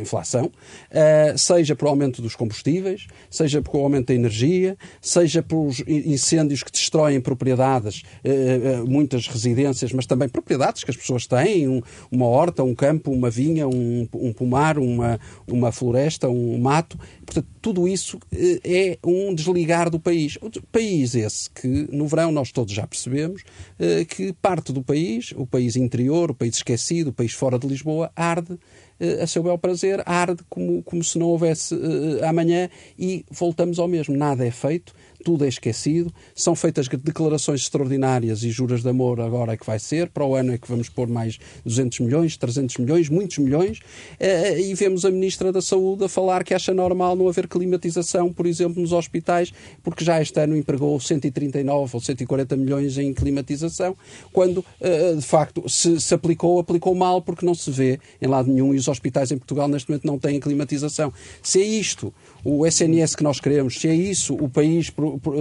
inflação, 0.00 0.46
uh, 0.46 1.38
seja 1.38 1.74
por 1.74 1.88
aumento 1.88 2.20
dos 2.20 2.36
combustíveis, 2.36 3.06
seja 3.30 3.62
por 3.62 3.78
aumento 3.78 4.08
da 4.08 4.14
energia, 4.14 4.76
seja 5.00 5.42
pelos 5.42 5.82
incêndios 5.86 6.62
que 6.62 6.70
destroem 6.70 7.20
propriedades, 7.20 8.02
uh, 8.24 8.86
muitas 8.88 9.26
residências, 9.26 9.92
mas 9.92 10.06
também 10.06 10.28
propriedades 10.28 10.84
que 10.84 10.90
as 10.90 10.96
pessoas 10.96 11.26
têm, 11.26 11.68
um, 11.68 11.80
uma 12.10 12.26
horta, 12.26 12.62
um 12.62 12.74
campo, 12.74 13.10
uma 13.10 13.30
vinha, 13.30 13.66
um, 13.66 14.06
um 14.14 14.32
pomar, 14.32 14.78
uma, 14.78 15.18
uma 15.46 15.72
floresta, 15.72 16.28
um 16.28 16.58
mato. 16.58 16.98
Portanto, 17.24 17.46
tudo 17.62 17.86
isso 17.86 18.18
é 18.64 18.98
um 19.04 19.34
desligar 19.34 19.88
do 19.88 20.00
país. 20.00 20.36
O 20.40 20.50
país 20.66 21.14
esse 21.14 21.48
que, 21.50 21.88
no 21.92 22.06
verão, 22.06 22.32
nós 22.32 22.50
todos 22.50 22.72
já 22.72 22.86
percebemos 22.86 23.44
que 24.08 24.32
parte 24.32 24.72
do 24.72 24.82
país, 24.82 25.32
o 25.36 25.46
país 25.46 25.76
interior, 25.76 26.30
o 26.30 26.34
país 26.34 26.56
esquecido, 26.56 27.10
o 27.10 27.12
país 27.12 27.32
fora 27.32 27.58
de 27.58 27.66
Lisboa, 27.66 28.10
arde 28.16 28.58
a 29.22 29.26
seu 29.26 29.42
bel 29.42 29.56
prazer, 29.58 30.02
arde 30.06 30.42
como, 30.48 30.82
como 30.82 31.02
se 31.02 31.18
não 31.18 31.26
houvesse 31.26 31.74
uh, 31.74 32.24
amanhã 32.26 32.68
e 32.98 33.24
voltamos 33.30 33.78
ao 33.78 33.88
mesmo. 33.88 34.16
Nada 34.16 34.46
é 34.46 34.50
feito, 34.50 34.94
tudo 35.24 35.44
é 35.44 35.48
esquecido, 35.48 36.12
são 36.34 36.54
feitas 36.54 36.88
declarações 36.88 37.62
extraordinárias 37.62 38.42
e 38.42 38.50
juras 38.50 38.82
de 38.82 38.88
amor 38.88 39.20
agora 39.20 39.52
é 39.52 39.56
que 39.56 39.66
vai 39.66 39.78
ser, 39.78 40.08
para 40.08 40.24
o 40.24 40.34
ano 40.34 40.52
é 40.52 40.58
que 40.58 40.68
vamos 40.68 40.88
pôr 40.88 41.08
mais 41.08 41.38
200 41.64 42.00
milhões, 42.00 42.36
300 42.36 42.78
milhões, 42.78 43.08
muitos 43.08 43.38
milhões, 43.38 43.80
eh, 44.18 44.60
e 44.60 44.74
vemos 44.74 45.04
a 45.04 45.10
Ministra 45.10 45.52
da 45.52 45.60
Saúde 45.60 46.04
a 46.04 46.08
falar 46.08 46.44
que 46.44 46.54
acha 46.54 46.72
normal 46.72 47.14
não 47.16 47.28
haver 47.28 47.46
climatização, 47.46 48.32
por 48.32 48.46
exemplo, 48.46 48.80
nos 48.80 48.92
hospitais, 48.92 49.52
porque 49.82 50.04
já 50.04 50.20
este 50.20 50.38
ano 50.40 50.56
empregou 50.56 50.98
139 50.98 51.90
ou 51.94 52.00
140 52.00 52.56
milhões 52.56 52.98
em 52.98 53.12
climatização, 53.12 53.96
quando, 54.32 54.64
eh, 54.80 55.14
de 55.14 55.22
facto, 55.22 55.68
se, 55.68 56.00
se 56.00 56.14
aplicou, 56.14 56.58
aplicou 56.58 56.94
mal 56.94 57.20
porque 57.22 57.44
não 57.44 57.54
se 57.54 57.70
vê 57.70 57.98
em 58.20 58.26
lado 58.26 58.50
nenhum. 58.50 58.74
E 58.74 58.76
os 58.76 58.88
hospitais 58.88 59.30
em 59.30 59.38
Portugal 59.38 59.68
neste 59.68 59.88
momento 59.88 60.06
não 60.06 60.18
têm 60.18 60.40
climatização. 60.40 61.12
Se 61.42 61.60
é 61.60 61.64
isto 61.64 62.12
o 62.44 62.66
SNS 62.66 63.14
que 63.14 63.22
nós 63.22 63.40
queremos, 63.40 63.80
se 63.80 63.88
é 63.88 63.94
isso 63.94 64.34
o 64.34 64.48
país 64.48 64.92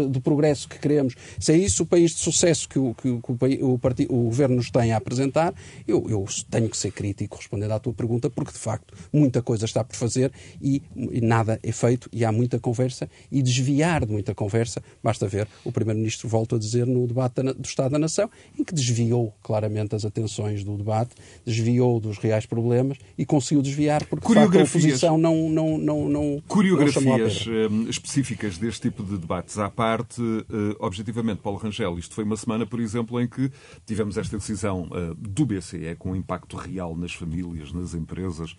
do 0.10 0.22
progresso 0.22 0.68
que 0.68 0.80
queremos, 0.80 1.16
se 1.40 1.52
é 1.52 1.58
isso 1.58 1.84
o 1.84 1.86
país 1.86 2.12
de 2.12 2.20
sucesso 2.20 2.68
que 2.68 2.80
o, 2.80 2.94
que, 2.94 3.20
que 3.20 3.32
o, 3.32 3.74
o, 3.74 3.80
partido, 3.80 4.14
o 4.14 4.24
governo 4.24 4.58
nos 4.58 4.70
tem 4.70 4.92
a 4.92 4.98
apresentar, 4.98 5.54
eu, 5.88 6.06
eu, 6.10 6.26
tenho 6.50 6.70
que 6.70 6.78
ser 6.78 6.92
crítico 6.92 7.38
respondendo 7.38 7.72
à 7.72 7.80
tua 7.80 7.94
pergunta, 7.94 8.30
porque 8.30 8.52
de 8.52 8.58
facto 8.58 8.94
muita 9.12 9.42
coisa 9.42 9.66
está 9.66 9.84
por 9.84 9.96
fazer 9.96 10.32
e, 10.62 10.82
e 10.96 11.22
nada 11.22 11.60
é 11.64 11.72
feito 11.72 12.10
e 12.12 12.24
há 12.24 12.32
muita 12.32 12.60
conversa 12.60 13.10
e 13.32 13.42
desviar 13.42 14.06
de 14.06 14.12
muita 14.12 14.34
conversa, 14.34 14.82
basta 15.04 15.28
ver 15.28 15.48
o 15.64 15.72
Primeiro-Ministro 15.72 16.28
volta 16.28 16.56
a 16.56 16.60
dizer 16.60 16.86
no 16.86 17.08
debate 17.08 17.42
do 17.42 17.66
Estado 17.66 17.92
da 17.92 18.00
Nação, 18.00 18.30
em 18.58 18.64
que 18.64 18.74
desviou 18.74 19.34
claramente 19.42 19.96
as 19.96 20.06
atenções 20.06 20.64
do 20.64 20.78
debate, 20.78 21.12
desviou 21.46 22.00
dos 22.00 22.18
reais 22.18 22.46
problemas 22.46 22.98
e 23.18 23.26
conseguiu 23.26 23.62
desviar 23.62 24.06
porque 24.06 24.28
de 24.28 24.34
facto, 24.34 24.58
a 24.58 24.64
oposição 24.64 25.18
não, 25.18 25.50
não, 25.50 25.78
não, 25.78 26.10
não 26.10 26.44
não 26.80 26.89
eh, 26.98 27.90
específicas 27.90 28.58
deste 28.58 28.90
tipo 28.90 29.04
de 29.04 29.18
debates 29.18 29.58
à 29.58 29.70
parte, 29.70 30.22
uh, 30.22 30.46
objetivamente, 30.80 31.42
Paulo 31.42 31.60
Rangel, 31.60 31.98
isto 31.98 32.16
foi 32.16 32.24
uma 32.24 32.38
semana, 32.38 32.66
por 32.66 32.80
exemplo, 32.80 33.20
em 33.20 33.28
que 33.28 33.52
tivemos 33.86 34.18
esta 34.18 34.38
decisão 34.38 34.90
uh, 34.92 35.16
do 35.16 35.46
BCE 35.46 35.96
com 35.98 36.12
um 36.12 36.16
impacto 36.16 36.58
real 36.58 36.96
nas 36.96 37.14
famílias, 37.14 37.72
nas 37.72 37.94
empresas. 37.94 38.56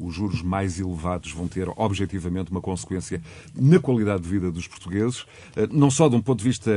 Os 0.00 0.14
juros 0.14 0.42
mais 0.42 0.78
elevados 0.78 1.32
vão 1.32 1.48
ter, 1.48 1.68
objetivamente, 1.76 2.50
uma 2.50 2.60
consequência 2.60 3.22
na 3.54 3.78
qualidade 3.78 4.22
de 4.22 4.28
vida 4.28 4.50
dos 4.50 4.66
portugueses, 4.66 5.26
não 5.70 5.90
só 5.90 6.08
de 6.08 6.16
um 6.16 6.20
ponto 6.20 6.38
de 6.38 6.44
vista, 6.44 6.70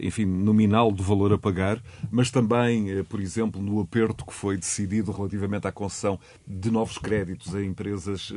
enfim, 0.00 0.24
nominal 0.24 0.90
do 0.92 1.02
valor 1.02 1.32
a 1.32 1.38
pagar, 1.38 1.82
mas 2.10 2.30
também, 2.30 3.02
por 3.04 3.20
exemplo, 3.20 3.60
no 3.62 3.80
aperto 3.80 4.24
que 4.24 4.32
foi 4.32 4.56
decidido 4.56 5.12
relativamente 5.12 5.66
à 5.66 5.72
concessão 5.72 6.18
de 6.46 6.70
novos 6.70 6.98
créditos 6.98 7.54
a 7.54 7.62
empresas 7.62 8.32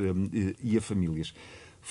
e 0.63 0.77
a 0.77 0.81
famílias. 0.81 1.33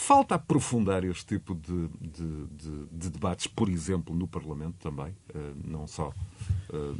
Falta 0.00 0.36
aprofundar 0.36 1.04
este 1.04 1.26
tipo 1.26 1.56
de, 1.56 1.88
de, 2.00 2.46
de, 2.56 2.86
de 2.90 3.10
debates, 3.10 3.48
por 3.48 3.68
exemplo, 3.68 4.14
no 4.14 4.28
Parlamento 4.28 4.76
também, 4.78 5.08
uh, 5.34 5.54
não 5.66 5.88
só 5.88 6.10
uh, 6.70 6.96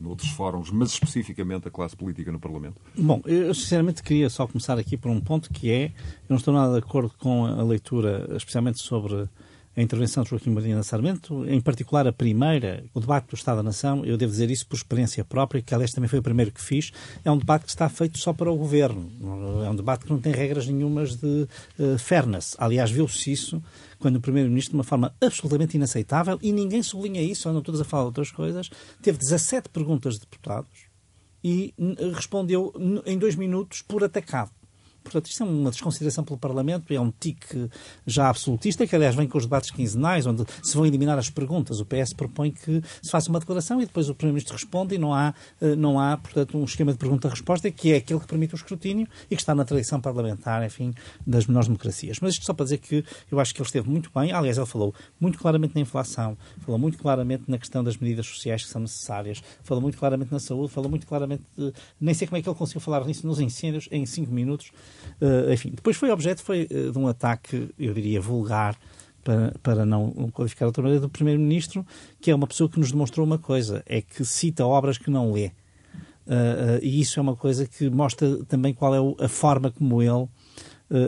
noutros 0.00 0.30
fóruns, 0.30 0.70
mas 0.70 0.92
especificamente 0.92 1.68
a 1.68 1.70
classe 1.70 1.94
política 1.94 2.32
no 2.32 2.40
Parlamento? 2.40 2.80
Bom, 2.96 3.20
eu 3.26 3.54
sinceramente 3.54 4.02
queria 4.02 4.30
só 4.30 4.46
começar 4.46 4.78
aqui 4.78 4.96
por 4.96 5.10
um 5.10 5.20
ponto 5.20 5.50
que 5.50 5.70
é, 5.70 5.84
eu 5.86 6.30
não 6.30 6.38
estou 6.38 6.54
nada 6.54 6.72
de 6.72 6.78
acordo 6.78 7.12
com 7.18 7.44
a 7.44 7.62
leitura, 7.62 8.26
especialmente 8.34 8.80
sobre 8.80 9.28
a 9.76 9.80
intervenção 9.80 10.22
de 10.22 10.30
Joaquim 10.30 10.50
Marina 10.50 10.82
Sarmento, 10.82 11.46
em 11.48 11.60
particular 11.60 12.06
a 12.06 12.12
primeira, 12.12 12.84
o 12.92 13.00
debate 13.00 13.28
do 13.28 13.34
Estado 13.34 13.56
da 13.56 13.62
Nação, 13.62 14.04
eu 14.04 14.18
devo 14.18 14.30
dizer 14.30 14.50
isso 14.50 14.66
por 14.66 14.76
experiência 14.76 15.24
própria, 15.24 15.62
que 15.62 15.74
aliás 15.74 15.92
também 15.92 16.08
foi 16.08 16.18
o 16.18 16.22
primeiro 16.22 16.52
que 16.52 16.60
fiz, 16.60 16.92
é 17.24 17.30
um 17.30 17.38
debate 17.38 17.64
que 17.64 17.70
está 17.70 17.88
feito 17.88 18.18
só 18.18 18.32
para 18.32 18.50
o 18.50 18.56
governo. 18.56 19.10
É 19.64 19.70
um 19.70 19.76
debate 19.76 20.04
que 20.04 20.10
não 20.10 20.20
tem 20.20 20.32
regras 20.32 20.66
nenhumas 20.66 21.16
de 21.16 21.48
uh, 21.78 21.98
fairness. 21.98 22.54
Aliás, 22.58 22.90
viu-se 22.90 23.32
isso 23.32 23.62
quando 23.98 24.16
o 24.16 24.20
Primeiro-Ministro, 24.20 24.72
de 24.72 24.76
uma 24.76 24.84
forma 24.84 25.14
absolutamente 25.20 25.76
inaceitável, 25.76 26.38
e 26.42 26.52
ninguém 26.52 26.82
sublinha 26.82 27.22
isso, 27.22 27.48
andam 27.48 27.62
todos 27.62 27.80
a 27.80 27.84
falar 27.84 28.02
de 28.02 28.08
outras 28.08 28.30
coisas, 28.30 28.68
teve 29.00 29.16
17 29.16 29.68
perguntas 29.70 30.14
de 30.14 30.20
deputados 30.20 30.92
e 31.42 31.72
respondeu 32.14 32.72
em 33.06 33.16
dois 33.16 33.36
minutos 33.36 33.80
por 33.82 34.04
atacado. 34.04 34.50
Portanto, 35.02 35.26
isto 35.26 35.42
é 35.42 35.46
uma 35.46 35.70
desconsideração 35.70 36.24
pelo 36.24 36.38
Parlamento, 36.38 36.92
é 36.92 37.00
um 37.00 37.10
tique 37.10 37.68
já 38.06 38.28
absolutista, 38.28 38.86
que 38.86 38.94
aliás 38.94 39.14
vem 39.14 39.26
com 39.26 39.38
os 39.38 39.44
debates 39.44 39.70
quinzenais, 39.70 40.26
onde 40.26 40.44
se 40.62 40.74
vão 40.74 40.86
eliminar 40.86 41.18
as 41.18 41.30
perguntas. 41.30 41.80
O 41.80 41.86
PS 41.86 42.12
propõe 42.12 42.50
que 42.50 42.82
se 43.00 43.10
faça 43.10 43.30
uma 43.30 43.40
declaração 43.40 43.80
e 43.80 43.86
depois 43.86 44.08
o 44.08 44.14
Primeiro-Ministro 44.14 44.54
responde 44.54 44.94
e 44.94 44.98
não 44.98 45.14
há, 45.14 45.34
eh, 45.60 45.76
não 45.76 45.98
há, 45.98 46.16
portanto, 46.16 46.56
um 46.56 46.64
esquema 46.64 46.92
de 46.92 46.98
pergunta-resposta 46.98 47.70
que 47.70 47.92
é 47.92 47.96
aquele 47.96 48.20
que 48.20 48.26
permite 48.26 48.54
o 48.54 48.56
escrutínio 48.56 49.06
e 49.30 49.36
que 49.36 49.42
está 49.42 49.54
na 49.54 49.64
tradição 49.64 50.00
parlamentar, 50.00 50.64
enfim, 50.64 50.92
das 51.26 51.46
menores 51.46 51.68
democracias. 51.68 52.18
Mas 52.20 52.34
isto 52.34 52.44
só 52.44 52.52
para 52.52 52.64
dizer 52.64 52.78
que 52.78 53.04
eu 53.30 53.40
acho 53.40 53.54
que 53.54 53.60
ele 53.60 53.66
esteve 53.66 53.88
muito 53.88 54.10
bem. 54.14 54.32
Aliás, 54.32 54.56
ele 54.56 54.66
falou 54.66 54.94
muito 55.20 55.38
claramente 55.38 55.74
na 55.74 55.80
inflação, 55.80 56.36
falou 56.60 56.78
muito 56.78 56.98
claramente 56.98 57.44
na 57.48 57.58
questão 57.58 57.82
das 57.82 57.96
medidas 57.96 58.26
sociais 58.26 58.64
que 58.64 58.70
são 58.70 58.80
necessárias, 58.80 59.42
falou 59.62 59.80
muito 59.82 59.98
claramente 59.98 60.32
na 60.32 60.38
saúde, 60.38 60.72
falou 60.72 60.90
muito 60.90 61.06
claramente, 61.06 61.42
de, 61.56 61.72
nem 62.00 62.14
sei 62.14 62.26
como 62.26 62.38
é 62.38 62.42
que 62.42 62.48
ele 62.48 62.56
conseguiu 62.56 62.80
falar 62.80 63.04
nisso 63.04 63.26
nos 63.26 63.40
incêndios 63.40 63.88
em 63.90 64.04
cinco 64.06 64.32
minutos. 64.32 64.70
Uh, 65.20 65.52
enfim, 65.52 65.70
depois 65.70 65.96
foi 65.96 66.10
objeto 66.10 66.42
foi, 66.42 66.68
uh, 66.70 66.92
de 66.92 66.98
um 66.98 67.06
ataque, 67.06 67.70
eu 67.78 67.94
diria, 67.94 68.20
vulgar, 68.20 68.76
para, 69.22 69.54
para 69.62 69.86
não 69.86 70.10
qualificar 70.32 70.66
outra 70.66 70.82
maneira, 70.82 71.00
do 71.00 71.08
Primeiro-Ministro, 71.08 71.86
que 72.20 72.30
é 72.30 72.34
uma 72.34 72.46
pessoa 72.46 72.68
que 72.68 72.78
nos 72.78 72.90
demonstrou 72.90 73.24
uma 73.24 73.38
coisa, 73.38 73.82
é 73.86 74.02
que 74.02 74.24
cita 74.24 74.66
obras 74.66 74.98
que 74.98 75.10
não 75.10 75.32
lê. 75.32 75.52
Uh, 76.26 76.78
e 76.82 77.00
isso 77.00 77.20
é 77.20 77.22
uma 77.22 77.36
coisa 77.36 77.66
que 77.66 77.88
mostra 77.88 78.44
também 78.46 78.74
qual 78.74 78.94
é 78.94 79.24
a 79.24 79.28
forma 79.28 79.70
como 79.70 80.02
ele 80.02 80.28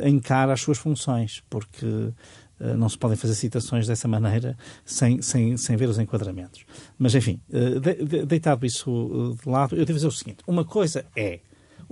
encara 0.05 0.55
as 0.55 0.63
suas 0.63 0.79
funções, 0.79 1.43
porque 1.51 2.11
não 2.59 2.89
se 2.89 2.97
podem 2.97 3.19
fazer 3.19 3.35
citações 3.35 3.87
dessa 3.87 4.09
maneira 4.09 4.57
sem, 4.83 5.21
sem, 5.21 5.59
sem 5.59 5.77
ver 5.77 5.91
os 5.91 5.99
enquadramentos. 5.99 6.65
Mas, 6.99 7.15
enfim, 7.15 7.39
de, 7.51 8.03
de, 8.03 8.25
deitado 8.25 8.65
isso 8.65 9.37
de 9.43 9.47
lado, 9.47 9.77
eu 9.77 9.85
devo 9.85 9.99
dizer 9.99 10.07
o 10.07 10.11
seguinte: 10.11 10.39
uma 10.47 10.65
coisa 10.65 11.05
é 11.15 11.41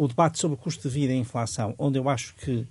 o 0.02 0.08
debate 0.08 0.40
sobre 0.40 0.56
o 0.56 0.58
custo 0.58 0.88
de 0.88 0.92
vida 0.92 1.12
e 1.12 1.16
inflação, 1.16 1.76
onde 1.78 1.96
eu 1.96 2.08
acho 2.08 2.34
que 2.34 2.66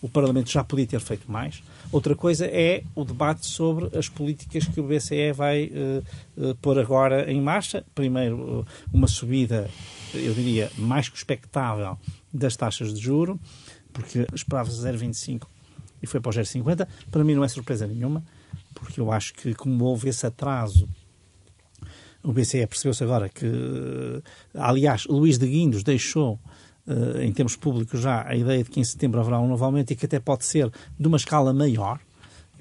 o 0.00 0.08
Parlamento 0.08 0.48
já 0.48 0.62
podia 0.62 0.86
ter 0.86 1.00
feito 1.00 1.30
mais. 1.30 1.60
Outra 1.90 2.14
coisa 2.14 2.46
é 2.46 2.84
o 2.94 3.04
debate 3.04 3.44
sobre 3.44 3.98
as 3.98 4.08
políticas 4.08 4.66
que 4.68 4.80
o 4.80 4.84
BCE 4.84 5.32
vai 5.32 5.64
uh, 5.66 6.50
uh, 6.50 6.54
pôr 6.56 6.78
agora 6.78 7.28
em 7.30 7.40
marcha. 7.40 7.84
Primeiro, 7.92 8.60
uh, 8.60 8.66
uma 8.92 9.08
subida, 9.08 9.68
eu 10.14 10.32
diria, 10.32 10.70
mais 10.78 11.08
que 11.08 11.16
expectável 11.16 11.98
das 12.32 12.54
taxas 12.54 12.94
de 12.94 13.00
juro, 13.00 13.40
porque 13.92 14.24
esperava-se 14.32 14.80
0,25 14.80 15.42
e 16.00 16.06
foi 16.06 16.20
para 16.20 16.30
o 16.30 16.32
0,50. 16.32 16.86
Para 17.10 17.24
mim 17.24 17.34
não 17.34 17.42
é 17.42 17.48
surpresa 17.48 17.84
nenhuma, 17.84 18.22
porque 18.72 19.00
eu 19.00 19.10
acho 19.10 19.34
que 19.34 19.54
como 19.54 19.84
houve 19.86 20.08
esse 20.08 20.24
atraso 20.24 20.88
o 22.26 22.32
BCE 22.32 22.66
percebeu-se 22.66 23.04
agora 23.04 23.28
que, 23.28 23.46
aliás, 24.52 25.06
Luís 25.06 25.38
de 25.38 25.46
Guindos 25.46 25.84
deixou 25.84 26.40
em 27.20 27.32
termos 27.32 27.56
públicos 27.56 28.00
já 28.00 28.26
a 28.26 28.36
ideia 28.36 28.62
de 28.62 28.70
que 28.70 28.80
em 28.80 28.84
setembro 28.84 29.20
haverá 29.20 29.40
um 29.40 29.48
novo 29.48 29.64
aumento 29.64 29.90
e 29.92 29.96
que 29.96 30.06
até 30.06 30.20
pode 30.20 30.44
ser 30.44 30.70
de 30.98 31.08
uma 31.08 31.16
escala 31.16 31.52
maior, 31.52 31.98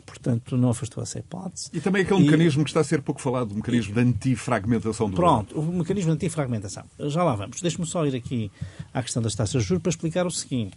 portanto 0.05 0.55
não 0.57 0.69
afastou 0.69 1.03
essa 1.03 1.19
hipótese. 1.19 1.69
E 1.73 1.79
também 1.79 2.03
aquele 2.03 2.21
e... 2.21 2.25
mecanismo 2.25 2.63
que 2.63 2.69
está 2.69 2.79
a 2.79 2.83
ser 2.83 3.01
pouco 3.01 3.21
falado, 3.21 3.51
o 3.51 3.55
mecanismo 3.55 3.93
de 3.93 3.99
antifragmentação 3.99 5.09
do 5.09 5.15
Pronto, 5.15 5.59
o 5.59 5.63
mecanismo 5.63 6.11
de 6.11 6.15
antifragmentação. 6.15 6.83
Já 6.99 7.23
lá 7.23 7.35
vamos. 7.35 7.61
Deixe-me 7.61 7.85
só 7.85 8.05
ir 8.05 8.15
aqui 8.15 8.51
à 8.93 9.01
questão 9.01 9.21
das 9.21 9.35
taxas 9.35 9.63
de 9.63 9.67
juros 9.67 9.81
para 9.81 9.89
explicar 9.89 10.25
o 10.25 10.31
seguinte. 10.31 10.75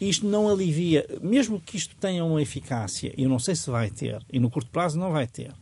Isto 0.00 0.26
não 0.26 0.48
alivia, 0.48 1.06
mesmo 1.20 1.60
que 1.60 1.76
isto 1.76 1.94
tenha 1.96 2.24
uma 2.24 2.40
eficácia, 2.40 3.12
e 3.16 3.24
eu 3.24 3.28
não 3.28 3.38
sei 3.38 3.54
se 3.54 3.68
vai 3.68 3.90
ter, 3.90 4.22
e 4.32 4.38
no 4.38 4.48
curto 4.48 4.70
prazo 4.70 4.98
não 4.98 5.10
vai 5.10 5.26
ter, 5.26 5.52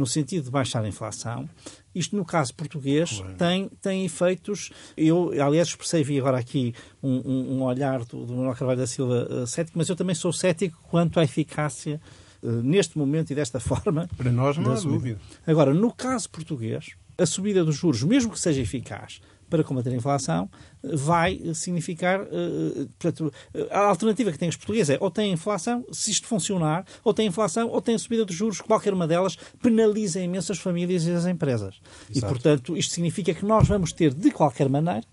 no 0.00 0.06
sentido 0.06 0.44
de 0.44 0.50
baixar 0.50 0.82
a 0.82 0.88
inflação, 0.88 1.46
isto, 1.94 2.16
no 2.16 2.24
caso 2.24 2.54
português, 2.54 3.18
claro. 3.18 3.34
tem, 3.34 3.68
tem 3.82 4.04
efeitos. 4.06 4.70
Eu, 4.96 5.30
aliás, 5.32 5.68
expressei, 5.68 6.02
vi 6.02 6.18
agora 6.18 6.38
aqui 6.38 6.74
um, 7.02 7.16
um, 7.16 7.56
um 7.56 7.62
olhar 7.62 8.02
do, 8.06 8.24
do 8.24 8.32
Manuel 8.34 8.54
Carvalho 8.54 8.80
da 8.80 8.86
Silva 8.86 9.28
uh, 9.30 9.46
cético, 9.46 9.76
mas 9.76 9.90
eu 9.90 9.96
também 9.96 10.14
sou 10.14 10.32
cético 10.32 10.78
quanto 10.84 11.20
à 11.20 11.24
eficácia 11.24 12.00
uh, 12.42 12.50
neste 12.62 12.96
momento 12.96 13.30
e 13.30 13.34
desta 13.34 13.60
forma. 13.60 14.08
Para 14.16 14.32
nós 14.32 14.56
não 14.56 14.72
há 14.72 14.80
dúvida. 14.80 15.20
Agora, 15.46 15.74
no 15.74 15.92
caso 15.92 16.30
português, 16.30 16.94
a 17.18 17.26
subida 17.26 17.62
dos 17.62 17.76
juros, 17.76 18.02
mesmo 18.02 18.32
que 18.32 18.40
seja 18.40 18.62
eficaz, 18.62 19.20
para 19.50 19.64
combater 19.64 19.90
a 19.90 19.94
inflação, 19.94 20.48
vai 20.82 21.40
significar. 21.54 22.22
Uh, 22.22 22.88
portanto, 22.98 23.32
a 23.70 23.80
alternativa 23.80 24.32
que 24.32 24.38
têm 24.38 24.48
os 24.48 24.56
portugueses 24.56 24.90
é 24.90 24.98
ou 25.00 25.10
tem 25.10 25.32
inflação, 25.32 25.84
se 25.92 26.10
isto 26.10 26.26
funcionar, 26.26 26.86
ou 27.04 27.12
tem 27.12 27.26
inflação, 27.26 27.68
ou 27.68 27.82
tem 27.82 27.96
a 27.96 27.98
subida 27.98 28.24
de 28.24 28.32
juros, 28.32 28.60
qualquer 28.60 28.94
uma 28.94 29.06
delas 29.06 29.36
penaliza 29.60 30.20
imenso 30.20 30.52
as 30.52 30.58
famílias 30.58 31.04
e 31.04 31.10
as 31.10 31.26
empresas. 31.26 31.80
Exato. 32.08 32.16
E, 32.16 32.20
portanto, 32.20 32.76
isto 32.76 32.94
significa 32.94 33.34
que 33.34 33.44
nós 33.44 33.68
vamos 33.68 33.92
ter, 33.92 34.14
de 34.14 34.30
qualquer 34.30 34.68
maneira, 34.68 35.04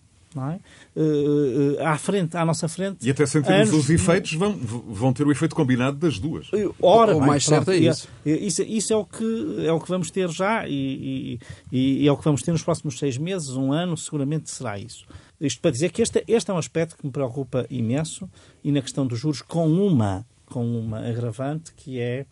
é? 0.45 0.59
Uh, 0.95 1.77
à 1.83 1.97
frente, 1.97 2.35
à 2.35 2.45
nossa 2.45 2.67
frente. 2.67 3.05
E 3.05 3.11
até 3.11 3.25
sem 3.25 3.41
termos 3.41 3.73
os 3.73 3.89
efeitos, 3.89 4.33
vão, 4.33 4.53
vão 4.53 5.13
ter 5.13 5.25
o 5.25 5.31
efeito 5.31 5.55
combinado 5.55 5.97
das 5.97 6.19
duas. 6.19 6.49
Ora, 6.81 7.15
o 7.15 7.19
mais 7.19 7.45
certo 7.45 7.71
é 7.71 7.77
isso. 7.77 8.07
Isso, 8.25 8.63
isso 8.63 8.93
é, 8.93 8.95
o 8.95 9.05
que, 9.05 9.65
é 9.65 9.71
o 9.71 9.79
que 9.79 9.89
vamos 9.89 10.11
ter 10.11 10.29
já 10.29 10.67
e, 10.67 11.39
e, 11.71 12.03
e, 12.03 12.07
é 12.07 12.11
o 12.11 12.17
que 12.17 12.23
vamos 12.23 12.41
ter 12.41 12.51
nos 12.51 12.63
próximos 12.63 12.97
seis 12.97 13.17
meses, 13.17 13.49
um 13.49 13.71
ano, 13.71 13.95
seguramente 13.97 14.49
será 14.49 14.77
isso. 14.77 15.05
Isto 15.39 15.61
para 15.61 15.71
dizer 15.71 15.91
que 15.91 16.01
este, 16.01 16.23
este 16.27 16.49
é 16.49 16.53
um 16.53 16.57
aspecto 16.57 16.97
que 16.97 17.05
me 17.05 17.11
preocupa 17.11 17.65
imenso 17.69 18.29
e 18.63 18.71
na 18.71 18.81
questão 18.81 19.05
dos 19.05 19.19
juros 19.19 19.41
com 19.41 19.67
uma, 19.67 20.25
com 20.45 20.65
uma 20.65 20.99
agravante 21.07 21.73
que 21.75 21.99
é 21.99 22.25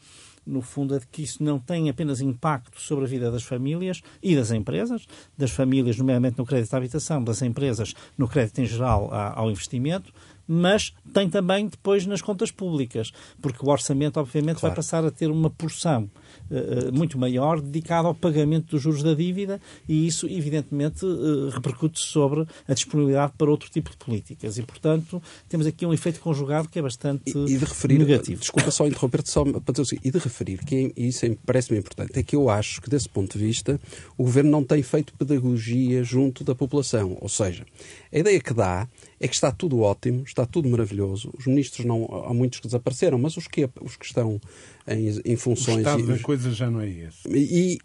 no 0.45 0.61
fundo, 0.61 0.95
é 0.95 0.99
de 0.99 1.07
que 1.07 1.23
isso 1.23 1.43
não 1.43 1.59
tem 1.59 1.89
apenas 1.89 2.21
impacto 2.21 2.79
sobre 2.79 3.05
a 3.05 3.07
vida 3.07 3.31
das 3.31 3.43
famílias 3.43 4.01
e 4.21 4.35
das 4.35 4.51
empresas, 4.51 5.07
das 5.37 5.51
famílias, 5.51 5.97
nomeadamente 5.97 6.37
no 6.37 6.45
crédito 6.45 6.73
à 6.73 6.77
habitação, 6.77 7.23
das 7.23 7.41
empresas 7.41 7.93
no 8.17 8.27
crédito 8.27 8.61
em 8.61 8.65
geral 8.65 9.09
ao 9.13 9.49
investimento, 9.49 10.13
mas 10.47 10.93
tem 11.13 11.29
também 11.29 11.67
depois 11.67 12.05
nas 12.05 12.21
contas 12.21 12.51
públicas, 12.51 13.11
porque 13.41 13.65
o 13.65 13.69
orçamento, 13.69 14.19
obviamente, 14.19 14.59
claro. 14.59 14.73
vai 14.73 14.75
passar 14.75 15.03
a 15.03 15.11
ter 15.11 15.31
uma 15.31 15.49
porção 15.49 16.09
muito 16.93 17.17
maior 17.17 17.59
dedicado 17.61 18.07
ao 18.07 18.15
pagamento 18.15 18.71
dos 18.71 18.81
juros 18.81 19.01
da 19.03 19.13
dívida 19.13 19.59
e 19.87 20.07
isso, 20.07 20.27
evidentemente, 20.27 21.05
uh, 21.05 21.49
repercute 21.49 21.99
sobre 21.99 22.45
a 22.67 22.73
disponibilidade 22.73 23.33
para 23.37 23.49
outro 23.49 23.69
tipo 23.69 23.89
de 23.89 23.97
políticas. 23.97 24.57
E, 24.57 24.63
portanto, 24.63 25.21
temos 25.49 25.65
aqui 25.65 25.85
um 25.85 25.93
efeito 25.93 26.19
conjugado 26.19 26.69
que 26.69 26.79
é 26.79 26.81
bastante 26.81 27.23
e, 27.27 27.53
e 27.53 27.57
de 27.57 27.65
referir, 27.65 27.97
negativo. 27.97 28.39
Desculpa 28.39 28.71
só 28.71 28.87
interromper-te, 28.87 29.29
só 29.29 29.43
para 29.43 29.71
dizer 29.71 29.81
o 29.81 29.85
seguinte, 29.85 30.07
e 30.07 30.11
de 30.11 30.17
referir, 30.19 30.65
que 30.65 30.93
é, 30.95 31.01
isso 31.01 31.25
é, 31.25 31.37
parece-me 31.45 31.79
importante, 31.79 32.17
é 32.17 32.23
que 32.23 32.35
eu 32.35 32.49
acho 32.49 32.81
que, 32.81 32.89
desse 32.89 33.09
ponto 33.09 33.37
de 33.37 33.43
vista, 33.43 33.79
o 34.17 34.23
Governo 34.23 34.51
não 34.51 34.63
tem 34.63 34.81
feito 34.83 35.13
pedagogia 35.13 36.03
junto 36.03 36.43
da 36.43 36.55
população. 36.55 37.17
Ou 37.21 37.29
seja, 37.29 37.65
a 38.11 38.19
ideia 38.19 38.39
que 38.39 38.53
dá 38.53 38.87
é 39.19 39.27
que 39.27 39.33
está 39.33 39.51
tudo 39.51 39.79
ótimo, 39.79 40.23
está 40.23 40.45
tudo 40.45 40.67
maravilhoso. 40.69 41.31
Os 41.37 41.45
ministros 41.45 41.85
não. 41.85 42.05
Há 42.27 42.33
muitos 42.33 42.59
que 42.59 42.67
desapareceram, 42.67 43.17
mas 43.17 43.37
os 43.37 43.47
que, 43.47 43.69
os 43.81 43.95
que 43.95 44.05
estão 44.05 44.39
em, 44.87 45.21
em 45.23 45.35
funções. 45.35 45.77
O 45.77 45.79
estado 45.79 45.99
e, 46.01 46.05
da 46.05 46.19
coisa 46.19 46.51
já 46.51 46.69
não 46.69 46.81
é 46.81 46.89
esse. 46.89 47.27
E, 47.29 47.73
e, 47.73 47.79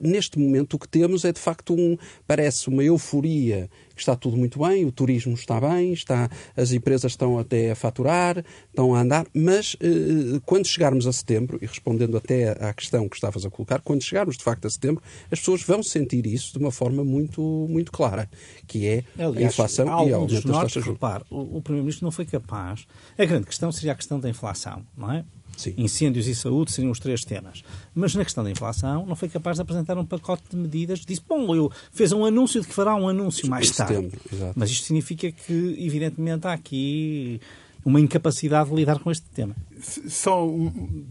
neste 0.00 0.38
momento 0.38 0.74
o 0.74 0.78
que 0.78 0.88
temos 0.88 1.24
é 1.24 1.32
de 1.32 1.40
facto 1.40 1.74
um. 1.74 1.96
parece 2.26 2.68
uma 2.68 2.84
euforia 2.84 3.68
está 4.00 4.16
tudo 4.16 4.36
muito 4.36 4.58
bem, 4.58 4.84
o 4.84 4.92
turismo 4.92 5.34
está 5.34 5.60
bem, 5.60 5.92
está, 5.92 6.28
as 6.56 6.72
empresas 6.72 7.12
estão 7.12 7.38
até 7.38 7.70
a 7.70 7.74
faturar, 7.74 8.44
estão 8.68 8.94
a 8.94 9.00
andar, 9.00 9.26
mas 9.34 9.76
eh, 9.80 10.40
quando 10.44 10.66
chegarmos 10.66 11.06
a 11.06 11.12
setembro, 11.12 11.58
e 11.60 11.66
respondendo 11.66 12.16
até 12.16 12.50
à 12.64 12.72
questão 12.72 13.08
que 13.08 13.16
estavas 13.16 13.44
a 13.44 13.50
colocar, 13.50 13.80
quando 13.80 14.02
chegarmos 14.02 14.36
de 14.36 14.44
facto 14.44 14.66
a 14.66 14.70
setembro, 14.70 15.02
as 15.30 15.38
pessoas 15.38 15.62
vão 15.62 15.82
sentir 15.82 16.26
isso 16.26 16.52
de 16.52 16.58
uma 16.58 16.70
forma 16.70 17.04
muito, 17.04 17.66
muito 17.68 17.92
clara, 17.92 18.28
que 18.66 18.86
é 18.86 19.04
Aliás, 19.18 19.36
a 19.36 19.42
inflação 19.42 19.86
e 19.86 20.12
a 20.12 20.16
aumento 20.16 20.42
das 20.42 20.42
taxas 20.42 20.82
de 20.82 20.88
juros. 20.88 21.00
O, 21.30 21.58
o 21.58 21.62
Primeiro-Ministro 21.62 22.04
não 22.04 22.12
foi 22.12 22.24
capaz. 22.24 22.86
A 23.18 23.24
grande 23.24 23.46
questão 23.46 23.70
seria 23.72 23.92
a 23.92 23.94
questão 23.94 24.20
da 24.20 24.28
inflação, 24.28 24.84
não 24.96 25.12
é? 25.12 25.24
Sim. 25.56 25.74
incêndios 25.76 26.26
e 26.26 26.34
saúde 26.34 26.72
seriam 26.72 26.90
os 26.90 26.98
três 26.98 27.24
temas. 27.24 27.62
Mas 27.94 28.14
na 28.14 28.24
questão 28.24 28.44
da 28.44 28.50
inflação 28.50 29.06
não 29.06 29.16
foi 29.16 29.28
capaz 29.28 29.56
de 29.56 29.62
apresentar 29.62 29.96
um 29.98 30.04
pacote 30.04 30.42
de 30.50 30.56
medidas. 30.56 31.00
Disse, 31.00 31.22
bom, 31.26 31.54
eu 31.54 31.70
fez 31.92 32.12
um 32.12 32.24
anúncio 32.24 32.60
de 32.60 32.66
que 32.66 32.74
fará 32.74 32.94
um 32.94 33.08
anúncio 33.08 33.48
mais 33.48 33.70
tarde. 33.70 34.10
Mas 34.54 34.70
isto 34.70 34.86
significa 34.86 35.30
que, 35.30 35.76
evidentemente, 35.78 36.46
há 36.46 36.52
aqui 36.52 37.40
uma 37.86 38.00
incapacidade 38.00 38.68
de 38.68 38.74
lidar 38.74 38.98
com 38.98 39.12
este 39.12 39.26
tema. 39.30 39.54
Só 39.80 40.44
um, 40.44 41.06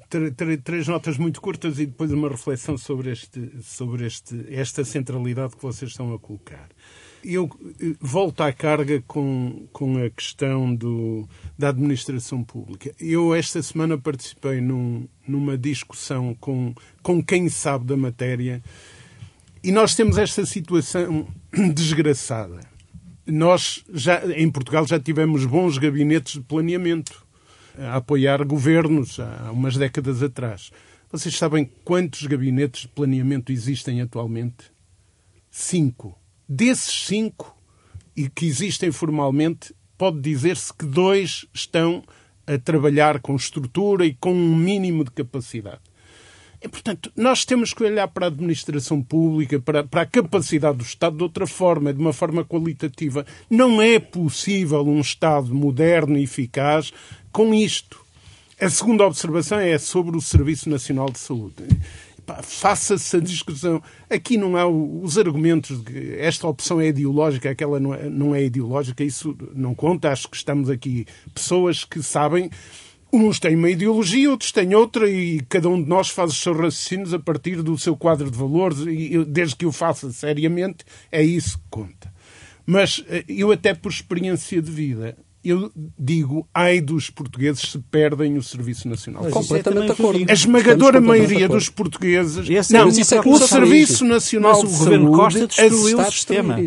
três 0.62 0.90
notas 0.90 1.18
muito 1.18 1.40
curtas 1.40 1.80
e 1.80 1.86
depois 1.86 2.12
uma 2.12 2.28
reflexão 2.28 2.78
sobre, 2.78 3.12
este, 3.12 3.50
sobre 3.64 4.06
este, 4.06 4.46
esta 4.50 4.84
centralidade 4.84 5.56
que 5.56 5.62
vocês 5.62 5.92
estão 5.92 6.14
a 6.14 6.20
colocar 6.20 6.68
eu 7.26 7.50
eh, 7.82 7.96
volto 8.00 8.42
à 8.42 8.54
carga 8.54 9.04
com, 9.08 9.68
com 9.74 10.04
a 10.04 10.10
questão 10.10 10.76
do, 10.76 11.28
da 11.58 11.70
administração 11.70 12.44
pública. 12.44 12.94
Eu, 13.00 13.34
esta 13.34 13.62
semana, 13.62 13.98
participei 13.98 14.62
num, 14.62 15.08
numa 15.28 15.58
discussão 15.58 16.36
com, 16.36 16.74
com 17.02 17.24
quem 17.24 17.50
sabe 17.50 17.86
da 17.86 17.98
matéria 17.98 18.62
e 19.66 19.72
nós 19.72 19.96
temos 19.96 20.20
esta 20.20 20.46
situação 20.46 21.28
desgraçada. 21.74 22.60
Nós, 23.26 23.84
já, 23.92 24.24
em 24.38 24.48
Portugal, 24.52 24.86
já 24.86 25.00
tivemos 25.00 25.44
bons 25.46 25.80
gabinetes 25.80 26.34
de 26.34 26.42
planeamento 26.42 27.26
a 27.76 27.96
apoiar 27.96 28.46
governos 28.46 29.20
há 29.20 29.52
umas 29.52 29.76
décadas 29.76 30.22
atrás. 30.22 30.72
Vocês 31.12 31.36
sabem 31.36 31.68
quantos 31.84 32.28
gabinetes 32.28 32.82
de 32.82 32.90
planeamento 32.90 33.52
existem 33.52 34.02
atualmente? 34.02 34.72
Cinco. 35.50 36.16
Desses 36.48 37.08
cinco, 37.08 37.56
e 38.16 38.30
que 38.30 38.46
existem 38.46 38.92
formalmente, 38.92 39.74
pode 39.98 40.20
dizer-se 40.22 40.74
que 40.74 40.86
dois 40.86 41.46
estão 41.54 42.04
a 42.48 42.58
trabalhar 42.58 43.20
com 43.20 43.36
estrutura 43.36 44.06
e 44.06 44.14
com 44.14 44.34
um 44.34 44.56
mínimo 44.56 45.04
de 45.04 45.12
capacidade. 45.12 45.82
E, 46.62 46.68
portanto, 46.68 47.12
nós 47.16 47.46
temos 47.46 47.74
que 47.74 47.84
olhar 47.84 48.08
para 48.08 48.28
a 48.28 48.30
administração 48.30 49.02
pública, 49.02 49.60
para, 49.60 49.84
para, 49.84 50.02
a 50.02 50.06
capacidade 50.06 50.78
do 50.78 50.84
Estado 50.84 51.18
de 51.18 51.24
outra 51.24 51.46
forma, 51.46 51.94
de 51.94 52.00
uma 52.00 52.14
forma 52.14 52.44
qualitativa. 52.44 53.26
Não 53.50 53.82
é 53.82 54.00
possível 54.00 54.82
um 54.82 55.02
Estado 55.02 55.54
moderno 55.54 56.18
e 56.18 56.24
eficaz 56.24 56.92
com 57.32 57.54
isto. 57.54 58.04
A 58.60 58.70
segunda 58.70 59.06
observação 59.06 59.60
é 59.60 59.78
sobre 59.78 60.16
o 60.18 60.22
Serviço 60.22 60.70
Nacional 60.70 61.10
de 61.10 61.20
Saúde 61.20 61.56
faça-se 62.44 63.18
a 63.18 63.20
discussão. 63.20 63.82
Aqui 64.10 64.38
não 64.38 64.56
há 64.56 64.68
os 64.68 65.18
argumentos 65.18 65.84
de 65.84 65.92
que 65.92 66.16
esta 66.20 66.48
opção 66.48 66.80
é 66.82 66.88
ideológica, 66.88 67.50
aquela 67.50 67.80
não 67.80 67.94
é, 67.94 68.10
não 68.10 68.36
é 68.36 68.44
ideológica, 68.44 69.04
isso 69.04 69.36
não 69.54 69.74
conta. 69.76 70.12
Acho 70.12 70.30
que 70.30 70.38
estamos 70.38 70.70
aqui 70.70 71.06
pessoas 71.34 71.84
que 71.84 72.02
sabem. 72.02 72.50
Uns 73.14 73.40
têm 73.40 73.56
uma 73.56 73.70
ideologia, 73.70 74.30
outros 74.30 74.52
têm 74.52 74.76
outra, 74.76 75.10
e 75.10 75.40
cada 75.48 75.70
um 75.70 75.82
de 75.82 75.88
nós 75.88 76.10
faz 76.10 76.32
os 76.32 76.38
seus 76.38 76.58
raciocínios 76.58 77.14
a 77.14 77.20
partir 77.20 77.62
do 77.62 77.78
seu 77.78 77.96
quadro 77.96 78.30
de 78.30 78.38
valores, 78.38 78.80
e 78.80 79.24
desde 79.24 79.56
que 79.56 79.66
o 79.66 79.72
faça 79.72 80.12
seriamente, 80.12 80.84
é 81.12 81.24
isso 81.24 81.58
que 81.58 81.64
conta. 81.70 82.14
Mas 82.66 83.06
eh, 83.08 83.24
eu, 83.28 83.52
até 83.52 83.74
por 83.74 83.92
experiência 83.92 84.62
de 84.62 84.72
vida, 84.72 85.16
eu 85.50 85.72
digo, 85.98 86.48
ai 86.54 86.82
dos 86.82 87.10
portugueses 87.10 87.72
se 87.72 87.80
perdem 87.80 88.38
o 88.38 88.44
Serviço 88.44 88.88
Nacional. 88.88 89.24
Mas 89.24 89.34
completamente 89.34 89.86
de 89.86 89.92
acordo. 89.92 90.26
A 90.30 90.34
esmagadora 90.34 91.00
maioria 91.00 91.48
dos 91.48 91.70
portugueses. 91.70 92.50
Esse 92.50 92.76
é 92.76 92.80
não, 92.80 92.88
é 92.88 92.92
o 92.92 93.38
Serviço 93.40 94.06
Nacional 94.06 94.52
Mas 94.54 94.62
de 94.62 94.76
o 94.76 94.80
Governo 94.80 95.12
Costa 95.12 95.48
destruiu 95.48 96.00
o 96.00 96.06
sistema. 96.06 96.58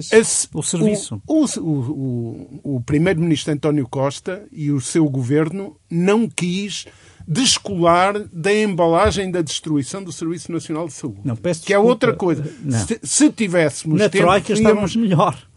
o 0.55 0.63
serviço. 0.63 1.23
O, 1.27 1.45
o, 1.45 2.61
o, 2.63 2.77
o 2.77 2.81
Primeiro-Ministro 2.81 3.53
António 3.53 3.87
Costa 3.89 4.47
e 4.53 4.71
o 4.71 4.81
seu 4.81 5.09
governo 5.09 5.77
não 5.91 6.29
quis 6.29 6.87
descolar 7.29 8.19
da 8.33 8.55
embalagem 8.55 9.31
da 9.31 9.43
destruição 9.43 10.03
do 10.03 10.11
Serviço 10.11 10.51
Nacional 10.51 10.87
de 10.87 10.95
Saúde. 10.95 11.21
Não, 11.23 11.37
peço 11.37 11.63
que 11.63 11.75
é 11.75 11.79
outra 11.79 12.15
coisa. 12.15 12.43
Se, 12.87 12.99
se, 13.03 13.31
tivéssemos 13.31 14.01
Na 14.01 14.09
tempo, 14.09 14.25
Troika 14.25 14.53
estávamos 14.55 14.97
melhor. 14.97 15.48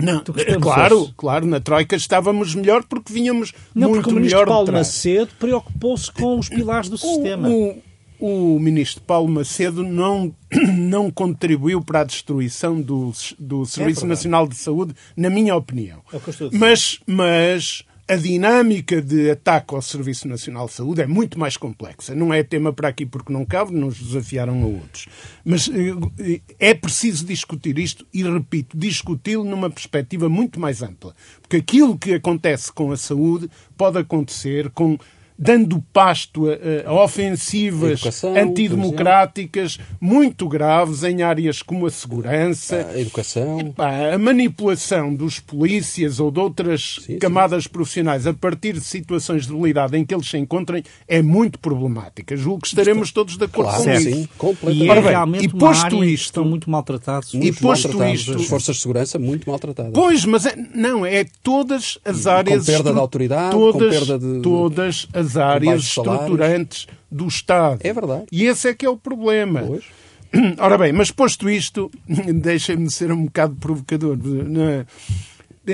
Não, 0.00 0.22
claro, 0.60 1.12
claro, 1.16 1.46
na 1.46 1.60
Troika 1.60 1.96
estávamos 1.96 2.54
melhor 2.54 2.84
porque 2.84 3.12
vinhamos 3.12 3.52
não, 3.74 3.88
muito 3.88 4.04
porque 4.04 4.20
melhor 4.20 4.44
o 4.44 4.50
Paulo 4.50 4.72
Macedo 4.72 5.30
preocupou-se 5.38 6.10
com 6.12 6.38
os 6.38 6.48
pilares 6.48 6.88
do 6.88 6.94
o, 6.94 6.98
sistema. 6.98 7.48
O, 7.48 7.82
o 8.20 8.60
ministro 8.60 9.02
Paulo 9.02 9.28
Macedo 9.28 9.82
não, 9.82 10.32
não 10.76 11.10
contribuiu 11.10 11.82
para 11.82 12.00
a 12.00 12.04
destruição 12.04 12.80
do, 12.80 13.12
do 13.38 13.66
Serviço 13.66 14.04
é 14.04 14.08
Nacional 14.08 14.46
de 14.46 14.54
Saúde, 14.54 14.94
na 15.16 15.28
minha 15.28 15.56
opinião. 15.56 16.00
É 16.12 16.18
mas, 16.52 17.00
mas 17.04 17.84
a 18.08 18.16
dinâmica 18.16 19.02
de 19.02 19.30
ataque 19.30 19.74
ao 19.74 19.82
Serviço 19.82 20.26
Nacional 20.26 20.66
de 20.66 20.72
Saúde 20.72 21.02
é 21.02 21.06
muito 21.06 21.38
mais 21.38 21.58
complexa. 21.58 22.14
Não 22.14 22.32
é 22.32 22.42
tema 22.42 22.72
para 22.72 22.88
aqui 22.88 23.04
porque 23.04 23.30
não 23.30 23.44
cabe, 23.44 23.74
nos 23.74 24.00
desafiaram 24.00 24.62
a 24.62 24.66
outros. 24.66 25.06
Mas 25.44 25.68
eh, 25.68 26.40
é 26.58 26.72
preciso 26.72 27.26
discutir 27.26 27.78
isto 27.78 28.06
e, 28.12 28.22
repito, 28.22 28.78
discuti-lo 28.78 29.44
numa 29.44 29.68
perspectiva 29.68 30.26
muito 30.26 30.58
mais 30.58 30.82
ampla. 30.82 31.14
Porque 31.42 31.58
aquilo 31.58 31.98
que 31.98 32.14
acontece 32.14 32.72
com 32.72 32.90
a 32.90 32.96
saúde 32.96 33.50
pode 33.76 33.98
acontecer 33.98 34.70
com 34.70 34.98
dando 35.38 35.80
pasto 35.92 36.46
a, 36.50 36.90
a 36.90 36.92
ofensivas 37.04 38.00
educação, 38.00 38.36
antidemocráticas 38.36 39.78
muito 40.00 40.48
graves 40.48 41.04
em 41.04 41.22
áreas 41.22 41.62
como 41.62 41.86
a 41.86 41.90
segurança, 41.90 42.90
a 42.92 43.00
educação, 43.00 43.60
epá, 43.60 44.14
a 44.14 44.18
manipulação 44.18 45.14
dos 45.14 45.38
polícias 45.38 46.18
ou 46.18 46.32
de 46.32 46.40
outras 46.40 46.96
sim, 47.02 47.18
camadas 47.18 47.64
sim. 47.64 47.70
profissionais 47.70 48.26
a 48.26 48.34
partir 48.34 48.72
de 48.72 48.80
situações 48.80 49.42
de 49.46 49.52
debilidade 49.52 49.96
em 49.96 50.04
que 50.04 50.12
eles 50.12 50.28
se 50.28 50.36
encontrem 50.36 50.82
é 51.06 51.22
muito 51.22 51.58
problemática. 51.60 52.36
Julgo 52.36 52.62
que 52.62 52.68
estaremos 52.68 53.12
todos 53.12 53.36
de 53.36 53.44
acordo 53.44 53.70
claro, 53.70 53.84
com 53.84 53.92
isso. 53.92 54.10
Sim, 54.10 54.28
completamente. 54.36 54.86
E, 54.86 54.90
é 54.90 55.00
realmente 55.00 55.44
e 55.44 55.48
posto 55.48 56.04
isto, 56.04 56.24
estão 56.24 56.44
muito 56.44 56.68
maltratados. 56.68 57.32
e 57.34 57.52
posto 57.52 58.04
isto, 58.04 58.34
as 58.34 58.46
forças 58.46 58.76
de 58.76 58.82
segurança 58.82 59.18
muito 59.18 59.48
maltratadas. 59.48 59.92
Pois, 59.92 60.24
mas 60.24 60.46
é, 60.46 60.56
não 60.74 61.06
é 61.06 61.24
todas 61.42 61.98
as 62.04 62.26
áreas 62.26 62.66
com 62.66 62.72
perda 62.72 62.92
de 62.92 62.98
autoridade, 62.98 63.50
todas, 63.52 63.98
com 63.98 64.06
perda 64.06 64.18
de 64.18 64.42
todas 64.42 65.06
as 65.12 65.27
áreas 65.36 65.82
estruturantes 65.82 66.86
do 67.10 67.26
Estado. 67.26 67.80
É 67.82 67.92
verdade. 67.92 68.26
E 68.30 68.44
esse 68.44 68.68
é 68.68 68.74
que 68.74 68.86
é 68.86 68.90
o 68.90 68.96
problema. 68.96 69.62
Pois. 69.66 69.84
Ora 70.58 70.76
bem, 70.76 70.92
mas 70.92 71.10
posto 71.10 71.48
isto, 71.48 71.90
deixem-me 72.06 72.90
ser 72.90 73.10
um 73.12 73.24
bocado 73.24 73.56
provocador. 73.56 74.18
É? 74.58 74.86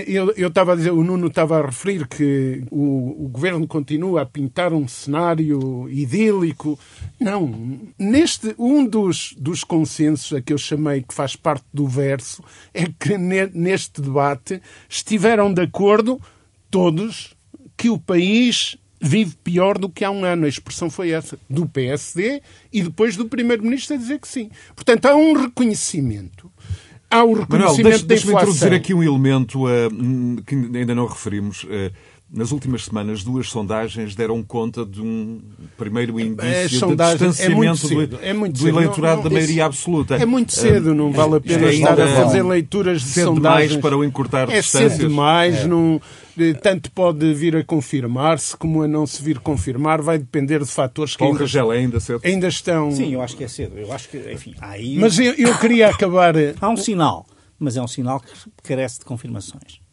Eu, 0.06 0.32
eu 0.32 0.48
estava 0.48 0.72
a 0.72 0.76
dizer, 0.76 0.90
o 0.90 1.04
Nuno 1.04 1.28
estava 1.28 1.58
a 1.58 1.66
referir 1.66 2.06
que 2.08 2.64
o, 2.68 3.24
o, 3.24 3.28
governo 3.28 3.64
continua 3.66 4.22
a 4.22 4.26
pintar 4.26 4.72
um 4.72 4.88
cenário 4.88 5.88
idílico. 5.88 6.78
Não. 7.20 7.78
Neste, 7.96 8.54
um 8.58 8.84
dos, 8.84 9.34
dos 9.38 9.62
consensos 9.62 10.36
a 10.36 10.42
que 10.42 10.52
eu 10.52 10.58
chamei 10.58 11.02
que 11.02 11.14
faz 11.14 11.36
parte 11.36 11.64
do 11.72 11.86
verso 11.86 12.42
é 12.72 12.86
que 12.86 13.16
neste 13.16 14.00
debate 14.00 14.60
estiveram 14.88 15.52
de 15.54 15.62
acordo 15.62 16.20
todos 16.70 17.36
que 17.76 17.88
o 17.88 17.98
país 17.98 18.76
vive 19.04 19.36
pior 19.44 19.76
do 19.78 19.88
que 19.88 20.04
há 20.04 20.10
um 20.10 20.24
ano. 20.24 20.46
A 20.46 20.48
expressão 20.48 20.88
foi 20.88 21.10
essa, 21.10 21.38
do 21.48 21.68
PSD 21.68 22.40
e 22.72 22.82
depois 22.82 23.16
do 23.16 23.26
Primeiro-Ministro 23.26 23.94
a 23.94 23.98
dizer 23.98 24.18
que 24.18 24.26
sim. 24.26 24.50
Portanto, 24.74 25.06
há 25.06 25.14
um 25.14 25.34
reconhecimento. 25.34 26.50
Há 27.10 27.22
o 27.22 27.34
reconhecimento 27.34 27.82
Manuel, 27.82 27.98
deixa, 27.98 28.06
da 28.06 28.14
inflação. 28.14 28.32
Deixa-me 28.32 28.32
introduzir 28.32 28.72
aqui 28.72 28.94
um 28.94 29.02
elemento 29.02 29.66
uh, 29.66 30.42
que 30.46 30.54
ainda 30.54 30.94
não 30.94 31.06
referimos. 31.06 31.64
Uh, 31.64 31.92
Nas 32.37 32.51
últimas 32.51 32.85
semanas, 32.87 33.23
duas 33.23 33.49
sondagens 33.49 34.16
deram 34.16 34.42
conta 34.42 34.85
de 34.85 35.01
um 35.01 35.40
primeiro 35.79 36.18
indício 36.18 36.85
de 36.97 37.01
é 37.01 37.07
distanciamento 37.12 37.81
do, 37.83 37.88
cedo, 37.88 38.18
é 38.20 38.33
muito 38.33 38.59
do 38.61 38.68
eleitorado 38.68 39.16
Não, 39.18 39.23
da 39.23 39.29
não, 39.31 39.37
maioria 39.37 39.55
isso- 39.55 39.62
absoluta. 39.62 40.16
É 40.16 40.27
muito 40.27 40.53
cedo, 40.53 40.92
não 40.97 41.12
vale 41.12 41.37
a 41.37 41.40
pena 41.40 41.68
é 41.68 41.75
estar 41.75 42.01
a 42.01 42.09
fazer 42.09 42.42
leituras 42.42 43.03
de 43.03 43.09
cedo 43.09 43.27
sondagens. 43.37 43.68
demais 43.68 43.83
para 43.83 43.97
o 43.97 44.05
encurtar 44.05 44.51
é 44.51 44.61
distâncias. 44.61 44.92
cedo 44.94 45.09
demais, 45.09 45.64
não, 45.64 46.01
eh, 46.37 46.53
tanto 46.55 46.90
pode 46.90 47.33
vir 47.35 47.55
a 47.57 47.62
confirmar-se 47.62 48.57
como 48.57 48.83
a 48.83 48.88
não 48.88 49.07
se 49.07 49.23
vir 49.23 49.38
confirmar, 49.38 50.03
vai 50.03 50.18
depender 50.18 50.59
de 50.59 50.66
fatores 50.66 51.12
que 51.12 51.20
Paulo 51.20 51.35
ainda, 51.35 51.44
Rangel 51.44 51.73
é 51.73 51.79
ainda 51.79 52.01
cedo. 52.01 52.20
ainda 52.25 52.49
estão... 52.49 52.90
Sim, 52.90 53.14
eu 53.14 53.23
acho 53.23 53.37
que 53.37 53.44
é 53.44 53.49
cedo. 53.49 53.79
Eu 53.79 53.92
acho 53.92 54.09
que, 54.09 54.18
enfim, 54.33 54.55
aí... 54.61 54.99
Mas 54.99 55.16
eu, 55.20 55.35
eu 55.35 55.57
queria 55.59 55.88
acabar 55.88 56.35
eh, 56.35 56.53
Há 56.61 56.68
um 56.68 56.77
sinal, 56.77 57.27
mas 57.61 57.77
é 57.77 57.81
um 57.83 57.87
sinal 57.87 58.18
que 58.18 58.33
carece 58.64 58.99
de 58.99 59.05
confirmações. 59.05 59.84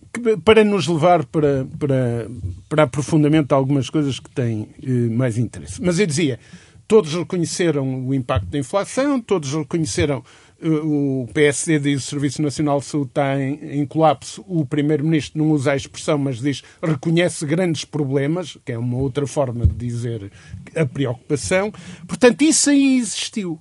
Para 0.43 0.63
nos 0.63 0.87
levar 0.87 1.25
para, 1.25 1.65
para, 1.79 2.27
para 2.67 2.83
aprofundamento 2.83 3.49
de 3.49 3.53
algumas 3.53 3.89
coisas 3.89 4.19
que 4.19 4.29
têm 4.29 4.67
eh, 4.83 4.89
mais 5.09 5.37
interesse. 5.37 5.81
Mas 5.81 5.99
eu 5.99 6.05
dizia, 6.05 6.39
todos 6.87 7.13
reconheceram 7.13 8.05
o 8.05 8.13
impacto 8.13 8.47
da 8.47 8.57
inflação, 8.57 9.21
todos 9.21 9.53
reconheceram 9.53 10.23
eh, 10.61 10.67
o 10.67 11.27
PSD 11.33 11.79
diz 11.79 12.03
o 12.03 12.09
Serviço 12.09 12.41
Nacional 12.41 12.79
de 12.79 12.85
Saúde 12.85 13.09
está 13.09 13.41
em, 13.41 13.79
em 13.79 13.85
colapso, 13.85 14.43
o 14.47 14.65
Primeiro-Ministro 14.65 15.41
não 15.41 15.51
usa 15.51 15.71
a 15.71 15.75
expressão, 15.75 16.17
mas 16.17 16.39
diz 16.39 16.61
reconhece 16.83 17.45
grandes 17.45 17.83
problemas, 17.83 18.57
que 18.63 18.71
é 18.71 18.77
uma 18.77 18.97
outra 18.97 19.25
forma 19.25 19.65
de 19.65 19.73
dizer 19.73 20.31
a 20.75 20.85
preocupação. 20.85 21.73
Portanto, 22.07 22.41
isso 22.43 22.69
aí 22.69 22.97
existiu. 22.97 23.59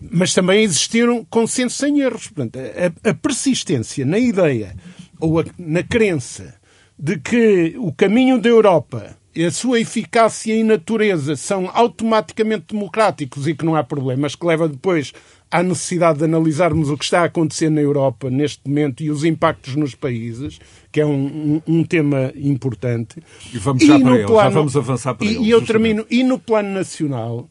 Mas 0.00 0.32
também 0.32 0.62
existiram 0.62 1.22
consensos 1.26 1.76
sem 1.76 2.00
erros. 2.00 2.28
Portanto, 2.28 2.58
a, 2.58 3.10
a 3.10 3.14
persistência 3.14 4.06
na 4.06 4.18
ideia 4.18 4.74
ou 5.20 5.44
na 5.58 5.82
crença 5.82 6.54
de 6.98 7.18
que 7.18 7.74
o 7.78 7.92
caminho 7.92 8.40
da 8.40 8.48
Europa 8.48 9.16
e 9.34 9.44
a 9.44 9.50
sua 9.50 9.80
eficácia 9.80 10.54
e 10.54 10.62
natureza 10.64 11.36
são 11.36 11.70
automaticamente 11.72 12.66
democráticos 12.74 13.46
e 13.46 13.54
que 13.54 13.64
não 13.64 13.76
há 13.76 13.82
problemas, 13.84 14.34
que 14.34 14.44
leva 14.44 14.68
depois 14.68 15.12
à 15.50 15.62
necessidade 15.62 16.18
de 16.18 16.24
analisarmos 16.24 16.90
o 16.90 16.96
que 16.96 17.04
está 17.04 17.22
a 17.22 17.24
acontecer 17.24 17.70
na 17.70 17.80
Europa 17.80 18.28
neste 18.30 18.60
momento 18.68 19.02
e 19.02 19.10
os 19.10 19.24
impactos 19.24 19.74
nos 19.76 19.94
países, 19.94 20.60
que 20.92 21.00
é 21.00 21.06
um, 21.06 21.60
um- 21.66 21.78
um 21.78 21.84
tema 21.84 22.32
importante. 22.36 23.20
E 23.52 23.58
vamos 23.58 23.84
já 23.84 23.98
para 23.98 24.14
ele, 24.16 24.26
já 24.28 24.48
vamos 24.48 24.76
avançar 24.76 25.14
para 25.14 25.26
e, 25.26 25.30
ele, 25.30 25.44
E 25.44 25.50
eu 25.50 25.60
justamente. 25.60 25.66
termino, 25.66 26.06
e 26.10 26.22
no 26.24 26.38
plano 26.38 26.70
nacional, 26.70 27.48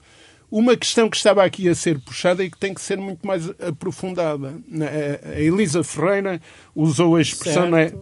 uma 0.51 0.75
questão 0.75 1.09
que 1.09 1.17
estava 1.17 1.43
aqui 1.43 1.69
a 1.69 1.75
ser 1.75 1.99
puxada 1.99 2.43
e 2.43 2.49
que 2.49 2.57
tem 2.57 2.73
que 2.73 2.81
ser 2.81 2.97
muito 2.97 3.25
mais 3.25 3.49
aprofundada. 3.61 4.53
A- 5.25 5.39
Elisa 5.39 5.83
Ferreira 5.83 6.41
usou 6.75 7.15
a 7.15 7.21
expressão, 7.21 7.69
Certo. 7.69 7.71
não 7.71 7.77
é? 7.77 7.93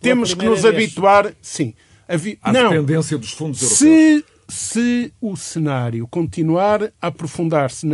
Temos 0.00 0.34
que 0.34 0.44
nos 0.44 0.62
vez. 0.62 0.74
habituar, 0.74 1.32
sim. 1.40 1.74
a 2.08 2.16
vi- 2.16 2.38
À 2.42 2.52
não, 2.52 2.70
dependência 2.70 3.16
dos 3.16 3.30
fundos 3.32 3.62
europeus. 3.62 3.78
se, 3.78 4.24
se 4.48 5.12
o 5.20 5.36
cenário 5.36 6.06
continuar 6.08 6.92
a 7.00 7.06
aprofundar-se 7.06 7.86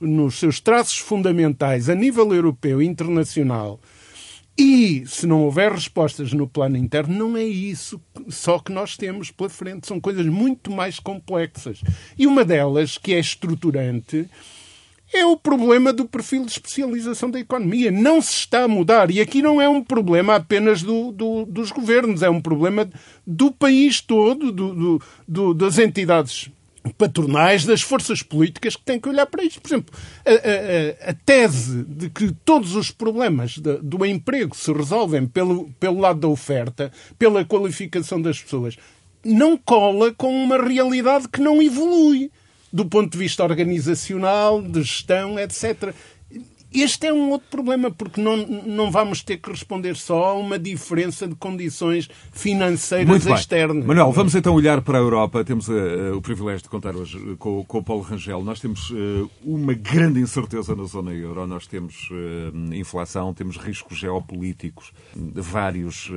nos 0.00 0.38
seus 0.38 0.60
traços 0.60 0.98
fundamentais 0.98 1.88
a 1.88 1.94
nível 1.94 2.32
europeu 2.32 2.80
e 2.80 2.86
internacional 2.86 3.80
e 4.58 5.04
se 5.06 5.26
não 5.26 5.44
houver 5.44 5.70
respostas 5.70 6.32
no 6.32 6.48
plano 6.48 6.76
interno, 6.76 7.14
não 7.16 7.36
é 7.36 7.44
isso 7.44 8.00
só 8.28 8.58
que 8.58 8.72
nós 8.72 8.96
temos 8.96 9.30
pela 9.30 9.48
frente. 9.48 9.86
São 9.86 10.00
coisas 10.00 10.26
muito 10.26 10.70
mais 10.72 10.98
complexas. 10.98 11.80
E 12.18 12.26
uma 12.26 12.44
delas, 12.44 12.98
que 12.98 13.14
é 13.14 13.20
estruturante, 13.20 14.28
é 15.14 15.24
o 15.24 15.36
problema 15.36 15.92
do 15.92 16.04
perfil 16.04 16.44
de 16.44 16.50
especialização 16.50 17.30
da 17.30 17.38
economia. 17.40 17.90
Não 17.90 18.20
se 18.20 18.32
está 18.32 18.64
a 18.64 18.68
mudar. 18.68 19.10
E 19.10 19.20
aqui 19.20 19.40
não 19.40 19.60
é 19.60 19.68
um 19.68 19.82
problema 19.82 20.34
apenas 20.34 20.82
do- 20.82 21.12
do- 21.12 21.46
dos 21.46 21.70
governos, 21.70 22.22
é 22.22 22.28
um 22.28 22.40
problema 22.40 22.90
do 23.26 23.50
país 23.52 24.00
todo, 24.00 24.52
do- 24.52 25.54
das 25.54 25.78
entidades 25.78 26.50
patronais, 26.96 27.64
das 27.64 27.82
forças 27.82 28.22
políticas 28.22 28.76
que 28.76 28.82
têm 28.84 29.00
que 29.00 29.08
olhar 29.08 29.26
para 29.26 29.44
isto. 29.44 29.60
Por 29.60 29.68
exemplo, 29.68 29.94
a, 30.24 30.30
a- 30.30 31.10
a- 31.10 31.14
tese 31.26 31.84
de 31.84 32.08
que 32.08 32.32
todos 32.44 32.74
os 32.74 32.90
problemas 32.90 33.58
da- 33.58 33.76
do 33.82 34.04
emprego 34.06 34.56
se 34.56 34.72
resolvem 34.72 35.26
pelo, 35.26 35.70
pelo 35.80 36.00
lado 36.00 36.20
da 36.20 36.28
oferta, 36.28 36.92
pela 37.18 37.44
qualificação 37.44 38.20
das 38.20 38.40
pessoas, 38.40 38.76
não 39.24 39.56
cola 39.56 40.12
com 40.14 40.32
uma 40.44 40.56
realidade 40.62 41.28
que 41.28 41.40
não 41.40 41.60
evolui 41.62 42.30
do 42.72 42.84
ponto 42.84 43.12
de 43.12 43.18
vista 43.18 43.42
organizacional, 43.42 44.60
de 44.62 44.82
gestão, 44.82 45.38
etc. 45.38 45.94
Este 46.72 47.06
é 47.06 47.12
um 47.12 47.30
outro 47.30 47.48
problema, 47.50 47.90
porque 47.90 48.20
não, 48.20 48.36
não 48.36 48.90
vamos 48.90 49.22
ter 49.22 49.38
que 49.38 49.50
responder 49.50 49.96
só 49.96 50.26
a 50.26 50.34
uma 50.34 50.58
diferença 50.58 51.26
de 51.26 51.34
condições 51.34 52.10
financeiras 52.30 53.08
Muito 53.08 53.24
bem. 53.24 53.34
externas. 53.34 53.84
Manuel, 53.84 54.12
vamos 54.12 54.34
então 54.34 54.54
olhar 54.54 54.82
para 54.82 54.98
a 54.98 55.00
Europa. 55.00 55.42
Temos 55.44 55.68
eh, 55.68 56.12
o 56.12 56.20
privilégio 56.20 56.62
de 56.62 56.68
contar 56.68 56.94
hoje 56.94 57.16
eh, 57.18 57.36
com, 57.38 57.64
com 57.64 57.78
o 57.78 57.82
Paulo 57.82 58.02
Rangel. 58.02 58.42
Nós 58.44 58.60
temos 58.60 58.92
eh, 58.94 59.26
uma 59.42 59.72
grande 59.72 60.20
incerteza 60.20 60.76
na 60.76 60.84
zona 60.84 61.12
euro. 61.12 61.46
Nós 61.46 61.66
temos 61.66 62.08
eh, 62.12 62.76
inflação, 62.76 63.32
temos 63.32 63.56
riscos 63.56 63.98
geopolíticos, 63.98 64.92
vários 65.16 66.10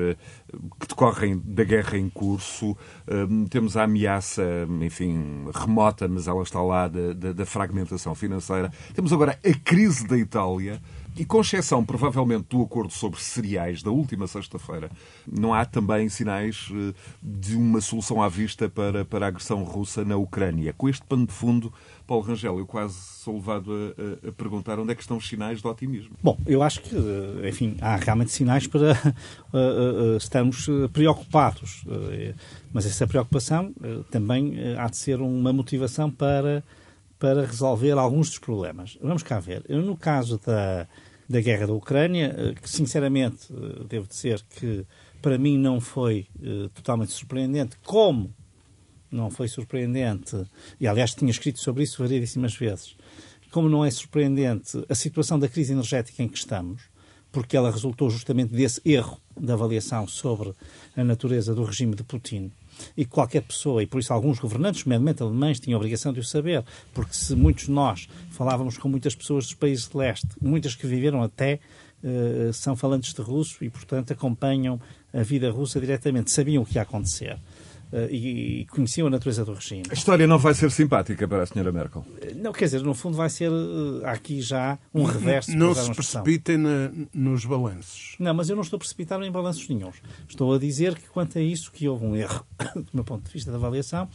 que 0.79 0.87
decorrem 0.87 1.41
da 1.43 1.63
guerra 1.63 1.97
em 1.97 2.09
curso. 2.09 2.75
Eh, 3.07 3.25
temos 3.49 3.75
a 3.77 3.83
ameaça, 3.83 4.43
enfim, 4.81 5.45
remota, 5.53 6.07
mas 6.07 6.27
ela 6.27 6.43
está 6.43 6.61
lá, 6.61 6.87
da, 6.87 7.13
da- 7.13 7.33
da 7.33 7.45
fragmentação 7.45 8.13
financeira. 8.15 8.71
Temos 8.93 9.11
agora 9.13 9.39
a 9.45 9.53
crise 9.63 10.07
da 10.07 10.17
Itália. 10.17 10.81
E 11.17 11.25
com 11.25 11.41
exceção, 11.41 11.83
provavelmente, 11.83 12.45
do 12.49 12.61
acordo 12.61 12.93
sobre 12.93 13.19
cereais 13.21 13.83
da 13.83 13.91
última 13.91 14.27
sexta-feira, 14.27 14.89
não 15.29 15.53
há 15.53 15.65
também 15.65 16.07
sinais 16.07 16.69
eh, 16.73 16.93
de 17.21 17.57
uma 17.57 17.81
solução 17.81 18.23
à 18.23 18.29
vista 18.29 18.69
para, 18.69 19.03
para 19.03 19.25
a 19.25 19.27
agressão 19.27 19.61
russa 19.63 20.05
na 20.05 20.15
Ucrânia. 20.15 20.71
Com 20.71 20.87
este 20.87 21.05
pano 21.05 21.27
de 21.27 21.33
fundo, 21.33 21.71
Paulo 22.11 22.25
Rangel, 22.25 22.59
eu 22.59 22.65
quase 22.65 22.95
sou 22.95 23.35
levado 23.35 23.71
a, 23.71 24.27
a- 24.27 24.31
perguntar 24.33 24.77
onde 24.77 24.91
é 24.91 24.95
que 24.95 25.01
estão 25.01 25.15
os 25.15 25.25
sinais 25.25 25.61
de 25.61 25.67
otimismo. 25.67 26.13
Bom, 26.21 26.37
eu 26.45 26.61
acho 26.61 26.81
que, 26.81 26.93
eh, 26.93 27.47
enfim, 27.47 27.77
há 27.79 27.95
realmente 27.95 28.31
sinais 28.31 28.67
para 28.67 28.91
eh, 28.91 28.95
eh, 29.53 30.17
estarmos 30.17 30.67
eh, 30.67 30.89
preocupados. 30.91 31.85
Eh, 31.87 32.33
Mas 32.73 32.85
essa 32.85 33.07
preocupação 33.07 33.73
também 34.09 34.55
há 34.77 34.87
de 34.89 34.97
ser 34.97 35.21
uma 35.21 35.53
motivação 35.53 36.11
para, 36.11 36.61
para 37.17 37.45
resolver 37.45 37.91
alguns 37.93 38.27
dos 38.29 38.39
problemas. 38.39 38.97
Vamos 39.01 39.23
cá 39.23 39.39
ver. 39.39 39.63
No 39.69 39.95
caso 39.95 40.37
da, 40.45 40.87
da 41.29 41.39
guerra 41.39 41.67
da 41.67 41.73
Ucrânia, 41.73 42.53
que 42.61 42.69
sinceramente 42.69 43.47
devo 43.87 44.05
dizer 44.05 44.43
que 44.59 44.85
para 45.21 45.37
mim 45.37 45.57
não 45.57 45.79
foi 45.79 46.27
totalmente 46.73 47.13
surpreendente, 47.13 47.77
como 47.85 48.33
não 49.11 49.29
foi 49.29 49.47
surpreendente, 49.47 50.37
e 50.79 50.87
aliás 50.87 51.13
tinha 51.13 51.29
escrito 51.29 51.59
sobre 51.59 51.83
isso 51.83 52.01
variedíssimas 52.01 52.55
vezes, 52.55 52.95
como 53.51 53.67
não 53.67 53.83
é 53.83 53.91
surpreendente 53.91 54.83
a 54.87 54.95
situação 54.95 55.37
da 55.37 55.49
crise 55.49 55.73
energética 55.73 56.23
em 56.23 56.27
que 56.27 56.37
estamos, 56.37 56.81
porque 57.31 57.55
ela 57.55 57.71
resultou 57.71 58.09
justamente 58.09 58.53
desse 58.53 58.81
erro 58.85 59.17
de 59.39 59.51
avaliação 59.51 60.07
sobre 60.07 60.53
a 60.95 61.03
natureza 61.03 61.55
do 61.55 61.63
regime 61.63 61.95
de 61.95 62.03
Putin. 62.03 62.51
E 62.97 63.05
qualquer 63.05 63.41
pessoa, 63.41 63.81
e 63.83 63.85
por 63.85 63.99
isso 63.99 64.11
alguns 64.11 64.39
governantes, 64.39 64.83
nomeadamente 64.83 65.23
alemães, 65.23 65.59
tinham 65.59 65.77
a 65.77 65.79
obrigação 65.79 66.11
de 66.11 66.19
o 66.19 66.23
saber, 66.23 66.63
porque 66.93 67.13
se 67.13 67.35
muitos 67.35 67.65
de 67.65 67.71
nós 67.71 68.07
falávamos 68.31 68.77
com 68.77 68.89
muitas 68.89 69.15
pessoas 69.15 69.45
dos 69.45 69.53
países 69.53 69.87
de 69.87 69.95
leste, 69.95 70.27
muitas 70.41 70.75
que 70.75 70.87
viveram 70.87 71.21
até 71.21 71.59
eh, 72.03 72.49
são 72.53 72.75
falantes 72.75 73.13
de 73.13 73.21
russo 73.21 73.63
e, 73.63 73.69
portanto, 73.69 74.11
acompanham 74.11 74.79
a 75.13 75.21
vida 75.21 75.49
russa 75.51 75.79
diretamente, 75.79 76.31
sabiam 76.31 76.63
o 76.63 76.65
que 76.65 76.75
ia 76.75 76.81
acontecer 76.81 77.37
e, 78.09 78.61
e 78.61 78.65
conheciam 78.67 79.07
a 79.07 79.09
natureza 79.09 79.43
do 79.43 79.53
regime. 79.53 79.83
A 79.89 79.93
história 79.93 80.25
não 80.27 80.37
vai 80.37 80.53
ser 80.53 80.71
simpática 80.71 81.27
para 81.27 81.43
a 81.43 81.45
senhora 81.45 81.71
Merkel. 81.71 82.05
Não, 82.37 82.51
quer 82.53 82.65
dizer, 82.65 82.81
no 82.81 82.93
fundo 82.93 83.17
vai 83.17 83.29
ser 83.29 83.51
eh, 83.51 84.09
aqui 84.09 84.41
já 84.41 84.79
um 84.93 85.03
reverso. 85.03 85.55
Não 85.55 85.73
se 85.75 85.91
precipitem 85.93 86.57
na- 86.57 86.91
nos 87.13 87.45
balanços. 87.45 88.15
Não, 88.19 88.33
mas 88.33 88.49
eu 88.49 88.55
não 88.55 88.63
estou 88.63 88.79
precipitado 88.79 89.23
em 89.23 89.31
balanços 89.31 89.67
nenhums. 89.67 89.97
Estou 90.27 90.53
a 90.53 90.57
dizer 90.57 90.95
que 90.95 91.07
quanto 91.09 91.37
a 91.37 91.41
isso 91.41 91.71
que 91.71 91.87
houve 91.87 92.05
um 92.05 92.15
erro, 92.15 92.45
do 92.75 92.87
meu 92.93 93.03
ponto 93.03 93.25
de 93.25 93.31
vista 93.33 93.49
de 93.51 93.57
avaliação, 93.57 94.07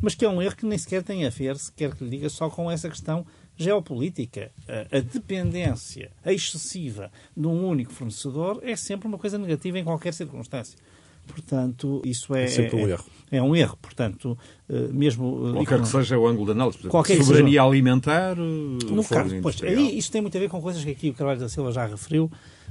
mas 0.00 0.14
que 0.14 0.24
é 0.24 0.28
um 0.28 0.40
erro 0.42 0.54
que 0.56 0.66
nem 0.66 0.76
sequer 0.78 1.02
tem 1.02 1.24
a 1.26 1.30
ver, 1.30 1.56
se 1.56 1.72
quer 1.72 1.94
que 1.94 2.04
lhe 2.04 2.10
diga, 2.10 2.28
só 2.28 2.48
com 2.50 2.70
essa 2.70 2.88
questão 2.88 3.26
geopolítica. 3.56 4.50
A, 4.68 4.98
a 4.98 5.00
dependência 5.00 6.10
excessiva 6.24 7.10
de 7.36 7.46
um 7.46 7.66
único 7.66 7.92
fornecedor 7.92 8.60
é 8.62 8.76
sempre 8.76 9.08
uma 9.08 9.18
coisa 9.18 9.38
negativa 9.38 9.78
em 9.78 9.84
qualquer 9.84 10.12
circunstância. 10.14 10.78
Portanto, 11.26 12.00
isso 12.04 12.34
é, 12.34 12.44
É 12.44 12.46
sempre 12.48 12.76
um 12.76 12.88
erro. 12.88 13.04
É, 13.30 13.42
um 13.42 13.54
erro. 13.56 13.76
Portanto, 13.82 14.38
eh, 14.68 14.88
mesmo... 14.92 15.48
eh, 15.48 15.52
Qualquer 15.54 15.80
que 15.80 15.88
seja 15.88 16.18
o 16.18 16.26
ângulo 16.26 16.46
de 16.46 16.52
análise. 16.52 16.76
Exemplo, 16.78 16.90
Qualquer 16.90 17.16
que 17.18 17.24
soberania 17.24 17.62
alimentar, 17.62 18.36
no 18.36 19.02
fogo 19.02 19.22
caso, 19.22 19.36
pois, 19.42 19.62
aí 19.62 19.98
isto 19.98 20.12
tem 20.12 20.20
muito 20.22 20.36
a 20.36 20.40
ver 20.40 20.48
com 20.48 20.60
coisas 20.62 20.82
que 20.84 20.90
aqui 20.90 21.10
o 21.10 21.14
Carvalho 21.14 21.40
da 21.40 21.48
Silva 21.48 21.72
já 21.72 21.84
referiu, 21.86 22.30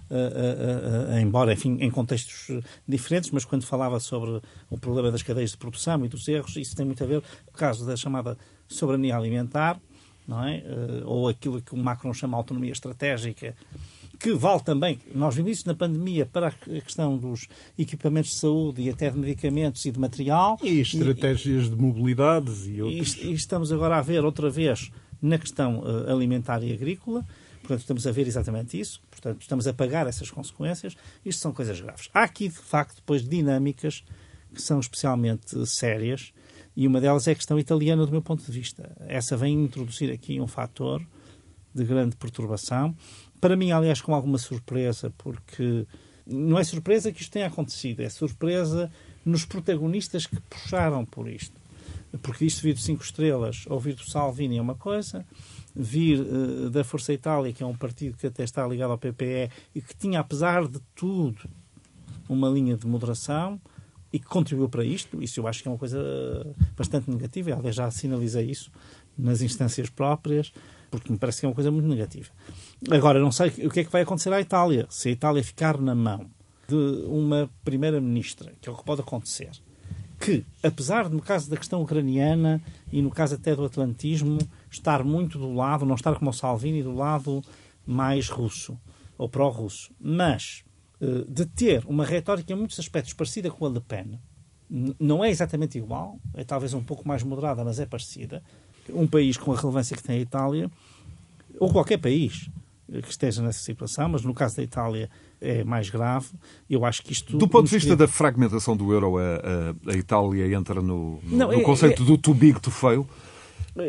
eh, 0.09 0.15
eh, 0.15 1.15
eh, 1.17 1.21
embora, 1.21 1.51
enfim, 1.53 1.77
em 1.81 1.89
contextos 1.91 2.49
eh, 2.49 2.61
diferentes, 2.87 3.31
mas 3.31 3.43
quando 3.43 3.63
falava 3.65 3.99
sobre 3.99 4.39
o 4.69 4.77
problema 4.77 5.11
das 5.11 5.21
cadeias 5.23 5.51
de 5.51 5.57
produção 5.57 6.05
e 6.05 6.07
dos 6.07 6.27
erros, 6.27 6.55
isso 6.55 6.75
tem 6.75 6.85
muito 6.85 7.03
a 7.03 7.07
ver 7.07 7.21
com 7.45 7.51
o 7.51 7.57
caso 7.57 7.85
da 7.85 7.95
chamada 7.97 8.37
soberania 8.67 9.17
alimentar, 9.17 9.79
não 10.27 10.43
é? 10.43 10.57
Eh, 10.57 11.01
ou 11.05 11.27
aquilo 11.27 11.61
que 11.61 11.73
o 11.73 11.77
Macron 11.77 12.13
chama 12.13 12.37
autonomia 12.37 12.71
estratégica, 12.71 13.55
que 14.19 14.33
vale 14.33 14.61
também, 14.61 14.99
nós 15.13 15.35
vimos 15.35 15.51
isso 15.51 15.67
na 15.67 15.75
pandemia, 15.75 16.25
para 16.25 16.47
a 16.47 16.51
questão 16.51 17.17
dos 17.17 17.47
equipamentos 17.77 18.31
de 18.31 18.37
saúde 18.37 18.81
e 18.81 18.89
até 18.89 19.09
de 19.09 19.17
medicamentos 19.17 19.85
e 19.85 19.91
de 19.91 19.99
material. 19.99 20.57
E 20.63 20.79
estratégias 20.79 21.65
e, 21.65 21.69
de 21.69 21.75
mobilidades 21.75 22.65
e 22.67 22.81
outros. 22.81 23.15
E, 23.17 23.27
e, 23.27 23.33
estamos 23.33 23.71
agora 23.71 23.97
a 23.97 24.01
ver 24.01 24.23
outra 24.23 24.49
vez 24.49 24.91
na 25.21 25.37
questão 25.37 25.79
uh, 25.79 26.11
alimentar 26.11 26.63
e 26.63 26.73
agrícola. 26.73 27.25
Portanto, 27.59 27.79
estamos 27.79 28.05
a 28.05 28.11
ver 28.11 28.27
exatamente 28.27 28.79
isso. 28.79 29.01
Portanto, 29.09 29.41
estamos 29.41 29.67
a 29.67 29.73
pagar 29.73 30.05
essas 30.07 30.29
consequências. 30.29 30.95
Isto 31.25 31.41
são 31.41 31.51
coisas 31.51 31.79
graves. 31.81 32.09
Há 32.13 32.23
aqui, 32.23 32.47
de 32.47 32.57
facto, 32.57 32.97
depois 32.97 33.27
dinâmicas 33.27 34.03
que 34.53 34.61
são 34.61 34.79
especialmente 34.79 35.65
sérias 35.65 36.31
e 36.75 36.85
uma 36.85 36.99
delas 36.99 37.27
é 37.27 37.31
a 37.31 37.35
questão 37.35 37.57
italiana, 37.57 38.05
do 38.05 38.11
meu 38.11 38.21
ponto 38.21 38.43
de 38.43 38.51
vista. 38.51 38.91
Essa 39.07 39.37
vem 39.37 39.63
introduzir 39.63 40.11
aqui 40.11 40.41
um 40.41 40.47
fator 40.47 41.01
de 41.73 41.85
grande 41.85 42.15
perturbação. 42.17 42.93
Para 43.39 43.55
mim, 43.55 43.71
aliás, 43.71 44.01
com 44.01 44.13
alguma 44.13 44.37
surpresa, 44.37 45.13
porque 45.17 45.85
não 46.25 46.57
é 46.57 46.63
surpresa 46.63 47.11
que 47.11 47.21
isto 47.21 47.31
tenha 47.31 47.47
acontecido, 47.47 48.01
é 48.01 48.09
surpresa 48.09 48.91
nos 49.23 49.45
protagonistas 49.45 50.25
que 50.25 50.39
puxaram 50.41 51.05
por 51.05 51.27
isto. 51.27 51.59
Porque 52.21 52.45
isto 52.45 52.61
vir 52.61 52.73
de 52.73 52.81
cinco 52.81 53.03
estrelas 53.03 53.65
ou 53.67 53.79
vir 53.79 53.95
do 53.95 54.09
Salvini 54.09 54.57
é 54.57 54.61
uma 54.61 54.75
coisa, 54.75 55.25
vir 55.75 56.21
uh, 56.21 56.69
da 56.69 56.83
Força 56.83 57.11
Itália, 57.11 57.51
que 57.51 57.61
é 57.61 57.65
um 57.65 57.75
partido 57.75 58.17
que 58.17 58.27
até 58.27 58.43
está 58.43 58.65
ligado 58.65 58.91
ao 58.91 58.97
PPE 58.97 59.51
e 59.73 59.81
que 59.81 59.95
tinha, 59.95 60.21
apesar 60.21 60.67
de 60.67 60.79
tudo, 60.95 61.49
uma 62.29 62.49
linha 62.49 62.77
de 62.77 62.87
moderação, 62.87 63.59
e 64.15 64.19
que 64.19 64.27
contribuiu 64.27 64.69
para 64.69 64.85
isto. 64.85 65.21
Isso 65.21 65.41
eu 65.41 65.47
acho 65.47 65.61
que 65.61 65.67
é 65.67 65.71
uma 65.71 65.77
coisa 65.77 65.99
bastante 66.77 67.11
negativa. 67.11 67.53
Aliás, 67.53 67.75
já 67.75 67.91
sinalizei 67.91 68.49
isso 68.49 68.71
nas 69.17 69.41
instâncias 69.41 69.89
próprias, 69.89 70.53
porque 70.89 71.11
me 71.11 71.17
parece 71.17 71.41
que 71.41 71.45
é 71.45 71.49
uma 71.49 71.55
coisa 71.55 71.69
muito 71.69 71.89
negativa. 71.89 72.29
Agora, 72.89 73.19
não 73.19 73.31
sei 73.31 73.47
o 73.65 73.69
que 73.69 73.79
é 73.79 73.83
que 73.83 73.91
vai 73.91 74.03
acontecer 74.03 74.31
à 74.31 74.39
Itália. 74.39 74.85
Se 74.89 75.09
a 75.09 75.11
Itália 75.11 75.43
ficar 75.43 75.79
na 75.79 75.95
mão 75.95 76.29
de 76.67 76.75
uma 77.07 77.49
primeira-ministra, 77.63 78.53
que 78.61 78.69
é 78.69 78.71
o 78.71 78.75
que 78.75 78.83
pode 78.83 79.01
acontecer, 79.01 79.51
que, 80.19 80.45
apesar 80.63 81.09
de, 81.09 81.15
no 81.15 81.21
caso 81.21 81.49
da 81.49 81.57
questão 81.57 81.81
ucraniana 81.81 82.61
e 82.91 83.01
no 83.01 83.09
caso 83.09 83.35
até 83.35 83.55
do 83.55 83.65
atlantismo, 83.65 84.39
estar 84.69 85.03
muito 85.03 85.37
do 85.39 85.53
lado, 85.53 85.85
não 85.85 85.95
estar 85.95 86.15
como 86.15 86.29
o 86.29 86.33
Salvini, 86.33 86.83
do 86.83 86.93
lado 86.93 87.43
mais 87.85 88.29
russo, 88.29 88.77
ou 89.17 89.27
pró-russo, 89.27 89.91
mas 89.99 90.63
eh, 91.01 91.25
de 91.27 91.45
ter 91.45 91.83
uma 91.85 92.05
retórica 92.05 92.53
em 92.53 92.55
muitos 92.55 92.79
aspectos 92.79 93.13
parecida 93.13 93.49
com 93.49 93.65
a 93.65 93.69
Le 93.69 93.81
Pen, 93.81 94.19
não 94.99 95.23
é 95.23 95.29
exatamente 95.29 95.77
igual, 95.77 96.19
é 96.33 96.43
talvez 96.43 96.73
um 96.73 96.83
pouco 96.83 97.07
mais 97.07 97.23
moderada, 97.23 97.63
mas 97.63 97.79
é 97.79 97.85
parecida. 97.85 98.43
Um 98.89 99.07
país 99.07 99.37
com 99.37 99.51
a 99.53 99.55
relevância 99.55 99.95
que 99.95 100.03
tem 100.03 100.17
a 100.17 100.21
Itália, 100.21 100.71
ou 101.59 101.71
qualquer 101.71 101.97
país 101.97 102.49
que 102.87 103.09
esteja 103.09 103.41
nessa 103.41 103.59
situação, 103.59 104.09
mas 104.09 104.23
no 104.23 104.33
caso 104.33 104.57
da 104.57 104.63
Itália 104.63 105.09
é 105.41 105.63
mais 105.63 105.89
grave. 105.89 106.27
Eu 106.69 106.85
acho 106.85 107.01
que 107.01 107.13
isto. 107.13 107.37
Do 107.37 107.47
ponto 107.47 107.65
de 107.65 107.75
vista 107.75 107.95
da 107.95 108.07
fragmentação 108.07 108.75
do 108.75 108.91
euro, 108.91 109.17
a, 109.17 109.21
a, 109.21 109.91
a 109.93 109.97
Itália 109.97 110.55
entra 110.55 110.81
no, 110.81 111.19
no, 111.23 111.37
não, 111.37 111.47
no 111.47 111.59
é, 111.59 111.61
conceito 111.61 112.03
é, 112.03 112.05
do 112.05 112.17
too 112.17 112.33
big 112.33 112.59
to 112.59 112.71
fail? 112.71 113.07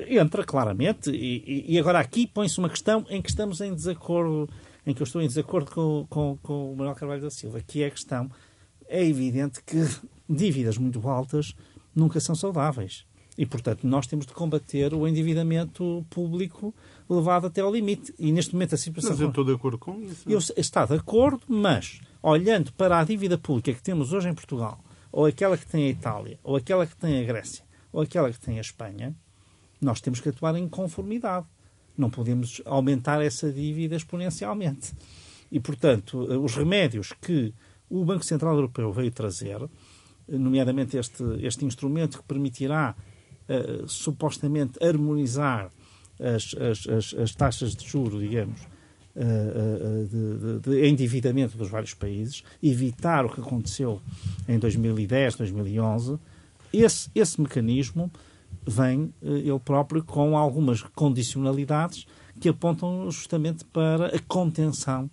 Entra 0.09 0.43
claramente, 0.43 1.11
e, 1.11 1.65
e 1.69 1.79
agora 1.79 2.01
aqui 2.01 2.27
põe-se 2.27 2.59
uma 2.59 2.69
questão 2.69 3.07
em 3.09 3.23
que 3.23 3.29
estamos 3.29 3.61
em 3.61 3.73
desacordo 3.73 4.49
em 4.87 4.95
que 4.95 5.03
eu 5.03 5.05
estou 5.05 5.21
em 5.21 5.27
desacordo 5.27 5.71
com, 5.71 6.07
com, 6.09 6.39
com 6.41 6.73
o 6.73 6.77
Manuel 6.77 6.95
Carvalho 6.95 7.21
da 7.21 7.31
Silva, 7.31 7.61
que 7.61 7.83
é 7.83 7.87
a 7.87 7.91
questão, 7.91 8.31
é 8.89 9.05
evidente 9.05 9.61
que 9.65 9.77
dívidas 10.31 10.79
muito 10.79 11.07
altas 11.09 11.55
nunca 11.95 12.21
são 12.21 12.35
saudáveis. 12.35 13.05
E, 13.39 13.45
portanto, 13.45 13.87
nós 13.87 14.07
temos 14.07 14.27
de 14.27 14.33
combater 14.33 14.95
o 14.95 15.07
endividamento 15.07 16.07
público 16.09 16.75
levado 17.09 17.47
até 17.47 17.61
ao 17.61 17.73
limite. 17.73 18.15
E, 18.19 18.33
neste 18.33 18.55
momento, 18.55 18.75
a 18.75 18.79
situação... 18.79 19.11
Mas 19.11 19.21
eu 19.21 19.29
estou 19.29 19.45
de 19.45 19.53
acordo 19.53 19.79
com 19.79 20.01
isso. 20.01 20.29
Eu 20.29 20.39
estou 20.39 20.87
de 20.87 20.95
acordo, 20.95 21.43
mas, 21.47 22.01
olhando 22.23 22.73
para 22.73 22.99
a 22.99 23.05
dívida 23.05 23.37
pública 23.37 23.75
que 23.75 23.83
temos 23.83 24.13
hoje 24.13 24.29
em 24.29 24.35
Portugal, 24.35 24.83
ou 25.13 25.27
aquela 25.27 25.57
que 25.57 25.67
tem 25.67 25.85
a 25.85 25.89
Itália, 25.89 26.39
ou 26.43 26.57
aquela 26.57 26.87
que 26.87 26.97
tem 26.97 27.21
a 27.21 27.25
Grécia, 27.25 27.65
ou 27.93 28.01
aquela 28.03 28.33
que 28.33 28.41
tem 28.41 28.59
a 28.59 28.61
Espanha, 28.61 29.15
nós 29.81 30.01
temos 30.01 30.21
que 30.21 30.31
atuar 30.31 30.57
em 30.57 30.69
conformidade. 30.69 31.47
Não 31.97 32.11
podemos 32.11 32.63
aumentar 32.65 33.23
essa 33.23 33.53
dívida 33.53 33.97
exponencialmente. 33.97 34.93
E, 35.53 35.61
portanto, 35.61 36.19
os 36.43 36.55
remédios 36.55 37.13
que 37.21 37.53
o 37.89 38.05
Banco 38.05 38.25
Central 38.25 38.55
Europeu 38.55 38.93
veio 38.93 39.11
trazer, 39.11 39.59
nomeadamente 40.29 40.97
este, 40.97 41.23
este 41.41 41.65
instrumento 41.65 42.19
que 42.19 42.25
permitirá 42.25 42.97
uh, 43.49 43.89
supostamente 43.89 44.83
harmonizar 44.85 45.71
as, 46.19 46.55
as, 46.55 46.87
as, 46.89 47.15
as, 47.15 47.35
taxas 47.35 47.75
de 47.75 47.87
juro, 47.87 48.19
digamos, 48.19 48.61
uh, 48.63 49.21
uh, 49.21 50.07
de, 50.07 50.61
de, 50.61 50.81
de, 50.81 50.89
endividamento 50.89 51.57
dos 51.57 51.69
vários 51.69 51.95
países, 51.95 52.43
evitar 52.63 53.25
o 53.25 53.31
que 53.31 53.41
aconteceu 53.41 54.01
em 54.49 54.59
2010, 54.59 55.37
2011, 55.37 56.19
esse, 56.73 57.11
esse 57.15 57.41
mecanismo 57.41 58.11
vem 58.67 59.15
eh, 59.23 59.29
ele 59.29 59.59
próprio 59.59 60.03
com 60.03 60.37
algumas 60.37 60.83
condicionalidades 60.83 62.07
que 62.41 62.49
apontam 62.49 63.11
justamente 63.11 63.65
para 63.65 64.09
a 64.09 64.19
contenção 64.27 65.09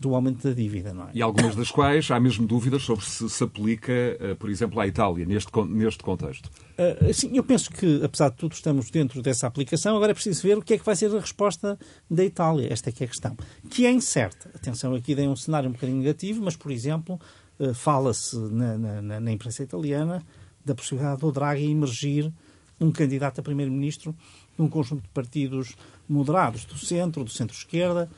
do 0.00 0.14
aumento 0.14 0.48
da 0.48 0.54
dívida. 0.54 0.94
Não 0.94 1.04
é? 1.04 1.10
E 1.12 1.20
algumas 1.20 1.54
das 1.54 1.70
quais 1.70 2.10
há 2.10 2.18
mesmo 2.18 2.46
dúvidas 2.46 2.82
sobre 2.82 3.04
se 3.04 3.28
se 3.28 3.44
aplica, 3.44 3.92
eh, 3.92 4.34
por 4.34 4.48
exemplo, 4.48 4.80
à 4.80 4.86
Itália, 4.86 5.26
neste, 5.26 5.52
neste 5.68 6.02
contexto. 6.02 6.50
Uh, 6.78 7.12
sim, 7.12 7.30
eu 7.34 7.44
penso 7.44 7.70
que, 7.70 8.02
apesar 8.02 8.30
de 8.30 8.36
tudo, 8.36 8.52
estamos 8.52 8.90
dentro 8.90 9.20
dessa 9.20 9.46
aplicação. 9.46 9.94
Agora 9.94 10.12
é 10.12 10.14
preciso 10.14 10.42
ver 10.42 10.56
o 10.56 10.62
que 10.62 10.74
é 10.74 10.78
que 10.78 10.84
vai 10.84 10.96
ser 10.96 11.14
a 11.14 11.20
resposta 11.20 11.78
da 12.10 12.24
Itália. 12.24 12.72
Esta 12.72 12.88
é 12.88 12.92
que 12.92 13.04
é 13.04 13.06
a 13.06 13.08
questão. 13.08 13.36
Que 13.68 13.84
é 13.84 13.90
incerta. 13.90 14.50
Atenção, 14.54 14.94
aqui 14.94 15.14
tem 15.14 15.28
um 15.28 15.36
cenário 15.36 15.68
um 15.68 15.72
bocadinho 15.72 15.98
negativo, 15.98 16.42
mas, 16.42 16.56
por 16.56 16.72
exemplo, 16.72 17.20
uh, 17.58 17.74
fala-se 17.74 18.36
na, 18.36 18.78
na, 18.78 19.20
na 19.20 19.30
imprensa 19.32 19.62
italiana 19.62 20.24
da 20.64 20.74
possibilidade 20.74 21.20
do 21.20 21.30
Draghi 21.30 21.70
emergir 21.70 22.32
um 22.80 22.90
candidato 22.90 23.40
a 23.40 23.42
primeiro-ministro 23.42 24.16
num 24.56 24.68
conjunto 24.68 25.02
de 25.02 25.08
partidos 25.08 25.76
moderados, 26.08 26.64
do 26.64 26.78
centro, 26.78 27.22
do 27.22 27.30
centro-esquerda, 27.30 28.10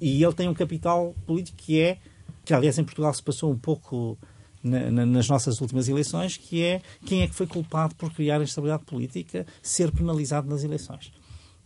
e 0.00 0.22
ele 0.22 0.32
tem 0.32 0.48
um 0.48 0.54
capital 0.54 1.14
político 1.26 1.58
que 1.58 1.80
é, 1.80 1.98
que 2.44 2.52
aliás 2.52 2.78
em 2.78 2.84
Portugal 2.84 3.12
se 3.14 3.22
passou 3.22 3.52
um 3.52 3.58
pouco 3.58 4.18
na, 4.62 4.90
na, 4.90 5.06
nas 5.06 5.28
nossas 5.28 5.60
últimas 5.60 5.88
eleições, 5.88 6.36
que 6.36 6.62
é 6.62 6.80
quem 7.04 7.22
é 7.22 7.28
que 7.28 7.34
foi 7.34 7.46
culpado 7.46 7.94
por 7.94 8.12
criar 8.12 8.40
a 8.40 8.44
instabilidade 8.44 8.84
política, 8.84 9.46
ser 9.62 9.92
penalizado 9.92 10.48
nas 10.48 10.64
eleições. 10.64 11.12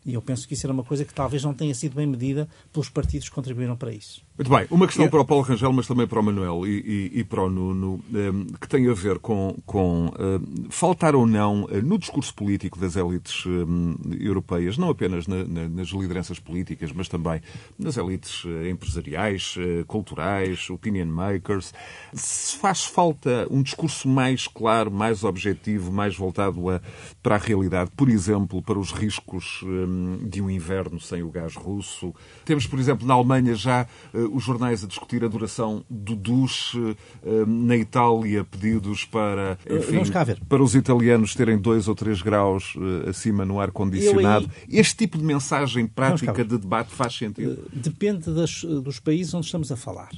E 0.05 0.14
eu 0.14 0.22
penso 0.22 0.47
que 0.49 0.55
isso 0.55 0.66
era 0.66 0.72
uma 0.72 0.84
coisa 0.84 1.05
que 1.05 1.14
talvez 1.14 1.43
não 1.45 1.55
tenha 1.55 1.74
sido 1.74 1.95
bem 1.95 2.07
medida 2.07 2.49
pelos 2.72 2.89
partidos 2.89 3.28
que 3.28 3.34
contribuíram 3.34 3.76
para 3.76 3.93
isso. 3.93 4.22
Muito 4.39 4.51
bem. 4.51 4.68
Uma 4.70 4.86
questão 4.86 5.09
para 5.09 5.20
o 5.20 5.24
Paulo 5.24 5.43
Rangel, 5.43 5.72
mas 5.72 5.89
também 5.89 6.07
para 6.07 6.20
o 6.20 6.22
Manuel 6.22 6.64
e, 6.64 6.78
e, 6.78 7.18
e 7.18 7.24
para 7.24 7.43
o 7.43 7.51
Nuno, 7.51 8.01
ehm, 8.14 8.47
que 8.61 8.68
tem 8.68 8.89
a 8.89 8.95
ver 8.95 9.18
com, 9.18 9.57
com 9.66 10.12
ehm, 10.16 10.68
faltar 10.70 11.16
ou 11.16 11.26
não 11.26 11.64
uh, 11.64 11.82
no 11.82 11.99
discurso 11.99 12.32
político 12.32 12.78
das 12.78 12.95
elites 12.95 13.45
ehm, 13.47 13.97
europeias, 14.20 14.78
não 14.78 14.91
apenas 14.91 15.26
na, 15.26 15.43
na, 15.43 15.68
nas 15.68 15.89
lideranças 15.89 16.39
políticas, 16.39 16.93
mas 16.93 17.09
também 17.09 17.43
nas 17.76 17.97
elites 17.97 18.45
uh, 18.45 18.68
empresariais, 18.68 19.57
uh, 19.57 19.84
culturais, 19.86 20.70
opinion 20.70 21.07
makers. 21.07 21.74
Se 22.12 22.57
faz 22.59 22.84
falta 22.84 23.49
um 23.51 23.61
discurso 23.61 24.09
mais 24.09 24.47
claro, 24.47 24.89
mais 24.89 25.24
objetivo, 25.24 25.91
mais 25.91 26.16
voltado 26.16 26.70
a, 26.70 26.80
para 27.24 27.34
a 27.34 27.39
realidade, 27.39 27.91
por 27.97 28.09
exemplo, 28.09 28.62
para 28.62 28.78
os 28.78 28.93
riscos 28.93 29.64
de 30.28 30.41
um 30.41 30.49
inverno 30.49 31.01
sem 31.01 31.24
o 31.24 31.28
gás 31.28 31.57
russo. 31.57 32.14
Temos, 32.45 32.68
por 32.68 32.78
exemplo, 32.78 33.05
na 33.05 33.14
Alemanha 33.14 33.57
já 33.57 33.84
os 34.33 34.45
jornais 34.45 34.85
a 34.85 34.87
discutir 34.87 35.24
a 35.24 35.29
duração 35.29 35.85
do 35.89 36.14
duche, 36.14 36.97
eh, 37.24 37.45
na 37.47 37.76
Itália 37.76 38.45
pedidos 38.45 39.05
para, 39.05 39.59
eh, 39.66 39.76
enfim, 39.76 40.03
para 40.49 40.62
os 40.62 40.74
italianos 40.74 41.35
terem 41.35 41.59
dois 41.59 41.89
ou 41.89 41.95
três 41.95 42.22
graus 42.22 42.74
eh, 42.76 43.11
acima 43.11 43.45
no 43.45 43.61
ar-condicionado. 43.61 44.51
Aí... 44.68 44.79
Este 44.79 44.97
tipo 44.97 45.18
de 45.18 45.24
mensagem 45.24 45.87
prática 45.87 46.45
de 46.45 46.59
debate 46.59 46.91
faz 46.91 47.16
sentido? 47.16 47.68
Depende 47.72 48.31
das, 48.33 48.62
dos 48.62 49.01
países 49.01 49.35
onde 49.35 49.47
estamos 49.47 49.70
a 49.72 49.76
falar. 49.76 50.11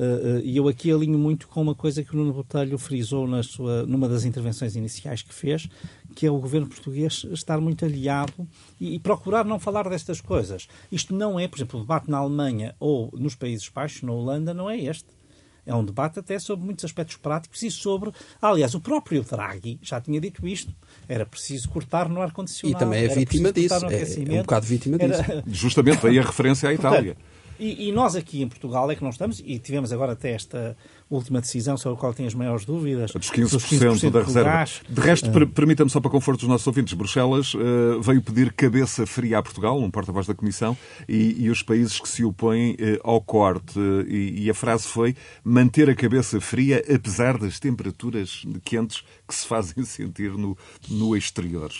Uh, 0.00 0.40
e 0.42 0.56
eu 0.56 0.66
aqui 0.66 0.90
alinho 0.90 1.18
muito 1.18 1.46
com 1.46 1.60
uma 1.60 1.74
coisa 1.74 2.02
que 2.02 2.14
o 2.14 2.16
Nuno 2.16 2.32
Botelho 2.32 2.78
frisou 2.78 3.28
na 3.28 3.42
sua, 3.42 3.84
numa 3.84 4.08
das 4.08 4.24
intervenções 4.24 4.74
iniciais 4.74 5.20
que 5.20 5.34
fez, 5.34 5.68
que 6.14 6.24
é 6.24 6.30
o 6.30 6.38
governo 6.38 6.66
português 6.66 7.26
estar 7.32 7.60
muito 7.60 7.84
aliado 7.84 8.48
e, 8.80 8.94
e, 8.94 8.98
procurar 8.98 9.44
não 9.44 9.60
falar 9.60 9.86
destas 9.90 10.18
coisas. 10.18 10.68
Isto 10.90 11.14
não 11.14 11.38
é, 11.38 11.46
por 11.46 11.58
exemplo, 11.58 11.80
o 11.80 11.82
debate 11.82 12.10
na 12.10 12.16
Alemanha 12.16 12.74
ou 12.80 13.10
nos 13.12 13.34
Países 13.34 13.68
Baixos, 13.68 14.00
na 14.00 14.12
Holanda, 14.12 14.54
não 14.54 14.70
é 14.70 14.78
este. 14.78 15.20
É 15.66 15.74
um 15.74 15.84
debate 15.84 16.18
até 16.18 16.38
sobre 16.38 16.64
muitos 16.64 16.82
aspectos 16.86 17.16
práticos 17.16 17.62
e 17.62 17.70
sobre. 17.70 18.10
Aliás, 18.40 18.74
o 18.74 18.80
próprio 18.80 19.22
Draghi 19.22 19.78
já 19.82 20.00
tinha 20.00 20.18
dito 20.18 20.48
isto. 20.48 20.74
Era 21.06 21.26
preciso 21.26 21.68
cortar 21.68 22.08
no 22.08 22.22
ar-condicionado. 22.22 22.74
E 22.74 22.78
também 22.78 23.04
é 23.04 23.08
vítima 23.08 23.52
disso. 23.52 23.74
É, 23.86 24.36
é, 24.36 24.38
um 24.38 24.42
bocado 24.42 24.64
vítima 24.64 24.96
disso. 24.96 25.20
Era... 25.20 25.44
Justamente 25.46 26.06
aí 26.06 26.18
a 26.18 26.22
referência 26.22 26.70
à 26.70 26.72
Itália. 26.72 27.16
E, 27.60 27.88
e, 27.88 27.92
nós 27.92 28.16
aqui 28.16 28.40
em 28.40 28.48
Portugal 28.48 28.90
é 28.90 28.96
que 28.96 29.02
não 29.02 29.10
estamos, 29.10 29.42
e 29.44 29.58
tivemos 29.58 29.92
agora 29.92 30.12
até 30.12 30.30
esta 30.30 30.74
última 31.10 31.42
decisão 31.42 31.76
sobre 31.76 31.98
a 31.98 32.00
qual 32.00 32.14
tem 32.14 32.26
as 32.26 32.32
maiores 32.32 32.64
dúvidas. 32.64 33.12
Dos 33.12 33.30
15%, 33.30 33.50
dos 33.50 33.64
15 33.66 34.10
da 34.10 34.22
reserva. 34.22 34.50
Gás. 34.50 34.80
De 34.88 35.00
resto, 35.00 35.28
uh, 35.28 35.46
permita-me 35.46 35.90
só 35.90 36.00
para 36.00 36.10
conforto 36.10 36.40
dos 36.40 36.48
nossos 36.48 36.66
ouvintes, 36.66 36.94
Bruxelas 36.94 37.52
uh, 37.52 38.00
veio 38.00 38.22
pedir 38.22 38.50
cabeça 38.54 39.06
fria 39.06 39.38
a 39.38 39.42
Portugal, 39.42 39.78
um 39.78 39.90
porta-voz 39.90 40.26
da 40.26 40.34
Comissão, 40.34 40.74
e, 41.06 41.44
e, 41.44 41.50
os 41.50 41.62
países 41.62 42.00
que 42.00 42.08
se 42.08 42.24
opõem 42.24 42.72
uh, 42.72 42.76
ao 43.04 43.20
corte. 43.20 43.78
E, 44.08 44.44
e, 44.44 44.50
a 44.50 44.54
frase 44.54 44.88
foi 44.88 45.14
manter 45.44 45.90
a 45.90 45.94
cabeça 45.94 46.40
fria 46.40 46.82
apesar 46.90 47.36
das 47.36 47.58
temperaturas 47.60 48.42
quentes 48.64 49.04
que 49.28 49.34
se 49.34 49.46
fazem 49.46 49.84
sentir 49.84 50.30
no, 50.30 50.56
no 50.88 51.14
exterior. 51.14 51.70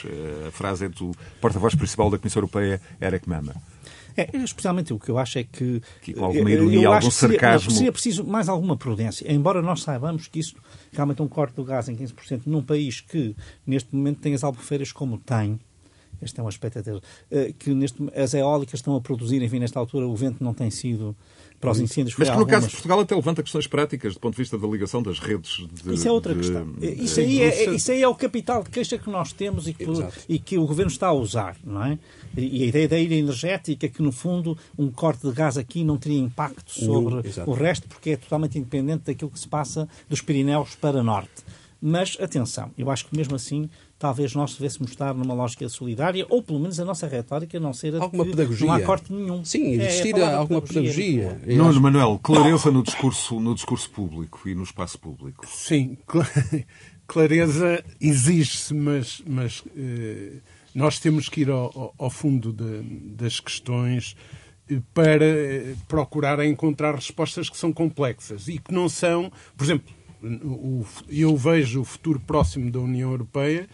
a 0.47 0.51
frase 0.51 0.85
é 0.85 0.89
do 0.91 1.13
porta-voz 1.41 1.75
principal 1.75 2.11
da 2.11 2.19
Comissão 2.19 2.41
Europeia, 2.41 2.83
Eric 3.01 3.27
Mama. 3.27 3.55
É, 4.33 4.37
especialmente 4.39 4.93
o 4.93 4.99
que 4.99 5.11
eu 5.11 5.19
acho 5.19 5.39
é 5.39 5.45
que. 5.45 5.81
que 6.03 6.19
alguma 6.19 6.51
ironia, 6.51 6.83
eu 6.83 6.93
algum 6.93 7.11
sarcasmo. 7.11 7.71
Seria 7.71 7.93
preciso 7.93 8.25
mais 8.25 8.49
alguma 8.49 8.77
prudência. 8.77 9.31
Embora 9.31 9.63
nós 9.63 9.83
saibamos 9.83 10.29
que 10.29 10.39
isso, 10.39 10.57
realmente, 10.93 11.23
um 11.23 11.29
corte 11.29 11.55
do 11.55 11.65
gás 11.65 11.89
em 11.89 11.97
15% 11.97 12.43
num 12.47 12.63
país 12.63 13.01
que, 13.01 13.35
neste 13.67 13.95
momento, 13.95 14.21
tem 14.21 14.35
as 14.35 14.45
albufeiras 14.45 14.93
como 14.93 15.19
tem. 15.19 15.59
Este 16.23 16.39
é 16.39 16.43
um 16.43 16.49
aspecto 16.49 16.79
a 16.79 17.01
eh, 17.31 17.55
Que 17.59 17.73
neste, 17.73 18.03
as 18.15 18.35
eólicas 18.35 18.81
estão 18.81 18.95
a 18.95 19.01
produzir, 19.01 19.43
enfim, 19.43 19.59
nesta 19.59 19.79
altura 19.79 20.07
o 20.07 20.15
vento 20.15 20.45
não 20.45 20.53
tem 20.53 20.71
sido 20.71 21.17
para 21.61 21.71
os 21.71 21.81
incêndios. 21.81 22.17
Mas 22.17 22.31
que 22.31 22.37
no 22.37 22.47
caso 22.47 22.67
de 22.67 22.73
Portugal 22.73 23.01
até 23.01 23.15
levanta 23.15 23.43
questões 23.43 23.67
práticas 23.67 24.15
do 24.15 24.21
ponto 24.21 24.33
de 24.33 24.39
vista 24.39 24.57
da 24.57 24.67
ligação 24.67 25.03
das 25.03 25.19
redes. 25.19 25.67
De, 25.71 25.95
isso 25.95 26.09
é 26.09 26.11
outra 26.11 26.35
de, 26.35 26.41
questão. 26.41 26.73
De, 26.73 26.89
isso, 26.93 27.21
aí 27.21 27.43
é, 27.43 27.75
isso 27.75 27.93
aí 27.93 28.03
é 28.03 28.09
o 28.09 28.15
capital 28.15 28.63
de 28.63 28.71
queixa 28.71 28.97
que 28.97 29.11
nós 29.11 29.33
temos 29.33 29.69
e 29.69 29.75
que, 29.75 29.85
e 30.29 30.39
que 30.39 30.57
o 30.57 30.67
Governo 30.67 30.91
está 30.91 31.09
a 31.09 31.13
usar, 31.13 31.57
não 31.63 31.85
é? 31.85 31.99
E 32.37 32.63
a 32.63 32.67
ideia 32.67 32.89
da 32.89 32.99
ilha 32.99 33.17
energética, 33.17 33.89
que 33.89 34.01
no 34.01 34.11
fundo 34.11 34.57
um 34.79 34.91
corte 34.91 35.27
de 35.27 35.33
gás 35.33 35.59
aqui 35.59 35.85
não 35.85 35.99
teria 35.99 36.19
impacto 36.19 36.73
sobre 36.73 37.23
o 37.47 37.53
resto, 37.53 37.87
porque 37.89 38.11
é 38.11 38.17
totalmente 38.17 38.59
independente 38.59 39.05
daquilo 39.05 39.31
que 39.31 39.39
se 39.39 39.49
passa 39.49 39.89
dos 40.09 40.23
Pirineus 40.23 40.75
para 40.77 41.03
norte. 41.03 41.45
Mas 41.83 42.17
atenção, 42.21 42.71
eu 42.77 42.91
acho 42.91 43.07
que 43.07 43.17
mesmo 43.17 43.35
assim 43.35 43.69
talvez 44.01 44.35
nós 44.35 44.55
devêssemos 44.55 44.91
estar 44.91 45.15
numa 45.15 45.35
lógica 45.35 45.69
solidária, 45.69 46.27
ou 46.31 46.43
pelo 46.43 46.59
menos 46.59 46.81
a 46.81 46.85
nossa 46.87 47.07
retórica 47.07 47.61
não 47.61 47.75
ser 47.75 47.95
a 47.95 48.03
alguma 48.03 48.25
que 48.25 48.31
pedagogia. 48.31 48.67
não 48.67 48.75
há 48.75 48.81
corte 48.81 49.13
nenhum. 49.13 49.45
Sim, 49.45 49.79
é, 49.79 49.85
existir 49.85 50.17
é, 50.17 50.35
alguma 50.35 50.63
pedagogia. 50.63 51.29
pedagogia. 51.29 51.57
Nuno 51.59 51.69
acho... 51.69 51.81
Manuel, 51.83 52.19
clareza 52.23 52.71
no 52.71 52.83
discurso, 52.83 53.39
no 53.39 53.55
discurso 53.55 53.91
público 53.91 54.49
e 54.49 54.55
no 54.55 54.63
espaço 54.63 54.99
público. 54.99 55.47
Sim, 55.47 55.99
clareza 57.07 57.85
exige-se, 58.01 58.73
mas, 58.73 59.23
mas 59.27 59.63
eh, 59.77 60.39
nós 60.75 60.99
temos 60.99 61.29
que 61.29 61.43
ir 61.43 61.51
ao, 61.51 61.95
ao 61.99 62.09
fundo 62.09 62.55
de, 62.55 62.81
das 63.15 63.39
questões 63.39 64.17
eh, 64.71 64.81
para 64.95 65.27
eh, 65.27 65.75
procurar 65.87 66.43
encontrar 66.43 66.95
respostas 66.95 67.51
que 67.51 67.57
são 67.59 67.71
complexas 67.71 68.49
e 68.49 68.59
que 68.59 68.73
não 68.73 68.89
são, 68.89 69.31
por 69.59 69.65
exemplo, 69.65 69.93
eu 71.09 71.37
vejo 71.37 71.81
o 71.81 71.85
futuro 71.85 72.21
próximo 72.21 72.71
da 72.71 72.79
União 72.79 73.11
Europeia 73.11 73.69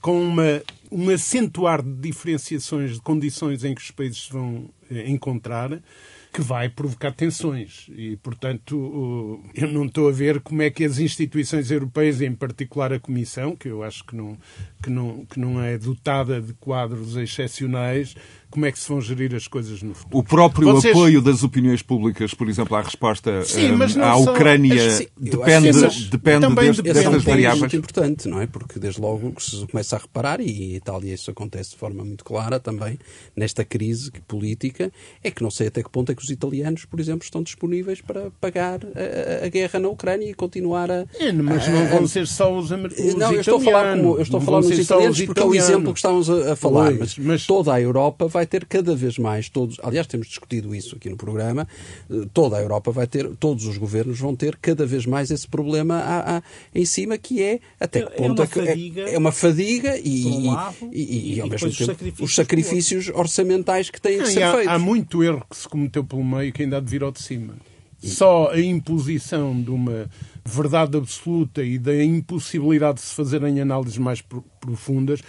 com 0.00 0.20
uma, 0.20 0.62
um 0.90 1.08
acentuar 1.10 1.80
de 1.82 1.92
diferenciações 1.94 2.94
de 2.94 3.00
condições 3.00 3.62
em 3.62 3.74
que 3.74 3.80
os 3.80 3.90
países 3.92 4.24
se 4.24 4.32
vão 4.32 4.68
eh, 4.90 5.08
encontrar 5.08 5.80
que 6.32 6.40
vai 6.40 6.68
provocar 6.68 7.12
tensões. 7.12 7.86
E, 7.94 8.16
portanto, 8.16 9.40
eu 9.54 9.68
não 9.68 9.84
estou 9.84 10.08
a 10.08 10.12
ver 10.12 10.40
como 10.40 10.62
é 10.62 10.70
que 10.70 10.82
as 10.82 10.98
instituições 10.98 11.70
europeias, 11.70 12.22
em 12.22 12.34
particular 12.34 12.92
a 12.92 12.98
Comissão, 12.98 13.54
que 13.54 13.68
eu 13.68 13.82
acho 13.82 14.02
que 14.04 14.16
não, 14.16 14.38
que 14.82 14.88
não, 14.88 15.26
que 15.26 15.38
não 15.38 15.62
é 15.62 15.76
dotada 15.76 16.40
de 16.40 16.54
quadros 16.54 17.16
excepcionais, 17.16 18.16
como 18.52 18.66
é 18.66 18.70
que 18.70 18.78
se 18.78 18.88
vão 18.88 19.00
gerir 19.00 19.34
as 19.34 19.48
coisas 19.48 19.82
no 19.82 19.94
futuro. 19.94 20.18
O 20.18 20.22
próprio 20.22 20.72
Vocês... 20.72 20.94
apoio 20.94 21.22
das 21.22 21.42
opiniões 21.42 21.80
públicas, 21.82 22.34
por 22.34 22.48
exemplo, 22.48 22.76
à 22.76 22.82
resposta 22.82 23.42
sim, 23.44 23.72
um, 23.72 23.82
à 23.82 23.88
são... 23.88 24.22
Ucrânia, 24.24 24.90
sim, 24.90 25.06
depende, 25.18 25.72
depende, 26.10 26.48
depende 26.48 26.82
destas 26.82 27.14
é 27.14 27.18
variáveis. 27.18 27.60
muito 27.60 27.76
importante, 27.76 28.28
não 28.28 28.40
é? 28.40 28.46
Porque 28.46 28.78
desde 28.78 29.00
logo 29.00 29.32
que 29.32 29.42
se 29.42 29.66
começa 29.66 29.96
a 29.96 29.98
reparar, 29.98 30.40
e 30.40 30.72
em 30.72 30.74
Itália 30.74 31.14
isso 31.14 31.30
acontece 31.30 31.70
de 31.70 31.76
forma 31.76 32.04
muito 32.04 32.22
clara 32.24 32.60
também, 32.60 32.98
nesta 33.34 33.64
crise 33.64 34.12
política, 34.28 34.92
é 35.24 35.30
que 35.30 35.42
não 35.42 35.50
sei 35.50 35.68
até 35.68 35.82
que 35.82 35.88
ponto 35.88 36.12
é 36.12 36.14
que 36.14 36.22
os 36.22 36.30
italianos, 36.30 36.84
por 36.84 37.00
exemplo, 37.00 37.24
estão 37.24 37.42
disponíveis 37.42 38.02
para 38.02 38.30
pagar 38.38 38.80
a, 38.84 39.46
a 39.46 39.48
guerra 39.48 39.78
na 39.78 39.88
Ucrânia 39.88 40.28
e 40.28 40.34
continuar 40.34 40.90
a... 40.90 41.06
É, 41.18 41.32
mas 41.32 41.66
não 41.68 41.86
vão 41.86 42.06
ser 42.06 42.26
só 42.26 42.54
os, 42.54 42.70
os 42.70 43.14
não, 43.14 43.32
eu 43.32 43.40
estou 43.40 43.56
a 43.56 43.60
falar, 43.60 43.96
como, 43.96 44.16
eu 44.16 44.22
estou 44.22 44.38
a 44.38 44.42
falar 44.42 44.60
nos 44.60 44.78
italianos 44.78 45.22
porque 45.22 45.40
é 45.40 45.44
o 45.44 45.54
exemplo 45.54 45.92
que 45.94 45.98
estamos 45.98 46.28
a, 46.28 46.52
a 46.52 46.56
falar, 46.56 46.94
pois, 46.94 46.98
mas, 46.98 47.18
mas 47.18 47.46
toda 47.46 47.72
a 47.72 47.80
Europa 47.80 48.26
vai 48.26 48.41
ter 48.46 48.64
cada 48.66 48.94
vez 48.94 49.18
mais 49.18 49.48
todos, 49.48 49.78
aliás, 49.82 50.06
temos 50.06 50.26
discutido 50.26 50.74
isso 50.74 50.96
aqui 50.96 51.08
no 51.08 51.16
programa, 51.16 51.66
eh, 52.10 52.26
toda 52.32 52.56
a 52.56 52.60
Europa 52.60 52.90
vai 52.90 53.06
ter, 53.06 53.28
todos 53.36 53.66
os 53.66 53.76
governos 53.76 54.18
vão 54.18 54.34
ter 54.34 54.56
cada 54.56 54.86
vez 54.86 55.06
mais 55.06 55.30
esse 55.30 55.46
problema 55.46 55.96
a, 55.96 56.38
a, 56.38 56.42
em 56.74 56.84
cima, 56.84 57.18
que 57.18 57.42
é 57.42 57.60
até 57.78 58.02
que 58.02 58.12
é 58.12 58.16
ponto 58.16 58.42
é, 58.42 58.44
uma 58.44 58.46
fadiga, 58.46 59.02
é, 59.02 59.14
é, 59.14 59.18
uma 59.18 59.32
fadiga 59.32 60.00
e, 60.02 60.26
um 60.26 60.52
lado, 60.52 60.76
e, 60.92 61.02
e, 61.02 61.34
e, 61.34 61.40
ao 61.40 61.48
mesmo 61.48 61.70
tempo 61.70 61.82
os 61.82 61.86
sacrifícios, 61.86 62.30
os 62.30 62.34
sacrifícios 62.34 63.08
orçamentais 63.08 63.90
que 63.90 64.00
têm 64.00 64.18
que 64.18 64.28
ser 64.28 64.42
há, 64.42 64.52
feitos. 64.52 64.72
Há 64.72 64.78
muito 64.78 65.22
erro 65.22 65.44
que 65.48 65.56
se 65.56 65.68
cometeu 65.68 66.04
pelo 66.04 66.24
meio 66.24 66.52
que 66.52 66.62
ainda 66.62 66.78
há 66.78 66.80
de 66.80 66.90
vir 66.90 67.02
ao 67.02 67.12
de 67.12 67.20
cima. 67.20 67.54
Só 68.02 68.50
a 68.50 68.60
imposição 68.60 69.60
de 69.62 69.70
uma 69.70 70.10
verdade 70.44 70.96
absoluta 70.96 71.62
e 71.62 71.78
da 71.78 72.02
impossibilidade 72.02 72.96
de 72.96 73.02
se 73.02 73.14
fazerem 73.14 73.60
análises 73.60 73.96
mais 73.96 74.20
profundas, 74.60 75.20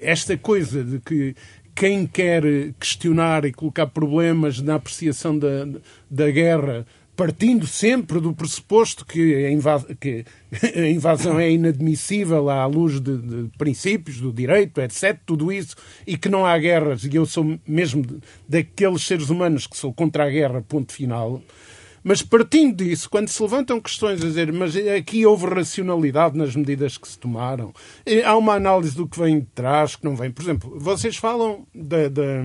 esta 0.00 0.36
coisa 0.36 0.82
de 0.82 0.98
que 0.98 1.34
quem 1.80 2.06
quer 2.06 2.42
questionar 2.78 3.46
e 3.46 3.52
colocar 3.54 3.86
problemas 3.86 4.60
na 4.60 4.74
apreciação 4.74 5.38
da, 5.38 5.66
da 6.10 6.30
guerra, 6.30 6.86
partindo 7.16 7.66
sempre 7.66 8.20
do 8.20 8.34
pressuposto 8.34 9.06
que 9.06 9.46
a, 9.46 9.50
invasão, 9.50 9.88
que 9.98 10.26
a 10.76 10.88
invasão 10.90 11.40
é 11.40 11.50
inadmissível 11.50 12.50
à 12.50 12.66
luz 12.66 13.00
de, 13.00 13.16
de, 13.16 13.50
princípios 13.56 14.20
do 14.20 14.30
direito, 14.30 14.78
etc., 14.78 15.18
tudo 15.24 15.50
isso, 15.50 15.74
e 16.06 16.18
que 16.18 16.28
não 16.28 16.44
há 16.44 16.58
guerras, 16.58 17.02
e 17.04 17.16
eu 17.16 17.24
sou 17.24 17.58
mesmo 17.66 18.04
daqueles 18.46 19.00
seres 19.00 19.30
humanos 19.30 19.66
que 19.66 19.74
sou 19.74 19.90
contra 19.90 20.26
a 20.26 20.30
guerra, 20.30 20.60
ponto 20.60 20.92
final. 20.92 21.42
Mas 22.02 22.22
partindo 22.22 22.82
disso, 22.84 23.10
quando 23.10 23.28
se 23.28 23.42
levantam 23.42 23.80
questões 23.80 24.22
a 24.22 24.26
dizer, 24.26 24.52
mas 24.52 24.74
aqui 24.76 25.26
houve 25.26 25.46
racionalidade 25.46 26.36
nas 26.36 26.56
medidas 26.56 26.96
que 26.96 27.06
se 27.06 27.18
tomaram, 27.18 27.72
há 28.24 28.36
uma 28.36 28.54
análise 28.54 28.96
do 28.96 29.06
que 29.06 29.18
vem 29.18 29.40
de 29.40 29.46
trás, 29.46 29.96
que 29.96 30.04
não 30.04 30.16
vem. 30.16 30.30
Por 30.30 30.42
exemplo, 30.42 30.78
vocês 30.78 31.16
falam 31.16 31.66
da, 31.74 32.08
da, 32.08 32.42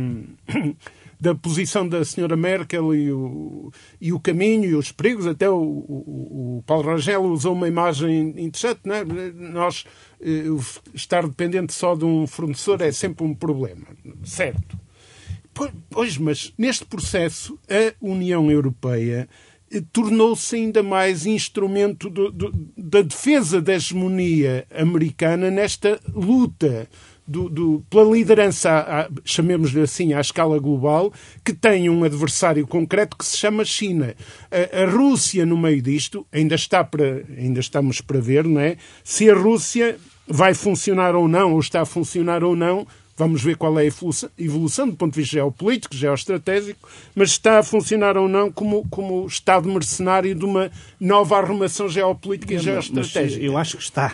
da 1.20 1.34
posição 1.34 1.88
da 1.88 2.04
senhora 2.04 2.36
Merkel 2.36 2.94
e 2.94 3.12
o, 3.12 3.72
e 4.00 4.12
o 4.12 4.20
caminho 4.20 4.66
e 4.66 4.76
os 4.76 4.92
perigos. 4.92 5.26
Até 5.26 5.50
o, 5.50 5.56
o, 5.56 6.58
o 6.58 6.64
Paulo 6.66 6.90
Rangel 6.90 7.24
usou 7.24 7.54
uma 7.54 7.68
imagem 7.68 8.34
interessante, 8.38 8.82
não 8.84 8.96
é? 8.96 9.04
Nós 9.04 9.86
eh, 10.22 10.44
estar 10.94 11.26
dependente 11.26 11.74
só 11.74 11.96
de 11.96 12.04
um 12.06 12.28
fornecedor 12.28 12.82
é 12.82 12.92
sempre 12.92 13.26
um 13.26 13.34
problema, 13.34 13.88
certo? 14.24 14.85
Pois, 15.90 16.18
mas 16.18 16.54
neste 16.58 16.86
processo 16.86 17.58
a 17.70 17.94
União 18.02 18.52
Europeia 18.52 19.30
eh, 19.72 19.82
tornou-se 19.92 20.56
ainda 20.56 20.84
mais 20.84 21.26
instrumento 21.26 22.10
do, 22.10 22.32
do, 22.32 22.52
da 22.78 23.02
defesa 23.02 23.62
da 23.62 23.74
hegemonia 23.74 24.68
americana 24.76 25.50
nesta 25.50 26.00
luta 26.14 26.90
do, 27.28 27.50
do, 27.50 27.84
pela 27.90 28.12
liderança, 28.12 29.10
chamemos-lhe 29.24 29.82
assim, 29.82 30.14
à 30.14 30.22
escala 30.22 30.60
global, 30.60 31.12
que 31.44 31.54
tem 31.54 31.90
um 31.90 32.04
adversário 32.04 32.68
concreto 32.68 33.18
que 33.18 33.26
se 33.26 33.38
chama 33.38 33.66
China. 33.66 34.14
A, 34.52 34.84
a, 34.84 34.86
Rússia, 34.86 35.46
no 35.46 35.58
meio 35.58 35.82
disto, 35.82 36.26
ainda, 36.32 36.56
está 36.56 36.84
para, 36.84 37.24
ainda 37.38 37.60
estamos 37.60 38.02
para 38.02 38.20
ver, 38.20 38.44
não 38.44 38.62
é? 38.62 38.78
Se 39.04 39.30
a 39.30 39.34
Rússia 39.34 39.98
vai 40.28 40.54
funcionar 40.54 41.16
ou 41.16 41.28
não, 41.28 41.54
ou 41.54 41.60
está 41.60 41.82
a 41.82 41.86
funcionar 41.86 42.44
ou 42.44 42.56
não, 42.56 42.86
Vamos 43.18 43.42
ver 43.42 43.56
qual 43.56 43.80
é 43.80 43.84
a 43.84 43.86
evolução, 43.86 44.30
evolução 44.38 44.90
do 44.90 44.96
ponto 44.98 45.14
de 45.14 45.22
vista 45.22 45.38
geopolítico, 45.38 45.96
geoestratégico, 45.96 46.90
mas 47.16 47.30
está 47.30 47.60
a 47.60 47.64
funcionar 47.64 48.18
ou 48.18 48.28
não 48.28 48.52
como, 48.52 48.86
como 48.90 49.26
Estado 49.26 49.70
mercenário 49.70 50.36
de 50.36 50.44
uma 50.44 50.70
nova 51.00 51.38
arrumação 51.38 51.88
geopolítica 51.88 52.56
e 52.56 52.60
geoestratégica. 52.60 53.42
eu 53.42 53.58
acho 53.58 53.78
que 53.78 53.84
está. 53.84 54.14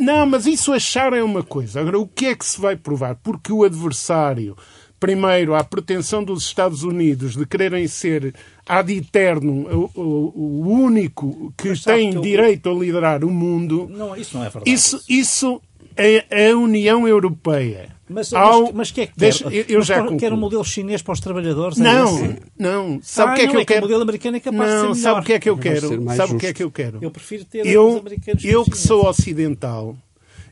Não, 0.00 0.26
mas 0.26 0.46
isso 0.46 0.72
achar 0.72 1.12
é 1.12 1.22
uma 1.22 1.44
coisa. 1.44 1.80
Agora, 1.80 2.00
o 2.00 2.08
que 2.08 2.26
é 2.26 2.34
que 2.34 2.44
se 2.44 2.60
vai 2.60 2.74
provar? 2.74 3.14
Porque 3.22 3.52
o 3.52 3.62
adversário, 3.62 4.56
primeiro, 4.98 5.54
a 5.54 5.62
pretensão 5.62 6.24
dos 6.24 6.42
Estados 6.42 6.82
Unidos 6.82 7.36
de 7.36 7.46
quererem 7.46 7.86
ser 7.86 8.34
ad 8.66 8.92
eternum 8.92 9.62
o, 9.94 10.00
o, 10.00 10.32
o 10.34 10.68
único 10.68 11.54
que 11.56 11.72
tem 11.84 12.14
que 12.14 12.20
direito 12.20 12.68
eu... 12.68 12.76
a 12.76 12.80
liderar 12.80 13.24
o 13.24 13.30
mundo. 13.30 13.88
Não, 13.88 14.16
isso 14.16 14.36
não 14.36 14.44
é 14.44 14.48
verdade. 14.48 14.68
Isso, 14.68 15.00
isso 15.08 15.62
é 15.96 16.50
a 16.50 16.56
União 16.56 17.06
Europeia 17.06 17.99
mas, 18.10 18.32
Ao... 18.32 18.62
mas, 18.64 18.72
mas 18.74 18.90
que 18.90 19.02
é 19.02 19.06
que 19.06 19.12
Deixa, 19.16 19.48
quer? 19.48 19.56
Eu, 19.56 19.64
eu 19.68 19.82
já 19.82 20.04
quer 20.16 20.32
um 20.32 20.36
modelo 20.36 20.64
chinês 20.64 21.00
para 21.00 21.12
os 21.12 21.20
trabalhadores? 21.20 21.78
É 21.78 21.82
não, 21.82 22.24
é 22.24 22.36
não. 22.58 23.00
Sabe 23.02 23.30
o 23.30 23.32
ah, 23.32 23.36
que 23.36 23.42
é 23.42 23.46
que 23.48 23.56
eu 23.56 23.60
é 23.60 23.64
quero? 23.64 23.80
o 23.80 23.82
modelo 23.82 24.02
americano 24.02 24.36
é 24.36 24.40
capaz 24.40 24.70
não, 24.70 24.90
de 24.90 24.96
ser 24.96 25.02
sabe 25.02 25.20
o 25.20 25.22
que 25.22 25.32
é 25.32 25.38
que 25.38 25.48
eu 25.48 25.56
quero? 25.56 26.14
Sabe 26.16 26.34
o 26.34 26.38
que 26.38 26.46
é 26.46 26.52
que 26.52 26.62
eu 26.62 26.70
quero? 26.70 26.98
Eu 27.00 27.10
prefiro 27.10 27.44
ter 27.44 27.64
eu, 27.66 27.88
os 27.88 28.00
americanos 28.00 28.44
Eu 28.44 28.64
que 28.64 28.76
sou 28.76 29.08
ocidental, 29.08 29.96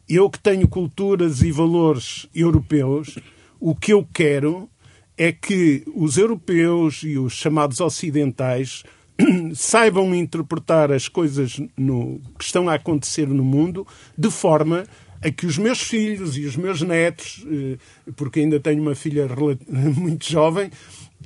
eu 0.09 0.31
que 0.31 0.39
tenho 0.39 0.69
culturas 0.69 1.43
e 1.43 1.51
valores 1.51 2.29
europeus, 2.35 3.19
o 3.59 3.75
que 3.75 3.93
eu 3.93 4.07
quero 4.15 4.69
é 5.17 5.33
que 5.33 5.83
os 5.97 6.17
europeus 6.17 7.03
e 7.03 7.19
os 7.19 7.33
chamados 7.33 7.81
ocidentais 7.81 8.85
saibam 9.53 10.15
interpretar 10.15 10.93
as 10.93 11.09
coisas 11.09 11.61
no, 11.77 12.21
que 12.39 12.45
estão 12.45 12.69
a 12.69 12.75
acontecer 12.75 13.27
no 13.27 13.43
mundo 13.43 13.85
de 14.17 14.31
forma 14.31 14.85
a 15.23 15.31
que 15.31 15.47
os 15.47 15.59
meus 15.59 15.81
filhos 15.81 16.37
e 16.37 16.45
os 16.45 16.57
meus 16.57 16.83
netos, 16.83 17.45
eh, 17.51 17.77
porque 18.16 18.41
ainda 18.41 18.61
tenho 18.61 18.81
uma 18.81 18.95
filha 18.95 19.29
muito 19.69 20.31
jovem, 20.31 20.71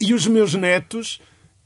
e 0.00 0.14
os 0.14 0.26
meus 0.26 0.54
netos 0.54 1.20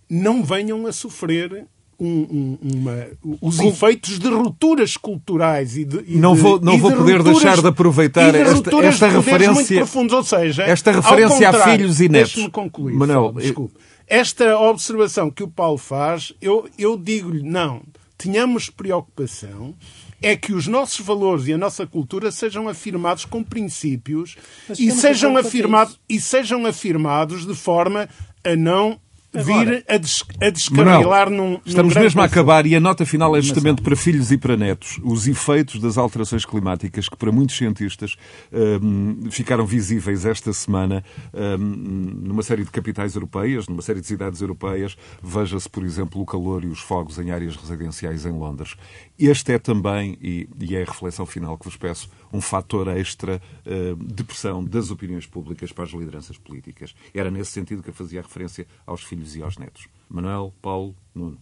não 0.09 0.43
venham 0.43 0.87
a 0.87 0.93
sofrer 0.93 1.67
um, 1.99 2.07
um, 2.07 2.59
uma, 2.63 3.07
os 3.41 3.57
Com... 3.57 3.69
efeitos 3.69 4.19
de 4.19 4.29
rupturas 4.29 4.97
culturais 4.97 5.77
e 5.77 5.85
de, 5.85 6.05
e 6.07 6.17
não 6.17 6.35
vou 6.35 6.61
não 6.61 6.77
vou 6.77 6.93
poder 6.93 7.19
rupturas, 7.19 7.43
deixar 7.43 7.63
de 7.63 7.69
aproveitar 7.69 8.33
de 8.33 8.39
esta, 8.39 8.77
esta 8.85 9.09
referência 9.09 9.77
profundos, 9.79 10.15
ou 10.15 10.23
seja 10.23 10.65
esta 10.65 10.93
referência 10.93 11.49
a 11.49 11.53
filhos 11.71 12.01
e 12.01 12.09
netos. 12.09 12.49
concluir 12.49 12.95
Manuel, 12.95 13.33
desculpe. 13.33 13.75
Esta 14.07 14.57
observação 14.59 15.31
que 15.31 15.43
o 15.43 15.49
Paulo 15.49 15.79
faz 15.79 16.33
eu 16.41 16.69
eu 16.79 16.97
digo-lhe 16.99 17.43
não 17.43 17.83
tenhamos 18.19 18.69
preocupação 18.69 19.75
é 20.21 20.37
que 20.37 20.53
os 20.53 20.67
nossos 20.67 21.05
valores 21.05 21.47
e 21.47 21.53
a 21.53 21.59
nossa 21.59 21.87
cultura 21.87 22.31
sejam 22.31 22.69
afirmados 22.69 23.25
com 23.25 23.43
princípios 23.43 24.37
e 24.79 24.91
sejam, 24.91 25.37
afirmados, 25.37 26.01
e 26.09 26.21
sejam 26.21 26.65
afirmados 26.67 27.47
de 27.47 27.55
forma 27.55 28.09
a 28.45 28.57
não 28.57 29.01
vir 29.43 29.85
a, 29.89 29.97
des 29.97 30.25
a 30.41 30.51
descarrilar 30.51 31.31
num, 31.31 31.51
num 31.51 31.61
Estamos 31.65 31.95
mesmo 31.95 32.21
a 32.21 32.25
acabar 32.25 32.67
e 32.67 32.75
a 32.75 32.81
nota 32.81 33.05
final 33.05 33.37
é 33.37 33.41
justamente 33.41 33.83
para 33.83 33.97
filhos 33.97 34.31
e 34.31 34.39
para 34.39 34.57
netos. 34.57 35.01
Os 35.03 35.27
efeitos 35.27 35.81
das 35.81 35.99
alterações 35.99 36.45
climáticas 36.45 37.09
que 37.09 37.17
para 37.17 37.31
muitos 37.33 37.57
cientistas 37.57 38.17
um, 38.53 39.31
ficaram 39.31 39.67
visíveis 39.67 40.25
esta 40.25 40.53
semana 40.53 41.05
um, 41.33 41.59
numa 41.59 42.43
série 42.43 42.65
de 42.65 42.71
capitais 42.71 43.15
europeias, 43.15 43.69
numa 43.69 43.83
série 43.83 44.01
de 44.01 44.07
cidades 44.07 44.41
europeias. 44.41 44.97
Veja-se, 45.23 45.69
por 45.69 45.85
exemplo, 45.85 46.21
o 46.21 46.27
calor 46.27 46.65
e 46.65 46.69
os 46.69 46.81
fogos 46.81 47.19
em 47.19 47.31
áreas 47.31 47.57
residenciais 47.57 48.27
em 48.27 48.33
Londres. 48.33 48.75
Este 49.19 49.53
é 49.53 49.59
também, 49.59 50.19
e, 50.21 50.49
e 50.61 50.77
é 50.77 50.83
a 50.83 50.85
reflexão 50.85 51.27
final 51.27 51.57
que 51.57 51.65
vos 51.65 51.77
peço, 51.77 52.09
um 52.33 52.41
fator 52.41 52.89
extra 52.89 53.41
uh, 53.67 53.97
de 53.97 54.25
pressão 54.25 54.65
das 54.65 54.91
opiniões 54.91 55.27
públicas 55.27 55.73
para 55.73 55.85
as 55.85 55.91
lideranças 55.91 56.39
políticas. 56.39 56.95
Era 57.15 57.31
nesse 57.31 57.53
sentido 57.53 57.83
que 57.83 57.91
eu 57.91 57.95
fazia 57.95 58.23
referência 58.23 58.67
aos 58.87 59.03
filhos 59.03 59.37
e 59.37 59.43
aos 59.43 59.59
netos. 59.59 59.89
Manuel, 60.09 60.53
Paulo, 60.61 60.95
Nuno. 61.15 61.39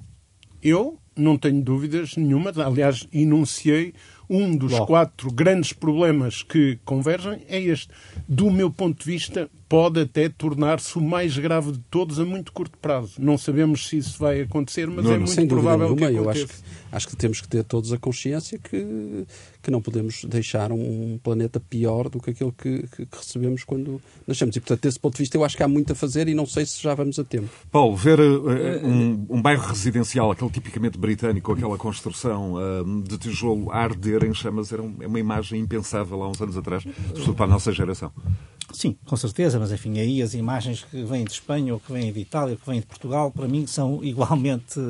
Eu 0.62 0.98
não 1.14 1.36
tenho 1.36 1.62
dúvidas 1.62 2.16
nenhuma, 2.16 2.50
aliás, 2.64 3.06
enunciei 3.12 3.92
um 4.28 4.56
dos 4.56 4.78
quatro 4.80 5.30
grandes 5.30 5.74
problemas 5.74 6.42
que 6.42 6.78
convergem 6.84 7.44
é 7.48 7.60
este. 7.60 7.92
Do 8.26 8.50
meu 8.50 8.70
ponto 8.70 9.04
de 9.04 9.04
vista, 9.04 9.50
pode 9.74 9.98
até 10.02 10.28
tornar-se 10.28 10.96
o 10.96 11.00
mais 11.00 11.36
grave 11.36 11.72
de 11.72 11.80
todos 11.90 12.20
a 12.20 12.24
muito 12.24 12.52
curto 12.52 12.78
prazo. 12.78 13.14
Não 13.18 13.36
sabemos 13.36 13.88
se 13.88 13.96
isso 13.96 14.16
vai 14.20 14.42
acontecer, 14.42 14.86
mas 14.86 15.04
não, 15.04 15.14
é 15.14 15.18
muito 15.18 15.32
sem 15.32 15.48
provável 15.48 15.96
nenhuma, 15.96 16.12
que 16.12 16.16
aconteça. 16.16 16.22
Eu 16.22 16.30
acho 16.30 16.46
que, 16.46 16.54
acho 16.92 17.08
que 17.08 17.16
temos 17.16 17.40
que 17.40 17.48
ter 17.48 17.64
todos 17.64 17.92
a 17.92 17.98
consciência 17.98 18.56
que, 18.56 19.26
que 19.60 19.72
não 19.72 19.82
podemos 19.82 20.24
deixar 20.26 20.70
um 20.70 21.18
planeta 21.20 21.58
pior 21.58 22.08
do 22.08 22.20
que 22.20 22.30
aquele 22.30 22.52
que, 22.52 22.86
que, 22.86 23.04
que, 23.04 23.18
recebemos 23.18 23.64
quando 23.64 24.00
nascemos. 24.24 24.54
E, 24.54 24.60
portanto, 24.60 24.80
desse 24.80 25.00
ponto 25.00 25.14
de 25.14 25.22
vista, 25.22 25.36
eu 25.36 25.44
acho 25.44 25.56
que 25.56 25.62
há 25.64 25.66
muito 25.66 25.92
a 25.92 25.96
fazer 25.96 26.28
e 26.28 26.34
não 26.34 26.46
sei 26.46 26.64
se 26.64 26.80
já 26.80 26.94
vamos 26.94 27.18
a 27.18 27.24
tempo. 27.24 27.48
Paulo, 27.72 27.96
ver 27.96 28.20
uh, 28.20 28.86
um, 28.86 29.26
um, 29.28 29.42
bairro 29.42 29.66
residencial, 29.66 30.30
aquele 30.30 30.50
tipicamente 30.52 30.96
britânico, 30.96 31.50
aquela 31.50 31.76
construção 31.76 32.54
uh, 32.54 33.02
de 33.02 33.18
tijolo 33.18 33.72
a 33.72 33.78
arder 33.78 34.22
em 34.22 34.32
chamas, 34.32 34.72
era 34.72 34.80
um, 34.80 34.94
é 35.00 35.06
uma 35.08 35.18
imagem 35.18 35.60
impensável 35.60 36.22
há 36.22 36.30
uns 36.30 36.40
anos 36.40 36.56
atrás, 36.56 36.84
sobretudo 37.08 37.34
para 37.34 37.46
a 37.46 37.48
nossa 37.48 37.72
geração. 37.72 38.12
Sim, 38.72 38.96
com 39.04 39.16
certeza, 39.16 39.58
mas 39.58 39.70
enfim, 39.72 39.98
aí 39.98 40.22
as 40.22 40.34
imagens 40.34 40.84
que 40.84 41.02
vêm 41.04 41.24
de 41.24 41.32
Espanha 41.32 41.74
ou 41.74 41.80
que 41.80 41.92
vêm 41.92 42.12
de 42.12 42.20
Itália 42.20 42.54
ou 42.54 42.58
que 42.58 42.66
vêm 42.66 42.80
de 42.80 42.86
Portugal, 42.86 43.30
para 43.30 43.46
mim, 43.46 43.66
são 43.66 44.02
igualmente 44.04 44.80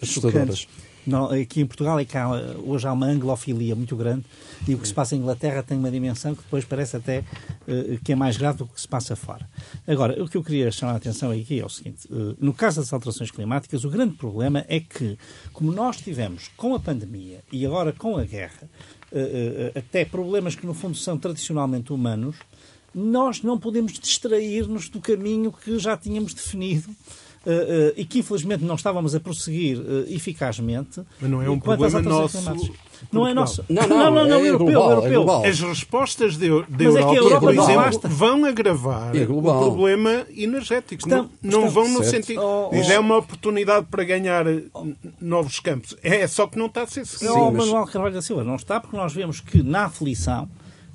assustadoras. 0.00 0.66
Não, 1.06 1.30
aqui 1.30 1.62
em 1.62 1.66
Portugal 1.66 1.98
é 1.98 2.04
que 2.04 2.16
há, 2.16 2.28
hoje 2.62 2.86
há 2.86 2.92
uma 2.92 3.06
anglofilia 3.06 3.74
muito 3.74 3.96
grande 3.96 4.24
e 4.68 4.74
o 4.74 4.78
que 4.78 4.86
se 4.86 4.92
passa 4.92 5.16
em 5.16 5.18
Inglaterra 5.18 5.62
tem 5.62 5.78
uma 5.78 5.90
dimensão 5.90 6.34
que 6.34 6.42
depois 6.42 6.64
parece 6.64 6.96
até 6.96 7.20
uh, 7.20 7.98
que 8.04 8.12
é 8.12 8.14
mais 8.14 8.36
grave 8.36 8.58
do 8.58 8.66
que 8.66 8.80
se 8.80 8.86
passa 8.86 9.16
fora. 9.16 9.48
Agora, 9.86 10.22
o 10.22 10.28
que 10.28 10.36
eu 10.36 10.44
queria 10.44 10.70
chamar 10.70 10.92
a 10.92 10.96
atenção 10.96 11.30
aqui 11.30 11.58
é 11.58 11.64
o 11.64 11.68
seguinte: 11.68 12.06
uh, 12.12 12.36
no 12.38 12.52
caso 12.52 12.80
das 12.80 12.92
alterações 12.92 13.30
climáticas, 13.30 13.84
o 13.84 13.90
grande 13.90 14.14
problema 14.14 14.64
é 14.68 14.78
que, 14.78 15.18
como 15.52 15.72
nós 15.72 15.96
tivemos 15.96 16.48
com 16.56 16.74
a 16.74 16.80
pandemia 16.80 17.40
e 17.50 17.64
agora 17.64 17.92
com 17.92 18.18
a 18.18 18.24
guerra, 18.24 18.68
uh, 19.10 19.78
até 19.78 20.04
problemas 20.04 20.54
que 20.54 20.66
no 20.66 20.74
fundo 20.74 20.96
são 20.96 21.16
tradicionalmente 21.16 21.92
humanos, 21.92 22.36
nós 22.94 23.42
não 23.42 23.58
podemos 23.58 23.92
distrair-nos 23.92 24.88
do 24.88 25.00
caminho 25.00 25.52
que 25.52 25.78
já 25.78 25.96
tínhamos 25.96 26.34
definido 26.34 26.90
Uh, 27.40 27.48
uh, 27.48 27.92
e 27.96 28.04
que 28.04 28.18
infelizmente 28.18 28.62
não 28.62 28.74
estávamos 28.74 29.14
a 29.14 29.18
prosseguir 29.18 29.78
uh, 29.78 30.04
eficazmente. 30.10 31.00
Mas 31.18 31.30
não 31.30 31.40
é 31.40 31.48
um 31.48 31.58
problema 31.58 32.02
nosso. 32.02 32.38
Não 33.10 33.26
é 33.26 33.32
nosso. 33.32 33.64
Não, 33.66 33.88
não, 33.88 33.96
não, 33.96 34.10
não, 34.10 34.28
não 34.28 34.36
é 34.36 34.48
europeu, 34.48 34.66
global, 34.74 35.04
europeu. 35.06 35.44
É 35.44 35.48
As 35.48 35.60
respostas 35.60 36.36
da 36.36 36.44
Europa, 36.44 36.70
é 36.78 37.18
Europa 37.18 37.40
por 37.40 37.54
exemplo, 37.54 38.10
vão 38.10 38.44
agravar 38.44 39.16
é 39.16 39.22
o 39.22 39.40
problema 39.40 40.26
energético. 40.36 41.02
Estamos, 41.02 41.30
não, 41.42 41.62
não 41.62 41.70
vão 41.70 41.88
no 41.88 42.04
certo. 42.04 42.26
sentido. 42.26 42.42
Oh, 42.42 42.70
oh. 42.70 42.74
É 42.74 42.98
uma 42.98 43.16
oportunidade 43.16 43.86
para 43.90 44.04
ganhar 44.04 44.44
novos 45.18 45.60
campos. 45.60 45.96
É 46.02 46.26
só 46.26 46.46
que 46.46 46.58
não 46.58 46.66
está 46.66 46.82
a 46.82 46.86
ser 46.86 47.06
seguido. 47.06 47.32
Não, 47.32 47.50
Manuel 47.50 47.86
Carvalho 47.86 48.14
da 48.14 48.20
Silva, 48.20 48.44
não 48.44 48.56
está, 48.56 48.78
porque 48.78 48.98
nós 48.98 49.14
vemos 49.14 49.40
que 49.40 49.62
na 49.62 49.86
aflição 49.86 50.46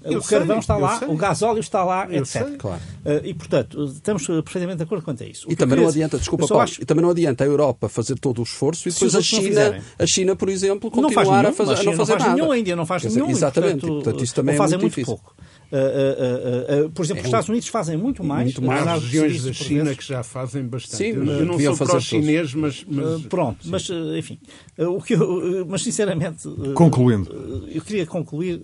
eu 0.06 0.20
o 0.20 0.22
sei, 0.22 0.38
carvão 0.38 0.60
está 0.60 0.78
lá, 0.78 0.99
sei. 0.99 1.08
o 1.08 1.16
gasóleo 1.16 1.60
está 1.60 1.84
lá, 1.84 2.08
eu 2.10 2.22
etc. 2.22 2.47
Sei. 2.47 2.58
Claro. 2.58 2.82
Uh, 3.06 3.26
e, 3.26 3.34
portanto, 3.34 3.86
estamos 3.86 4.26
perfeitamente 4.26 4.78
de 4.78 4.84
acordo 4.84 5.03
quanto 5.03 5.24
a 5.24 5.26
isso. 5.26 5.47
O 5.47 5.51
e 5.51 5.56
também 5.56 5.80
não 5.80 5.88
adianta, 5.88 6.18
desculpa, 6.18 6.47
Paulo, 6.47 6.64
acho... 6.64 6.82
e 6.82 6.86
também 6.86 7.03
não 7.03 7.10
adianta 7.10 7.43
a 7.43 7.47
Europa 7.47 7.89
fazer 7.89 8.18
todo 8.20 8.39
o 8.39 8.43
esforço 8.43 8.88
e 8.88 8.91
depois 8.91 9.16
a 9.16 9.22
China, 9.22 9.84
a 9.97 10.06
China, 10.06 10.36
por 10.36 10.49
exemplo, 10.49 10.91
continuar 10.91 11.24
nenhum, 11.24 11.49
a, 11.49 11.53
fazer, 11.53 11.74
a 11.74 11.84
não 11.84 11.93
fazer 11.93 11.97
não 11.97 12.06
faz 12.06 12.20
nada. 12.20 12.34
Nenhum, 12.36 12.51
a 12.51 12.58
Índia 12.58 12.76
não 12.76 12.86
faz 12.86 13.01
dizer, 13.01 13.20
nenhum. 13.20 13.32
Exatamente, 13.32 13.82
portanto, 13.82 14.03
portanto, 14.03 14.24
isso 14.24 14.36
também 14.36 14.56
é 14.56 14.60
muito, 14.60 14.72
muito 14.72 14.89
difícil. 14.89 15.16
pouco. 15.16 15.36
Uh, 15.72 16.84
uh, 16.84 16.86
uh, 16.86 16.89
por 16.91 17.03
exemplo, 17.03 17.20
é 17.20 17.24
os 17.24 17.28
Estados 17.28 17.49
Unidos 17.49 17.68
fazem 17.68 17.97
muito 17.97 18.24
mais. 18.24 18.45
Muito 18.45 18.62
mais. 18.62 18.88
Há 18.88 18.93
regiões 18.95 19.43
da 19.43 19.53
China 19.53 19.95
que 19.95 20.03
já 20.03 20.22
fazem 20.24 20.64
bastante. 20.64 20.97
Sim, 20.97 21.10
eu, 21.10 21.26
eu 21.26 21.45
não 21.45 21.76
sou 21.76 21.88
para 21.88 21.97
os 21.97 22.03
chineses, 22.03 22.53
mas, 22.53 22.86
mas... 22.88 23.24
pronto, 23.24 23.64
sim. 23.64 23.70
mas 23.70 23.89
enfim. 24.18 24.39
o 24.78 25.01
que 25.01 25.14
eu, 25.14 25.66
mas 25.68 25.82
sinceramente. 25.82 26.47
Concluindo. 26.76 27.68
eu 27.74 27.82
queria 27.82 28.06
concluir 28.06 28.62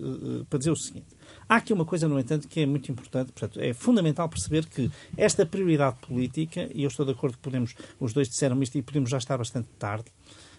para 0.48 0.58
dizer 0.58 0.70
o 0.70 0.76
seguinte. 0.76 1.06
Há 1.52 1.56
aqui 1.56 1.70
uma 1.70 1.84
coisa, 1.84 2.08
no 2.08 2.18
entanto, 2.18 2.48
que 2.48 2.60
é 2.60 2.66
muito 2.66 2.90
importante, 2.90 3.30
portanto, 3.30 3.60
é 3.60 3.74
fundamental 3.74 4.26
perceber 4.26 4.64
que 4.64 4.90
esta 5.18 5.44
prioridade 5.44 5.96
política, 5.96 6.66
e 6.74 6.82
eu 6.82 6.88
estou 6.88 7.04
de 7.04 7.12
acordo 7.12 7.36
que 7.36 7.42
podemos, 7.42 7.74
os 8.00 8.14
dois 8.14 8.26
disseram 8.26 8.62
isto 8.62 8.78
e 8.78 8.80
podemos 8.80 9.10
já 9.10 9.18
estar 9.18 9.36
bastante 9.36 9.68
tarde, 9.78 10.06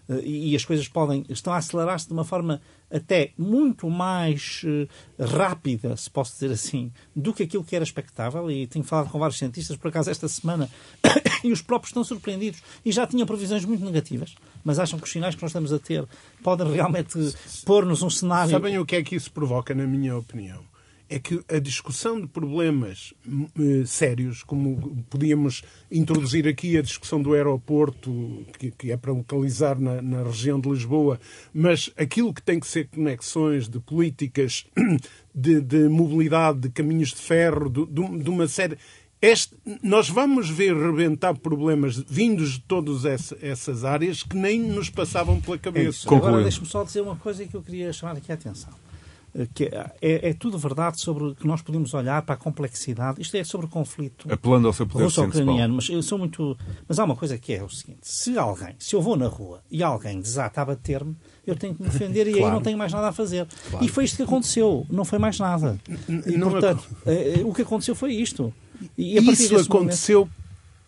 eh, 0.07 0.21
e 0.23 0.55
as 0.55 0.63
coisas 0.63 0.87
podem, 0.87 1.25
estão 1.29 1.51
a 1.51 1.57
acelerar-se 1.57 2.05
de 2.05 2.13
uma 2.13 2.23
forma 2.23 2.61
até 2.91 3.31
muito 3.35 3.89
mais 3.89 4.61
uh, 4.65 4.87
rápida, 5.35 5.97
se 5.97 6.11
posso 6.11 6.33
dizer 6.33 6.51
assim, 6.51 6.91
do 7.15 7.33
que 7.33 7.41
aquilo 7.41 7.63
que 7.63 7.75
era 7.75 7.83
expectável. 7.83 8.51
E 8.51 8.67
tenho 8.67 8.85
falado 8.85 9.09
com 9.09 9.17
vários 9.17 9.39
cientistas, 9.39 9.75
por 9.75 9.87
acaso, 9.87 10.11
esta 10.11 10.27
semana, 10.27 10.69
e 11.43 11.51
os 11.51 11.63
próprios 11.63 11.89
estão 11.89 12.03
surpreendidos. 12.03 12.61
E 12.85 12.91
já 12.91 13.07
tinham 13.07 13.25
previsões 13.25 13.65
muito 13.65 13.83
negativas, 13.83 14.35
mas 14.63 14.77
acham 14.77 14.99
que 14.99 15.05
os 15.05 15.11
sinais 15.11 15.33
que 15.33 15.41
nós 15.41 15.49
estamos 15.49 15.73
a 15.73 15.79
ter 15.79 16.05
podem 16.43 16.71
realmente 16.71 17.17
pôr-nos 17.65 18.03
um 18.03 18.11
cenário. 18.11 18.51
Sabem 18.51 18.77
o 18.77 18.85
que 18.85 18.97
é 18.97 19.01
que 19.01 19.15
isso 19.15 19.31
provoca, 19.31 19.73
na 19.73 19.87
minha 19.87 20.15
opinião? 20.15 20.71
É 21.14 21.20
que 21.20 21.43
a 21.47 21.59
discussão 21.59 22.20
de 22.20 22.26
problemas 22.26 23.14
uh, 23.28 23.86
sérios, 23.86 24.41
como 24.41 25.05
podíamos 25.11 25.61
introduzir 25.91 26.47
aqui 26.47 26.76
a 26.76 26.82
discussão 26.82 27.22
do 27.22 27.34
aeroporto, 27.34 28.43
que, 28.57 28.72
que 28.72 28.91
é 28.91 28.97
para 28.97 29.11
localizar 29.11 29.80
na, 29.80 30.01
na, 30.01 30.24
região 30.24 30.59
de 30.59 30.68
Lisboa, 30.68 31.20
mas 31.53 31.91
aquilo 31.95 32.34
que 32.34 32.41
tem 32.41 32.59
que 32.59 32.66
ser 32.66 32.88
conexões 32.88 33.70
de 33.70 33.80
políticas 33.80 34.66
de, 35.34 35.61
de 35.61 35.88
mobilidade, 35.88 36.61
de 36.61 36.70
caminhos 36.70 37.09
de 37.09 37.22
ferro, 37.22 37.70
de, 37.70 37.86
de 37.86 38.30
uma 38.30 38.47
série. 38.47 38.76
Este, 39.22 39.55
nós 39.84 40.09
vamos 40.09 40.49
ver 40.49 40.76
rebentar 40.76 41.38
problemas 41.38 41.95
vindos 41.95 42.53
de 42.53 42.61
todas 42.61 43.05
essa, 43.05 43.38
essas 43.39 43.86
áreas 43.86 44.24
que 44.24 44.36
nem 44.36 44.59
nos 44.59 44.89
passavam 44.89 45.39
pela 45.39 45.59
cabeça. 45.59 46.11
É 46.11 46.16
Agora, 46.16 46.41
deixe-me 46.41 46.66
só 46.66 46.84
dizer 46.84 47.01
uma 47.01 47.16
coisa 47.16 47.45
que 47.45 47.55
eu 47.55 47.61
queria 47.61 47.93
chamar 47.93 48.18
aqui 48.18 48.32
a 48.32 48.36
atenção 48.36 48.74
que 49.53 49.65
é, 49.65 50.29
é, 50.29 50.34
tudo 50.34 50.57
verdade 50.57 51.01
sobre 51.01 51.34
que 51.36 51.47
nós 51.47 51.61
podemos 51.61 51.93
olhar 51.93 52.21
para 52.21 52.36
a 52.36 52.38
complexidade. 52.38 53.21
Isto 53.21 53.36
é 53.36 53.43
sobre 53.43 53.65
o 53.65 53.69
conflito 53.69 54.31
Apelando 54.31 54.67
ao 54.67 54.73
seu 54.73 54.86
poder 54.86 55.05
russo-ucraniano. 55.05 55.75
Mas 55.75 55.89
eu 55.89 56.01
sou 56.03 56.17
muito. 56.17 56.57
Mas 56.88 56.99
há 56.99 57.03
uma 57.03 57.15
coisa 57.15 57.38
que 57.38 57.53
é 57.53 57.63
o 57.63 57.69
seguinte: 57.69 58.01
se 58.03 58.38
alguém, 58.38 58.75
se 58.77 58.95
eu 58.95 59.01
vou 59.01 59.15
na 59.15 59.27
rua 59.27 59.61
e 59.71 59.81
alguém 59.81 60.21
desata 60.21 60.61
a 60.61 60.65
bater-me, 60.65 61.15
eu 61.45 61.55
tenho 61.55 61.73
que 61.73 61.81
me 61.81 61.89
defender 61.89 62.27
e 62.27 62.34
claro. 62.34 62.45
aí 62.45 62.51
não 62.51 62.61
tenho 62.61 62.77
mais 62.77 62.93
nada 62.93 63.09
a 63.09 63.11
fazer. 63.11 63.47
Claro. 63.69 63.86
E 63.86 63.89
foi 63.89 64.05
isto 64.05 64.17
que 64.17 64.23
aconteceu, 64.23 64.86
não 64.89 65.03
foi 65.03 65.17
mais 65.17 65.39
nada. 65.39 65.79
E, 66.27 66.38
não 66.38 66.51
portanto, 66.51 66.88
é... 67.05 67.41
o 67.43 67.53
que 67.53 67.63
aconteceu 67.63 67.95
foi 67.95 68.13
isto. 68.13 68.53
E 68.97 69.17
isso 69.17 69.55
aconteceu. 69.57 70.19
Momento... 70.21 70.42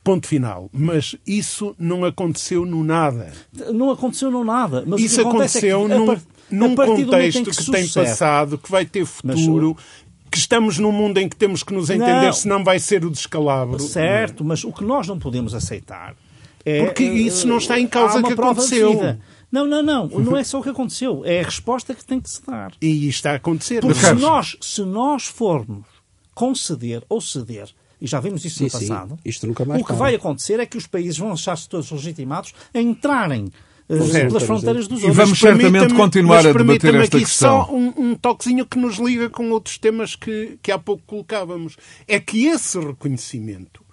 Ponto 0.05 0.27
final. 0.27 0.69
Mas 0.71 1.15
isso 1.25 1.75
não 1.79 2.05
aconteceu 2.05 2.63
no 2.63 2.83
nada. 2.83 3.33
Não 3.73 3.89
aconteceu 3.89 4.29
no 4.29 4.43
nada. 4.43 4.83
Mas 4.85 5.01
isso 5.01 5.19
aconteceu 5.19 5.87
é 5.87 5.89
que, 5.89 5.95
num, 5.95 6.17
num 6.51 6.75
contexto 6.75 7.49
que, 7.49 7.57
que 7.57 7.71
tem 7.71 7.87
passado, 7.87 8.55
que 8.59 8.69
vai 8.69 8.85
ter 8.85 9.03
futuro, 9.03 9.75
mas, 9.75 10.05
que 10.29 10.37
estamos 10.37 10.77
num 10.77 10.91
mundo 10.91 11.17
em 11.17 11.27
que 11.27 11.35
temos 11.35 11.63
que 11.63 11.73
nos 11.73 11.89
entender, 11.89 12.27
não, 12.27 12.33
senão 12.33 12.63
vai 12.63 12.77
ser 12.77 13.03
o 13.03 13.09
descalabro. 13.09 13.79
Certo, 13.79 14.45
mas 14.45 14.63
o 14.63 14.71
que 14.71 14.83
nós 14.83 15.07
não 15.07 15.17
podemos 15.17 15.55
aceitar 15.55 16.15
É, 16.63 16.85
Porque 16.85 17.03
isso 17.03 17.47
não 17.47 17.57
está 17.57 17.79
em 17.79 17.87
causa 17.87 18.21
que 18.21 18.33
aconteceu. 18.33 19.17
Não, 19.51 19.65
não, 19.65 19.81
não. 19.81 20.07
Não 20.21 20.37
é 20.37 20.43
só 20.43 20.59
o 20.59 20.63
que 20.63 20.69
aconteceu. 20.69 21.23
É 21.25 21.39
a 21.39 21.43
resposta 21.43 21.95
que 21.95 22.05
tem 22.05 22.19
que 22.19 22.29
se 22.29 22.45
dar. 22.45 22.73
E 22.79 23.07
isto 23.07 23.19
está 23.19 23.31
a 23.31 23.35
acontecer. 23.35 23.81
Porque 23.81 23.99
se 23.99 24.13
nós, 24.13 24.55
se 24.61 24.81
nós 24.83 25.25
formos 25.25 25.87
conceder 26.35 27.01
ou 27.09 27.19
ceder, 27.19 27.69
e 28.05 28.07
já 28.07 28.19
vimos 28.19 28.45
isso 28.45 28.59
Sim, 28.59 28.63
no 28.65 28.69
sim. 28.69 28.87
passado, 28.87 29.17
Isto 29.25 29.47
nunca 29.47 29.65
mais 29.65 29.81
o 29.81 29.83
que 29.83 29.87
para. 29.89 29.97
vai 29.97 30.15
acontecer 30.15 30.59
é 30.59 30.65
que 30.65 30.77
os 30.77 30.87
países 30.87 31.17
vão 31.17 31.31
achar-se 31.33 31.67
todos 31.67 31.89
legitimados 31.91 32.53
a 32.73 32.79
entrarem 32.79 33.51
eh, 33.89 33.99
Certo, 34.01 34.27
pelas 34.27 34.43
fronteiras 34.43 34.87
dos 34.87 35.01
E 35.01 35.05
outros. 35.05 35.15
vamos 35.17 35.29
Mas 35.31 35.39
certamente 35.39 35.93
continuar 35.93 36.37
mas 36.43 36.45
a 36.45 36.53
debater 36.57 36.95
esta 36.95 37.17
aqui 37.17 37.25
questão. 37.25 37.65
só 37.65 37.71
um, 37.73 37.93
um 37.97 38.15
toquezinho 38.15 38.65
que 38.65 38.77
nos 38.79 38.97
liga 38.97 39.29
com 39.29 39.49
outros 39.51 39.77
temas 39.77 40.15
que, 40.15 40.57
que 40.61 40.71
há 40.71 40.77
pouco 40.79 41.03
colocávamos. 41.05 41.75
É 42.07 42.19
que 42.19 42.45
esse 42.45 42.79
reconhecimento 42.79 43.83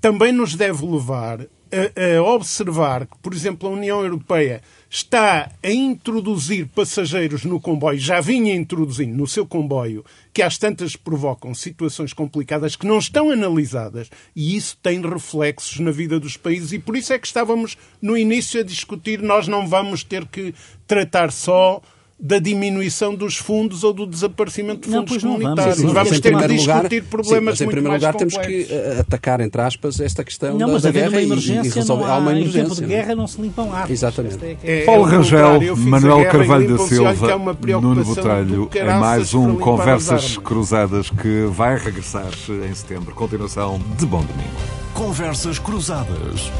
também 0.00 0.32
nos 0.32 0.54
deve 0.54 0.84
levar 0.86 1.40
a, 1.42 2.16
a 2.18 2.22
observar 2.22 3.06
que, 3.06 3.18
por 3.20 3.34
exemplo, 3.34 3.68
a 3.68 3.72
União 3.72 4.02
Europeia 4.02 4.62
está 4.90 5.50
a 5.62 5.70
introduzir 5.70 6.66
passageiros 6.68 7.44
no 7.44 7.60
comboio, 7.60 7.98
já 7.98 8.20
vinha 8.20 8.54
introduzindo 8.54 9.16
no 9.16 9.26
seu 9.26 9.46
comboio, 9.46 10.04
que 10.32 10.42
às 10.42 10.56
tantas 10.56 10.96
provocam 10.96 11.54
situações 11.54 12.12
complicadas 12.12 12.74
que 12.74 12.86
não 12.86 12.98
estão 12.98 13.30
analisadas 13.30 14.10
e 14.34 14.56
isso 14.56 14.76
tem 14.82 15.00
reflexos 15.00 15.78
na 15.80 15.90
vida 15.90 16.18
dos 16.18 16.36
países 16.36 16.72
e 16.72 16.78
por 16.78 16.96
isso 16.96 17.12
é 17.12 17.18
que 17.18 17.26
estávamos 17.26 17.76
no 18.00 18.16
início 18.16 18.60
a 18.60 18.64
discutir, 18.64 19.20
nós 19.20 19.46
não 19.46 19.66
vamos 19.66 20.02
ter 20.02 20.26
que 20.26 20.54
tratar 20.86 21.30
só 21.30 21.82
da 22.20 22.40
diminuição 22.40 23.14
dos 23.14 23.36
fundos 23.36 23.84
ou 23.84 23.92
do 23.92 24.04
desaparecimento 24.04 24.88
de 24.88 24.90
Não, 24.90 24.98
fundos 25.06 25.10
pois 25.12 25.22
não 25.22 25.30
vamos. 25.32 25.42
comunitários. 25.44 25.76
Sim, 25.76 25.86
sim, 25.86 25.94
vamos 25.94 26.08
Mas, 26.10 26.18
em 26.18 26.20
ter 26.20 26.28
que 26.30 26.36
primeiro 26.36 26.60
lugar- 26.62 26.74
discutir 26.80 27.02
sim, 27.02 27.08
problemas 27.08 27.44
mas 27.44 27.60
em 27.60 27.64
muito 27.64 27.74
primeiro 27.74 27.90
mais 27.90 28.02
lugar 28.02 28.14
temos 28.16 28.34
complexos. 28.34 28.66
que 28.66 28.74
eh, 28.74 29.00
atacar, 29.00 29.40
entre 29.40 29.60
aspas, 29.62 30.00
esta 30.00 30.24
questão 30.24 30.58
Não, 30.58 30.66
da, 30.66 30.72
mas 30.72 30.82
da 30.82 30.90
guerra 30.90 31.08
uma 31.10 31.20
e- 31.20 31.22
e, 31.22 31.26
emergência, 31.26 31.74
resolver. 31.74 32.02
não 32.04 32.10
há, 32.10 32.14
há 32.14 32.18
uma 32.18 32.32
em 32.32 32.36
emergência. 32.40 32.62
tempo 32.64 32.74
de 32.74 32.80
não 32.82 32.88
é? 32.88 32.90
guerra 32.90 33.14
não 33.14 33.26
se 33.28 33.40
limpam 33.40 33.72
árvores. 33.72 33.90
Exatamente. 33.90 34.44
É 34.44 34.56
é- 34.64 34.82
É, 34.82 34.84
Paulo 34.84 35.04
Rangel, 35.04 35.76
Manuel 35.76 36.20
e 36.20 36.24
Carvalho 36.26 36.76
da 36.76 36.84
Silva, 36.84 37.10
é 37.10 37.80
Nuno 37.80 38.04
Botelho, 38.04 38.70
é 38.74 38.94
mais 38.98 39.32
um 39.34 39.54
Conversas. 39.56 40.36
Cruzadas 40.38 41.10
que 41.10 41.46
vai 41.52 41.76
regressar 41.78 42.26
em 42.68 42.74
setembro. 42.74 43.14
Continuação 43.14 43.80
de 43.96 44.04
Bom 44.04 44.22
Domingo. 44.24 44.50
Conversas 44.92 45.60
Cruzadas. 45.60 46.50